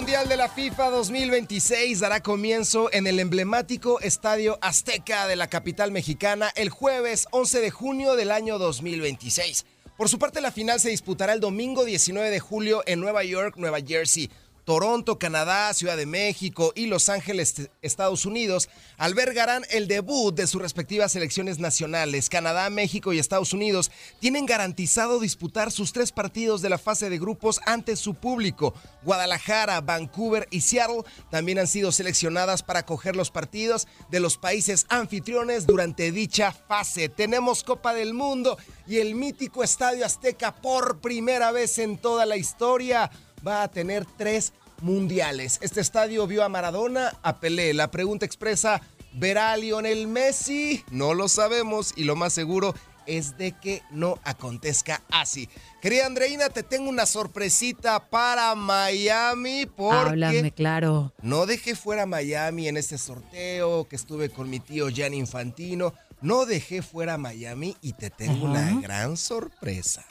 Mundial 0.06 0.30
de 0.30 0.38
la 0.38 0.50
FIFA 0.50 0.92
2026 0.92 2.00
dará 2.00 2.22
comienzo 2.22 2.94
en 2.94 3.08
el 3.08 3.20
emblemático 3.20 4.00
Estadio 4.02 4.60
Azteca 4.62 5.26
de 5.26 5.36
la 5.36 5.48
capital 5.48 5.92
mexicana 5.92 6.52
el 6.56 6.70
jueves 6.70 7.28
11 7.32 7.60
de 7.60 7.72
junio 7.72 8.16
del 8.16 8.30
año 8.30 8.60
2026. 8.60 9.66
Por 9.98 10.08
su 10.08 10.20
parte, 10.20 10.42
la 10.42 10.52
final 10.52 10.80
se 10.80 10.92
disputará 10.92 11.34
el 11.34 11.40
domingo 11.40 11.86
19 11.86 12.30
de 12.30 12.40
julio 12.40 12.84
en 12.86 13.00
Nueva 13.00 13.24
York, 13.24 13.56
Nueva 13.58 13.80
Jersey. 13.80 14.30
Toronto, 14.66 15.20
Canadá, 15.20 15.72
Ciudad 15.76 15.96
de 15.96 16.08
México 16.08 16.74
y 16.76 16.88
Los 16.88 17.08
Ángeles, 17.08 17.70
Estados 17.84 18.26
Unidos, 18.26 18.68
albergarán 18.98 19.64
el 19.70 19.88
debut 19.88 20.36
de 20.36 20.48
sus 20.48 20.60
respectivas 20.60 21.12
selecciones 21.12 21.60
nacionales. 21.60 22.30
Canadá, 22.30 22.72
México 22.72 23.14
y 23.14 23.20
Estados 23.20 23.54
Unidos 23.54 23.92
tienen 24.20 24.48
garantizado 24.48 25.20
disputar 25.20 25.72
sus 25.72 25.94
tres 25.94 26.12
partidos 26.12 26.64
de 26.64 26.70
la 26.70 26.80
fase 26.80 27.12
de 27.12 27.20
grupos 27.20 27.62
ante 27.68 27.96
su 27.96 28.16
público. 28.16 28.74
Guadalajara, 29.04 29.82
Vancouver 29.82 30.48
y 30.50 30.62
Seattle 30.62 31.04
también 31.30 31.60
han 31.60 31.68
sido 31.68 31.92
seleccionadas 31.92 32.64
para 32.64 32.80
acoger 32.80 33.16
los 33.16 33.30
partidos 33.30 33.88
de 34.10 34.20
los 34.20 34.38
países 34.38 34.88
anfitriones 34.90 35.68
durante 35.68 36.12
dicha 36.12 36.52
fase. 36.52 37.08
Tenemos 37.08 37.64
Copa 37.64 37.94
del 37.94 38.16
Mundo 38.16 38.58
y 38.88 38.98
el 38.98 39.14
mítico 39.14 39.64
Estadio 39.64 40.08
Azteca 40.08 40.56
por 40.56 41.02
primera 41.02 41.52
vez 41.52 41.78
en 41.78 42.00
toda 42.00 42.26
la 42.26 42.38
historia 42.38 43.12
va 43.46 43.64
a 43.64 43.68
tener 43.70 44.06
tres 44.18 44.54
mundiales. 44.82 45.58
Este 45.62 45.82
estadio 45.82 46.28
vio 46.28 46.44
a 46.44 46.50
Maradona, 46.50 47.14
a 47.24 47.40
Pelé. 47.40 47.74
La 47.74 47.92
pregunta 47.92 48.26
expresa, 48.26 48.82
¿verá 49.14 49.52
a 49.52 49.58
Lionel 49.58 50.08
Messi? 50.08 50.84
No 50.92 51.14
lo 51.14 51.28
sabemos 51.28 51.94
y 51.96 52.04
lo 52.04 52.16
más 52.16 52.34
seguro 52.34 52.74
es 53.08 53.38
de 53.38 53.52
que 53.52 53.84
no 53.92 54.20
acontezca 54.24 55.04
así. 55.12 55.48
Querida 55.82 56.08
Andreina, 56.08 56.50
te 56.50 56.64
tengo 56.64 56.90
una 56.90 57.06
sorpresita 57.06 58.10
para 58.10 58.56
Miami 58.56 59.68
porque 59.68 59.96
Háblame, 60.10 60.52
claro. 60.52 61.14
no 61.22 61.46
dejé 61.46 61.76
fuera 61.76 62.08
Miami 62.08 62.68
en 62.68 62.78
este 62.78 62.98
sorteo 62.98 63.88
que 63.88 63.96
estuve 63.96 64.30
con 64.30 64.50
mi 64.50 64.60
tío 64.60 64.88
Jan 64.94 65.14
Infantino. 65.14 65.94
No 66.22 66.48
dejé 66.48 66.82
fuera 66.82 67.18
Miami 67.20 67.78
y 67.82 67.94
te 67.94 68.10
tengo 68.10 68.48
Ajá. 68.48 68.72
una 68.72 68.82
gran 68.82 69.18
sorpresa. 69.18 70.04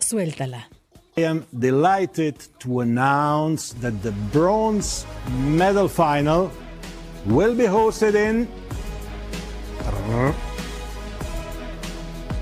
Suéltala. 0.00 0.68
I 1.16 1.22
am 1.22 1.44
delighted 1.52 2.36
to 2.60 2.80
announce 2.80 3.74
that 3.80 4.02
the 4.02 4.12
bronze 4.32 5.04
medal 5.44 5.88
final 5.88 6.50
will 7.26 7.54
be 7.54 7.64
hosted 7.64 8.14
in 8.14 8.48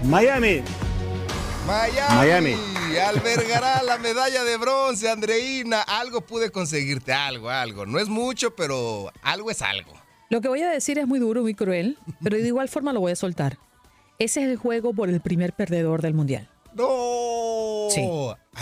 Miami. 0.05 0.63
Miami. 1.67 2.15
Miami. 2.15 2.55
Albergará 2.99 3.83
la 3.83 3.99
medalla 3.99 4.45
de 4.45 4.57
bronce, 4.57 5.09
Andreina. 5.09 5.83
Algo 5.83 6.21
pude 6.21 6.51
conseguirte, 6.51 7.13
algo, 7.13 7.51
algo. 7.51 7.87
No 7.87 7.99
es 7.99 8.09
mucho, 8.09 8.55
pero 8.55 9.11
algo 9.23 9.51
es 9.51 9.63
algo. 9.63 9.93
Lo 10.31 10.41
que 10.41 10.49
voy 10.49 10.63
a 10.63 10.71
decir 10.71 10.99
es 10.99 11.07
muy 11.07 11.19
duro, 11.19 11.43
muy 11.43 11.55
cruel, 11.55 11.99
pero 12.23 12.37
de 12.37 12.47
igual 12.47 12.69
forma 12.69 12.93
lo 12.93 13.01
voy 13.01 13.13
a 13.13 13.17
soltar. 13.17 13.59
Ese 14.19 14.43
es 14.43 14.49
el 14.49 14.57
juego 14.57 14.93
por 14.93 15.09
el 15.09 15.21
primer 15.21 15.53
perdedor 15.53 16.03
del 16.03 16.15
mundial. 16.15 16.49
¡No! 16.75 17.89
Sí. 17.91 18.09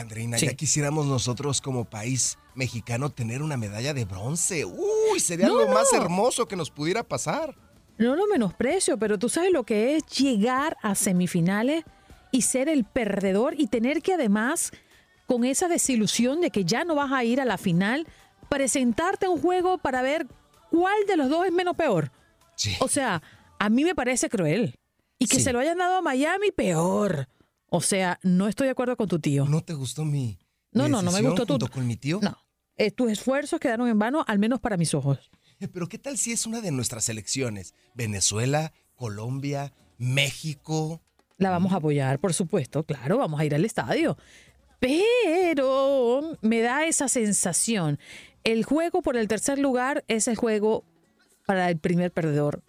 Andreina, 0.00 0.38
Sí. 0.38 0.46
ya 0.46 0.54
quisiéramos 0.54 1.06
nosotros 1.06 1.60
como 1.60 1.84
país 1.84 2.38
mexicano 2.54 3.10
tener 3.10 3.42
una 3.42 3.56
medalla 3.56 3.94
de 3.94 4.04
bronce. 4.04 4.64
Uy, 4.64 5.20
sería 5.20 5.48
No, 5.48 5.58
algo 5.58 5.72
más 5.72 5.88
no. 5.92 6.00
hermoso 6.02 6.46
que 6.46 6.56
nos 6.56 6.70
pudiera 6.70 7.02
pasar. 7.02 7.54
No 7.98 8.14
lo 8.16 8.26
menosprecio, 8.26 8.98
pero 8.98 9.18
tú 9.18 9.28
sabes 9.28 9.52
lo 9.52 9.64
que 9.64 9.96
es 9.96 10.04
llegar 10.06 10.76
a 10.82 10.94
semifinales 10.94 11.84
y 12.30 12.42
ser 12.42 12.68
el 12.68 12.84
perdedor 12.84 13.54
y 13.58 13.68
tener 13.68 14.02
que 14.02 14.14
además, 14.14 14.70
con 15.26 15.44
esa 15.44 15.68
desilusión 15.68 16.40
de 16.40 16.50
que 16.50 16.64
ya 16.64 16.84
no 16.84 16.94
vas 16.94 17.10
a 17.12 17.24
ir 17.24 17.40
a 17.40 17.44
la 17.46 17.56
final, 17.56 18.06
presentarte 18.48 19.26
a 19.26 19.30
un 19.30 19.40
juego 19.40 19.78
para 19.78 20.02
ver 20.02 20.26
cuál 20.70 21.06
de 21.06 21.16
los 21.16 21.28
dos 21.30 21.46
es 21.46 21.52
menos 21.52 21.76
peor. 21.76 22.10
O 22.80 22.88
sea, 22.88 23.22
a 23.58 23.68
mí 23.70 23.84
me 23.84 23.94
parece 23.94 24.28
cruel. 24.28 24.78
Y 25.18 25.26
que 25.26 25.36
Sí. 25.36 25.44
se 25.44 25.52
lo 25.54 25.58
hayan 25.60 25.78
dado 25.78 25.96
a 25.96 26.02
Miami, 26.02 26.50
peor. 26.52 27.28
O 27.68 27.80
sea, 27.80 28.18
no 28.22 28.48
estoy 28.48 28.66
de 28.66 28.70
acuerdo 28.72 28.96
con 28.96 29.08
tu 29.08 29.18
tío. 29.18 29.44
¿No 29.46 29.62
te 29.62 29.74
gustó 29.74 30.04
mi, 30.04 30.38
No, 30.72 30.84
mi 30.84 30.90
no, 30.90 31.02
no 31.02 31.10
me 31.12 31.20
gustó 31.22 31.46
tu- 31.58 31.68
con 31.68 31.86
mi 31.86 31.96
tío? 31.96 32.20
No. 32.22 32.36
Eh, 32.76 32.90
tus 32.90 33.10
esfuerzos 33.10 33.58
quedaron 33.58 33.88
en 33.88 33.98
vano, 33.98 34.24
al 34.26 34.38
menos 34.38 34.60
para 34.60 34.76
mis 34.76 34.92
ojos. 34.94 35.30
Eh, 35.60 35.68
Pero 35.68 35.88
¿qué 35.88 35.98
tal 35.98 36.18
si 36.18 36.32
es 36.32 36.46
una 36.46 36.60
de 36.60 36.70
nuestras 36.70 37.04
selecciones? 37.04 37.74
Venezuela, 37.94 38.72
Colombia, 38.94 39.72
México. 39.98 41.00
La 41.38 41.50
vamos 41.50 41.72
a 41.72 41.76
apoyar, 41.76 42.18
por 42.18 42.34
supuesto, 42.34 42.84
claro, 42.84 43.18
vamos 43.18 43.40
a 43.40 43.44
ir 43.44 43.54
al 43.54 43.64
estadio. 43.64 44.16
Pero 44.78 46.36
me 46.42 46.60
da 46.60 46.84
esa 46.86 47.08
sensación. 47.08 47.98
El 48.44 48.64
juego 48.64 49.02
por 49.02 49.16
el 49.16 49.26
tercer 49.28 49.58
lugar 49.58 50.04
es 50.08 50.28
el 50.28 50.36
juego 50.36 50.84
para 51.46 51.68
el 51.70 51.78
primer 51.78 52.12
perdedor 52.12 52.62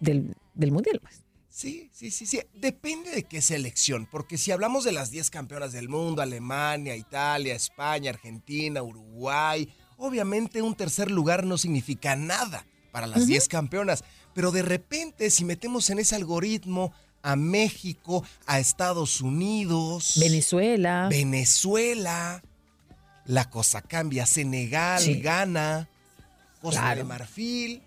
del, 0.00 0.34
del 0.54 0.72
mundial. 0.72 1.00
pues. 1.00 1.22
Sí, 1.52 1.90
sí, 1.92 2.10
sí, 2.10 2.24
sí. 2.24 2.40
Depende 2.54 3.10
de 3.10 3.24
qué 3.24 3.42
selección, 3.42 4.08
porque 4.10 4.38
si 4.38 4.52
hablamos 4.52 4.84
de 4.84 4.92
las 4.92 5.10
10 5.10 5.28
campeonas 5.30 5.72
del 5.72 5.88
mundo, 5.90 6.22
Alemania, 6.22 6.96
Italia, 6.96 7.54
España, 7.54 8.10
Argentina, 8.10 8.82
Uruguay, 8.82 9.68
obviamente 9.98 10.62
un 10.62 10.74
tercer 10.74 11.10
lugar 11.10 11.44
no 11.44 11.58
significa 11.58 12.16
nada 12.16 12.64
para 12.90 13.06
las 13.06 13.26
10 13.26 13.48
campeonas, 13.48 14.02
pero 14.34 14.50
de 14.50 14.62
repente 14.62 15.30
si 15.30 15.44
metemos 15.44 15.90
en 15.90 15.98
ese 15.98 16.14
algoritmo 16.16 16.92
a 17.22 17.36
México, 17.36 18.24
a 18.46 18.58
Estados 18.58 19.20
Unidos, 19.20 20.14
Venezuela. 20.18 21.08
Venezuela, 21.10 22.42
la 23.26 23.48
cosa 23.50 23.82
cambia, 23.82 24.24
Senegal, 24.26 25.00
Sí. 25.02 25.20
Ghana, 25.20 25.88
Costa 26.60 26.94
de. 26.94 27.04
Marfil, 27.04 27.82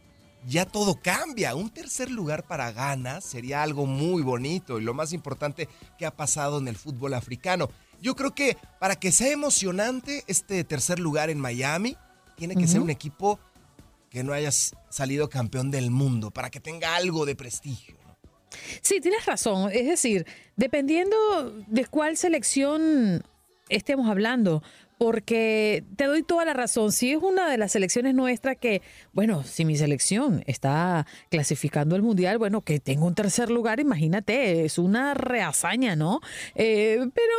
ya 0.46 0.66
todo 0.66 1.00
cambia. 1.02 1.56
Un 1.56 1.70
tercer 1.70 2.10
lugar 2.10 2.44
para 2.44 2.72
Ghana 2.72 3.22
sería 3.22 3.64
algo 3.64 3.86
muy 3.86 4.22
bonito 4.22 4.80
y 4.80 4.84
lo 4.84 4.94
más 4.94 5.14
importante 5.14 5.68
que 5.98 6.06
ha 6.06 6.16
pasado 6.16 6.60
en 6.60 6.68
el 6.68 6.76
fútbol 6.76 7.14
africano. 7.14 7.70
Yo 8.02 8.16
creo 8.16 8.36
que 8.36 8.58
para 8.80 8.96
que 8.96 9.12
sea 9.12 9.32
emocionante 9.32 10.24
este 10.28 10.64
tercer 10.64 11.00
lugar 11.00 11.30
en 11.30 11.40
Miami, 11.40 11.98
tiene 12.36 12.56
que 12.56 12.68
ser 12.68 12.82
un 12.82 12.90
equipo 12.90 13.40
que 14.10 14.24
no 14.24 14.34
haya 14.34 14.52
salido 14.52 15.30
campeón 15.30 15.72
del 15.72 15.92
mundo, 15.92 16.32
para 16.32 16.50
que 16.50 16.60
tenga 16.60 16.96
algo 16.96 17.26
de 17.26 17.36
prestigio. 17.36 17.96
Sí, 18.82 19.02
tienes 19.02 19.26
razón. 19.26 19.72
Es 19.72 19.86
decir, 19.86 20.26
dependiendo 20.56 21.16
de 21.68 21.86
cuál 21.86 22.16
selección 22.18 23.24
estemos 23.70 24.10
hablando, 24.10 24.64
porque 24.98 25.84
te 25.96 26.06
doy 26.06 26.24
toda 26.24 26.46
la 26.46 26.54
razón. 26.54 26.92
Si 26.92 27.12
es 27.12 27.22
una 27.22 27.50
de 27.50 27.58
las 27.58 27.72
selecciones 27.74 28.14
nuestras 28.16 28.58
que, 28.58 28.82
bueno, 29.14 29.44
si 29.44 29.66
mi 29.66 29.76
selección 29.76 30.44
está 30.48 31.06
clasificando 31.30 31.96
el 31.96 32.02
mundial, 32.02 32.38
bueno, 32.38 32.62
que 32.62 32.80
tengo 32.80 33.06
un 33.06 33.16
tercer 33.16 33.50
lugar, 33.50 33.80
imagínate, 33.80 34.66
es 34.66 34.78
una 34.78 35.14
rehazaña, 35.14 35.96
¿no? 35.96 36.22
Eh, 36.56 36.98
pero 37.14 37.34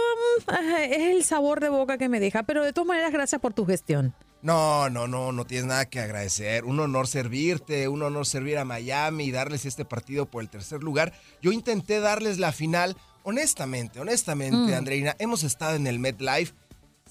mm, 0.46 0.50
ajá, 0.50 0.84
es 0.84 1.14
el 1.16 1.24
sabor 1.24 1.60
de 1.60 1.68
boca 1.68 1.98
que 1.98 2.08
me 2.08 2.20
deja. 2.20 2.42
Pero 2.42 2.64
de 2.64 2.72
todas 2.72 2.88
maneras, 2.88 3.12
gracias 3.12 3.40
por 3.40 3.54
tu 3.54 3.64
gestión. 3.66 4.14
No, 4.42 4.90
no, 4.90 5.08
no, 5.08 5.32
no 5.32 5.44
tienes 5.44 5.66
nada 5.66 5.86
que 5.86 5.98
agradecer. 5.98 6.64
Un 6.64 6.78
honor 6.78 7.08
servirte, 7.08 7.88
un 7.88 8.02
honor 8.02 8.26
servir 8.26 8.58
a 8.58 8.64
Miami 8.64 9.24
y 9.24 9.30
darles 9.32 9.64
este 9.66 9.84
partido 9.84 10.26
por 10.26 10.42
el 10.42 10.50
tercer 10.50 10.82
lugar. 10.82 11.12
Yo 11.42 11.50
intenté 11.52 11.98
darles 12.00 12.38
la 12.38 12.52
final, 12.52 12.96
honestamente, 13.24 13.98
honestamente, 13.98 14.72
Mm. 14.72 14.74
Andreina, 14.74 15.16
hemos 15.18 15.42
estado 15.42 15.74
en 15.74 15.86
el 15.86 15.98
MetLife. 15.98 16.54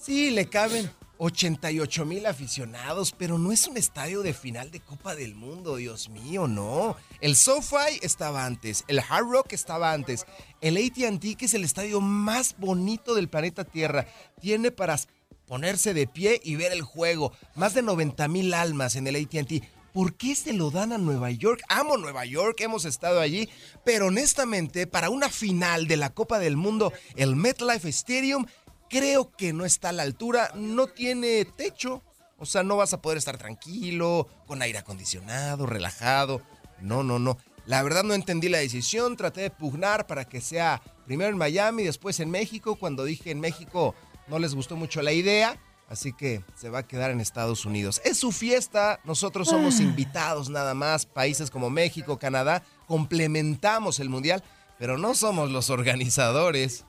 Sí, 0.00 0.30
le 0.30 0.46
caben 0.48 0.90
88 1.18 2.04
mil 2.04 2.26
aficionados, 2.26 3.12
pero 3.16 3.38
no 3.38 3.50
es 3.50 3.66
un 3.66 3.76
estadio 3.78 4.22
de 4.22 4.34
final 4.34 4.70
de 4.70 4.80
Copa 4.80 5.14
del 5.14 5.34
Mundo, 5.34 5.76
Dios 5.76 6.10
mío, 6.10 6.46
no. 6.46 6.96
El 7.20 7.34
SoFi 7.34 7.98
estaba 8.02 8.44
antes, 8.44 8.84
el 8.88 9.00
Hard 9.00 9.26
Rock 9.30 9.54
estaba 9.54 9.92
antes, 9.92 10.26
el 10.60 10.76
AT&T, 10.76 11.36
que 11.36 11.46
es 11.46 11.54
el 11.54 11.64
estadio 11.64 12.00
más 12.00 12.56
bonito 12.58 13.14
del 13.14 13.28
planeta 13.28 13.64
Tierra, 13.64 14.06
tiene 14.40 14.70
para 14.70 15.00
ponerse 15.46 15.94
de 15.94 16.06
pie 16.06 16.40
y 16.44 16.56
ver 16.56 16.72
el 16.72 16.82
juego. 16.82 17.32
Más 17.54 17.72
de 17.72 17.82
90 17.82 18.28
mil 18.28 18.52
almas 18.52 18.96
en 18.96 19.06
el 19.06 19.16
ATT. 19.16 19.64
¿Por 19.94 20.14
qué 20.14 20.34
se 20.34 20.52
lo 20.52 20.70
dan 20.70 20.92
a 20.92 20.98
Nueva 20.98 21.30
York? 21.30 21.62
Amo 21.70 21.96
Nueva 21.96 22.26
York, 22.26 22.60
hemos 22.60 22.84
estado 22.84 23.18
allí, 23.18 23.48
pero 23.82 24.08
honestamente, 24.08 24.86
para 24.86 25.08
una 25.08 25.30
final 25.30 25.86
de 25.86 25.96
la 25.96 26.10
Copa 26.10 26.38
del 26.38 26.58
Mundo, 26.58 26.92
el 27.14 27.34
MetLife 27.34 27.88
Stadium 27.88 28.44
creo 28.88 29.30
que 29.36 29.52
no 29.52 29.64
está 29.64 29.90
a 29.90 29.92
la 29.92 30.02
altura, 30.02 30.50
no 30.54 30.86
tiene 30.86 31.44
techo. 31.44 32.02
O 32.38 32.44
sea, 32.46 32.62
no 32.62 32.76
vas 32.76 32.92
a 32.92 33.00
poder 33.00 33.16
estar 33.18 33.38
tranquilo, 33.38 34.28
con 34.46 34.60
aire 34.62 34.78
acondicionado, 34.78 35.64
relajado. 35.66 36.42
No, 36.80 37.02
no, 37.02 37.18
no. 37.18 37.38
La 37.64 37.82
verdad 37.82 38.04
no 38.04 38.14
entendí 38.14 38.48
la 38.48 38.58
decisión, 38.58 39.16
traté 39.16 39.40
de 39.40 39.50
pugnar 39.50 40.06
para 40.06 40.26
que 40.26 40.40
sea 40.40 40.82
primero 41.06 41.30
en 41.30 41.38
Miami, 41.38 41.82
después 41.82 42.20
en 42.20 42.30
México. 42.30 42.76
Cuando 42.76 43.04
dije 43.04 43.30
en 43.30 43.40
México 43.40 43.94
no 44.28 44.38
les 44.38 44.54
gustó 44.54 44.76
mucho 44.76 45.02
la 45.02 45.12
idea, 45.12 45.58
así 45.88 46.12
que 46.12 46.44
se 46.56 46.68
va 46.68 46.80
a 46.80 46.86
quedar 46.86 47.10
en 47.10 47.20
Estados 47.20 47.64
Unidos. 47.64 48.02
Es 48.04 48.18
su 48.18 48.32
fiesta, 48.32 49.00
nosotros 49.04 49.48
somos 49.48 49.78
Ah. 49.80 49.82
invitados 49.82 50.50
nada 50.50 50.74
más, 50.74 51.06
países 51.06 51.50
como 51.50 51.70
México, 51.70 52.18
Canadá, 52.18 52.62
complementamos 52.86 53.98
el 54.00 54.10
Mundial, 54.10 54.44
pero 54.78 54.98
no 54.98 55.14
somos 55.14 55.50
los 55.50 55.70
organizadores. 55.70 56.84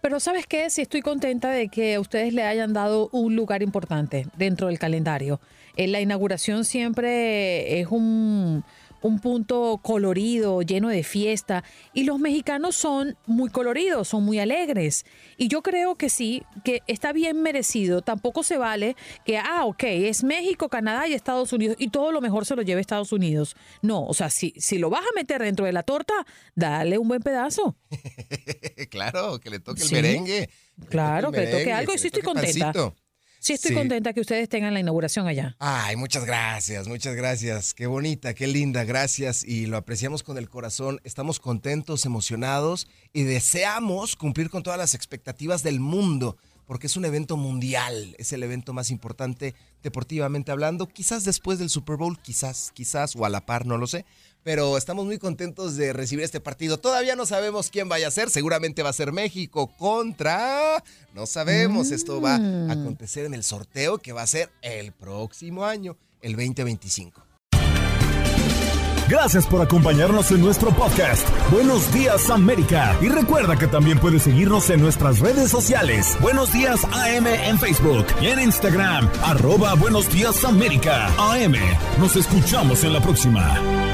Pero 0.00 0.20
¿sabes 0.20 0.46
qué? 0.46 0.70
Sí 0.70 0.82
estoy 0.82 1.02
contenta 1.02 1.50
de 1.50 1.68
que 1.68 1.98
ustedes 1.98 2.32
le 2.32 2.42
hayan 2.42 2.72
dado 2.72 3.08
un 3.12 3.36
lugar 3.36 3.62
importante 3.62 4.26
dentro 4.36 4.68
del 4.68 4.78
calendario. 4.78 5.40
Eh, 5.76 5.88
la 5.88 6.00
inauguración 6.00 6.64
siempre 6.64 7.80
es 7.80 7.88
un, 7.88 8.64
un 9.04 9.18
punto 9.20 9.78
colorido, 9.82 10.62
lleno 10.62 10.88
de 10.88 11.02
fiesta. 11.04 11.62
Y 11.92 12.04
los 12.04 12.18
mexicanos 12.18 12.74
son 12.74 13.18
muy 13.26 13.50
coloridos, 13.50 14.08
son 14.08 14.24
muy 14.24 14.38
alegres. 14.38 15.04
Y 15.36 15.48
yo 15.48 15.60
creo 15.62 15.96
que 15.96 16.08
sí, 16.08 16.42
que 16.64 16.82
está 16.86 17.12
bien 17.12 17.42
merecido. 17.42 18.00
Tampoco 18.00 18.42
se 18.42 18.56
vale 18.56 18.96
que, 19.26 19.36
ah, 19.36 19.66
ok, 19.66 19.82
es 19.84 20.24
México, 20.24 20.70
Canadá 20.70 21.06
y 21.06 21.12
Estados 21.12 21.52
Unidos 21.52 21.76
y 21.78 21.88
todo 21.90 22.12
lo 22.12 22.22
mejor 22.22 22.46
se 22.46 22.56
lo 22.56 22.62
lleve 22.62 22.80
Estados 22.80 23.12
Unidos. 23.12 23.56
No, 23.82 24.06
o 24.06 24.14
sea, 24.14 24.30
si, 24.30 24.54
si 24.56 24.78
lo 24.78 24.88
vas 24.88 25.02
a 25.02 25.14
meter 25.14 25.42
dentro 25.42 25.66
de 25.66 25.72
la 25.72 25.82
torta, 25.82 26.14
dale 26.54 26.96
un 26.96 27.06
buen 27.06 27.20
pedazo. 27.20 27.76
claro, 28.90 29.38
que 29.38 29.50
le 29.50 29.60
toque 29.60 29.82
el 29.82 29.88
Sí. 29.88 29.94
merengue. 29.94 30.48
Claro, 30.88 31.28
el 31.28 31.34
que 31.34 31.40
le 31.42 31.46
toque 31.48 31.72
algo 31.74 31.92
y 31.94 31.98
sí 31.98 32.06
estoy 32.06 32.22
contenta. 32.22 32.72
pancito. 32.72 32.94
Sí 33.44 33.52
estoy 33.52 33.72
Sí. 33.72 33.74
contenta 33.74 34.14
que 34.14 34.22
ustedes 34.22 34.48
tengan 34.48 34.72
la 34.72 34.80
inauguración 34.80 35.26
allá. 35.26 35.54
Ay, 35.58 35.96
muchas 35.96 36.24
gracias, 36.24 36.88
muchas 36.88 37.14
gracias. 37.14 37.74
Qué 37.74 37.86
bonita, 37.86 38.32
qué 38.32 38.46
linda, 38.46 38.84
gracias. 38.84 39.44
Y 39.44 39.66
lo 39.66 39.76
apreciamos 39.76 40.22
con 40.22 40.38
el 40.38 40.48
corazón. 40.48 40.98
Estamos 41.04 41.40
contentos, 41.40 42.06
emocionados 42.06 42.88
y 43.12 43.24
deseamos 43.24 44.16
cumplir 44.16 44.48
con 44.48 44.62
todas 44.62 44.78
las 44.78 44.94
expectativas 44.94 45.62
del 45.62 45.78
mundo, 45.78 46.38
porque 46.66 46.86
es 46.86 46.96
un 46.96 47.04
evento 47.04 47.36
mundial, 47.36 48.16
es 48.18 48.32
el 48.32 48.42
evento 48.42 48.72
más 48.72 48.90
importante 48.90 49.54
deportivamente 49.82 50.50
hablando, 50.50 50.86
quizás 50.86 51.24
después 51.24 51.58
del 51.58 51.68
Super 51.68 51.96
Bowl, 51.96 52.18
quizás, 52.22 52.72
quizás, 52.72 53.14
o 53.14 53.26
a 53.26 53.28
la 53.28 53.44
par, 53.44 53.66
no 53.66 53.76
lo 53.76 53.86
sé. 53.86 54.06
Pero 54.44 54.76
estamos 54.76 55.06
muy 55.06 55.18
contentos 55.18 55.76
de 55.76 55.92
recibir 55.92 56.24
este 56.24 56.38
partido. 56.38 56.78
Todavía 56.78 57.16
no 57.16 57.26
sabemos 57.26 57.70
quién 57.70 57.88
vaya 57.88 58.08
a 58.08 58.12
ser, 58.12 58.30
seguramente 58.30 58.82
va 58.82 58.90
a 58.90 58.92
ser 58.92 59.10
México 59.10 59.74
contra... 59.76 60.84
No 61.14 61.26
sabemos, 61.26 61.90
esto 61.90 62.20
va 62.20 62.36
a 62.36 62.72
acontecer 62.72 63.24
en 63.24 63.34
el 63.34 63.42
sorteo 63.42 63.98
que 63.98 64.12
va 64.12 64.22
a 64.22 64.26
ser 64.26 64.50
el 64.62 64.92
próximo 64.92 65.64
año, 65.64 65.96
el 66.20 66.32
2025. 66.32 67.24
Gracias 69.08 69.46
por 69.46 69.60
acompañarnos 69.60 70.30
en 70.30 70.40
nuestro 70.40 70.70
podcast. 70.74 71.28
Buenos 71.50 71.92
días 71.92 72.30
América. 72.30 72.96
Y 73.02 73.08
recuerda 73.08 73.56
que 73.56 73.66
también 73.66 73.98
puedes 73.98 74.22
seguirnos 74.22 74.70
en 74.70 74.80
nuestras 74.80 75.20
redes 75.20 75.50
sociales. 75.50 76.16
Buenos 76.20 76.52
días 76.52 76.80
AM 76.84 77.26
en 77.26 77.58
Facebook 77.58 78.06
y 78.20 78.28
en 78.28 78.40
Instagram. 78.40 79.08
Arroba 79.22 79.74
Buenos 79.74 80.10
días 80.10 80.42
América. 80.44 81.08
AM. 81.18 81.54
Nos 81.98 82.16
escuchamos 82.16 82.82
en 82.82 82.94
la 82.94 83.00
próxima. 83.00 83.93